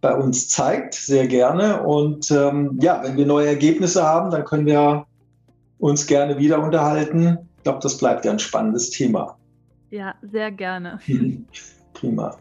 bei 0.00 0.14
uns 0.14 0.48
zeigt, 0.48 0.94
sehr 0.94 1.26
gerne. 1.26 1.82
Und 1.82 2.30
ähm, 2.30 2.78
ja, 2.80 3.02
wenn 3.02 3.16
wir 3.16 3.26
neue 3.26 3.48
Ergebnisse 3.48 4.04
haben, 4.04 4.30
dann 4.30 4.44
können 4.44 4.66
wir 4.66 5.06
uns 5.78 6.06
gerne 6.06 6.38
wieder 6.38 6.62
unterhalten. 6.62 7.38
Ich 7.56 7.64
glaube, 7.64 7.80
das 7.82 7.98
bleibt 7.98 8.24
ja 8.24 8.30
ein 8.30 8.38
spannendes 8.38 8.90
Thema. 8.90 9.37
Ja, 9.90 10.14
sehr 10.22 10.50
gerne. 10.50 11.00
Prima. 11.92 12.38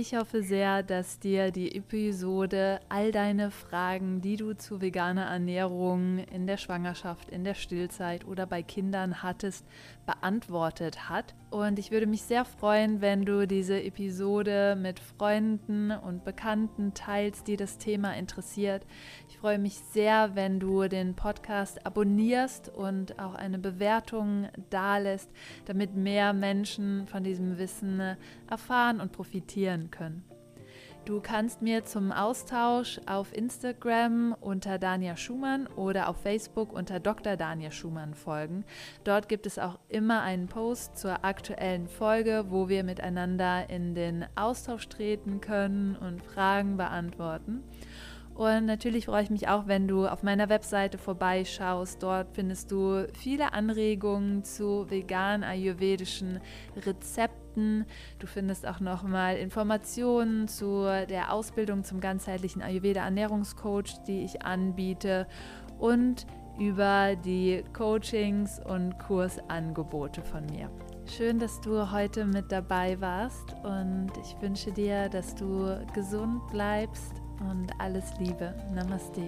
Ich 0.00 0.14
hoffe 0.14 0.44
sehr, 0.44 0.84
dass 0.84 1.18
dir 1.18 1.50
die 1.50 1.74
Episode 1.74 2.78
all 2.88 3.10
deine 3.10 3.50
Fragen, 3.50 4.20
die 4.20 4.36
du 4.36 4.52
zu 4.52 4.80
veganer 4.80 5.24
Ernährung 5.24 6.18
in 6.18 6.46
der 6.46 6.56
Schwangerschaft, 6.56 7.28
in 7.30 7.42
der 7.42 7.54
Stillzeit 7.54 8.24
oder 8.24 8.46
bei 8.46 8.62
Kindern 8.62 9.24
hattest, 9.24 9.66
beantwortet 10.06 11.08
hat. 11.08 11.34
Und 11.50 11.80
ich 11.80 11.90
würde 11.90 12.06
mich 12.06 12.22
sehr 12.22 12.44
freuen, 12.44 13.00
wenn 13.00 13.24
du 13.24 13.48
diese 13.48 13.82
Episode 13.82 14.78
mit 14.80 15.00
Freunden 15.00 15.90
und 15.90 16.24
Bekannten 16.24 16.94
teilst, 16.94 17.48
die 17.48 17.56
das 17.56 17.78
Thema 17.78 18.14
interessiert. 18.14 18.86
Ich 19.28 19.38
freue 19.38 19.58
mich 19.58 19.80
sehr, 19.92 20.36
wenn 20.36 20.60
du 20.60 20.86
den 20.86 21.14
Podcast 21.14 21.84
abonnierst 21.84 22.68
und 22.68 23.18
auch 23.18 23.34
eine 23.34 23.58
Bewertung 23.58 24.46
dalässt, 24.70 25.30
damit 25.64 25.96
mehr 25.96 26.32
Menschen 26.34 27.08
von 27.08 27.24
diesem 27.24 27.58
Wissen 27.58 28.00
erfahren 28.48 29.00
und 29.00 29.10
profitieren 29.10 29.87
können. 29.90 30.24
Du 31.08 31.20
kannst 31.22 31.62
mir 31.62 31.86
zum 31.86 32.12
Austausch 32.12 33.00
auf 33.06 33.34
Instagram 33.34 34.36
unter 34.42 34.78
Dania 34.78 35.16
Schumann 35.16 35.66
oder 35.68 36.10
auf 36.10 36.18
Facebook 36.18 36.70
unter 36.70 37.00
Dr. 37.00 37.36
Dania 37.36 37.70
Schumann 37.70 38.12
folgen. 38.12 38.66
Dort 39.04 39.26
gibt 39.26 39.46
es 39.46 39.58
auch 39.58 39.78
immer 39.88 40.20
einen 40.20 40.48
Post 40.48 40.98
zur 40.98 41.24
aktuellen 41.24 41.88
Folge, 41.88 42.46
wo 42.50 42.68
wir 42.68 42.84
miteinander 42.84 43.70
in 43.70 43.94
den 43.94 44.26
Austausch 44.34 44.86
treten 44.90 45.40
können 45.40 45.96
und 45.96 46.22
Fragen 46.22 46.76
beantworten. 46.76 47.62
Und 48.38 48.66
natürlich 48.66 49.06
freue 49.06 49.24
ich 49.24 49.30
mich 49.30 49.48
auch, 49.48 49.66
wenn 49.66 49.88
du 49.88 50.06
auf 50.06 50.22
meiner 50.22 50.48
Webseite 50.48 50.96
vorbeischaust. 50.96 52.00
Dort 52.00 52.28
findest 52.34 52.70
du 52.70 53.08
viele 53.12 53.52
Anregungen 53.52 54.44
zu 54.44 54.88
vegan 54.88 55.42
ayurvedischen 55.42 56.38
Rezepten. 56.86 57.84
Du 58.20 58.28
findest 58.28 58.64
auch 58.64 58.78
nochmal 58.78 59.38
Informationen 59.38 60.46
zu 60.46 60.84
der 61.10 61.32
Ausbildung 61.32 61.82
zum 61.82 61.98
ganzheitlichen 61.98 62.62
Ayurveda 62.62 63.02
Ernährungscoach, 63.02 64.04
die 64.06 64.22
ich 64.22 64.40
anbiete 64.42 65.26
und 65.80 66.24
über 66.60 67.16
die 67.16 67.64
Coachings 67.76 68.60
und 68.64 69.00
Kursangebote 69.00 70.22
von 70.22 70.46
mir. 70.46 70.70
Schön, 71.06 71.40
dass 71.40 71.60
du 71.60 71.90
heute 71.90 72.24
mit 72.24 72.52
dabei 72.52 73.00
warst 73.00 73.56
und 73.64 74.12
ich 74.22 74.40
wünsche 74.40 74.70
dir, 74.70 75.08
dass 75.08 75.34
du 75.34 75.84
gesund 75.92 76.46
bleibst 76.52 77.20
und 77.40 77.68
alles 77.78 78.04
Liebe. 78.18 78.54
Namaste. 78.74 79.22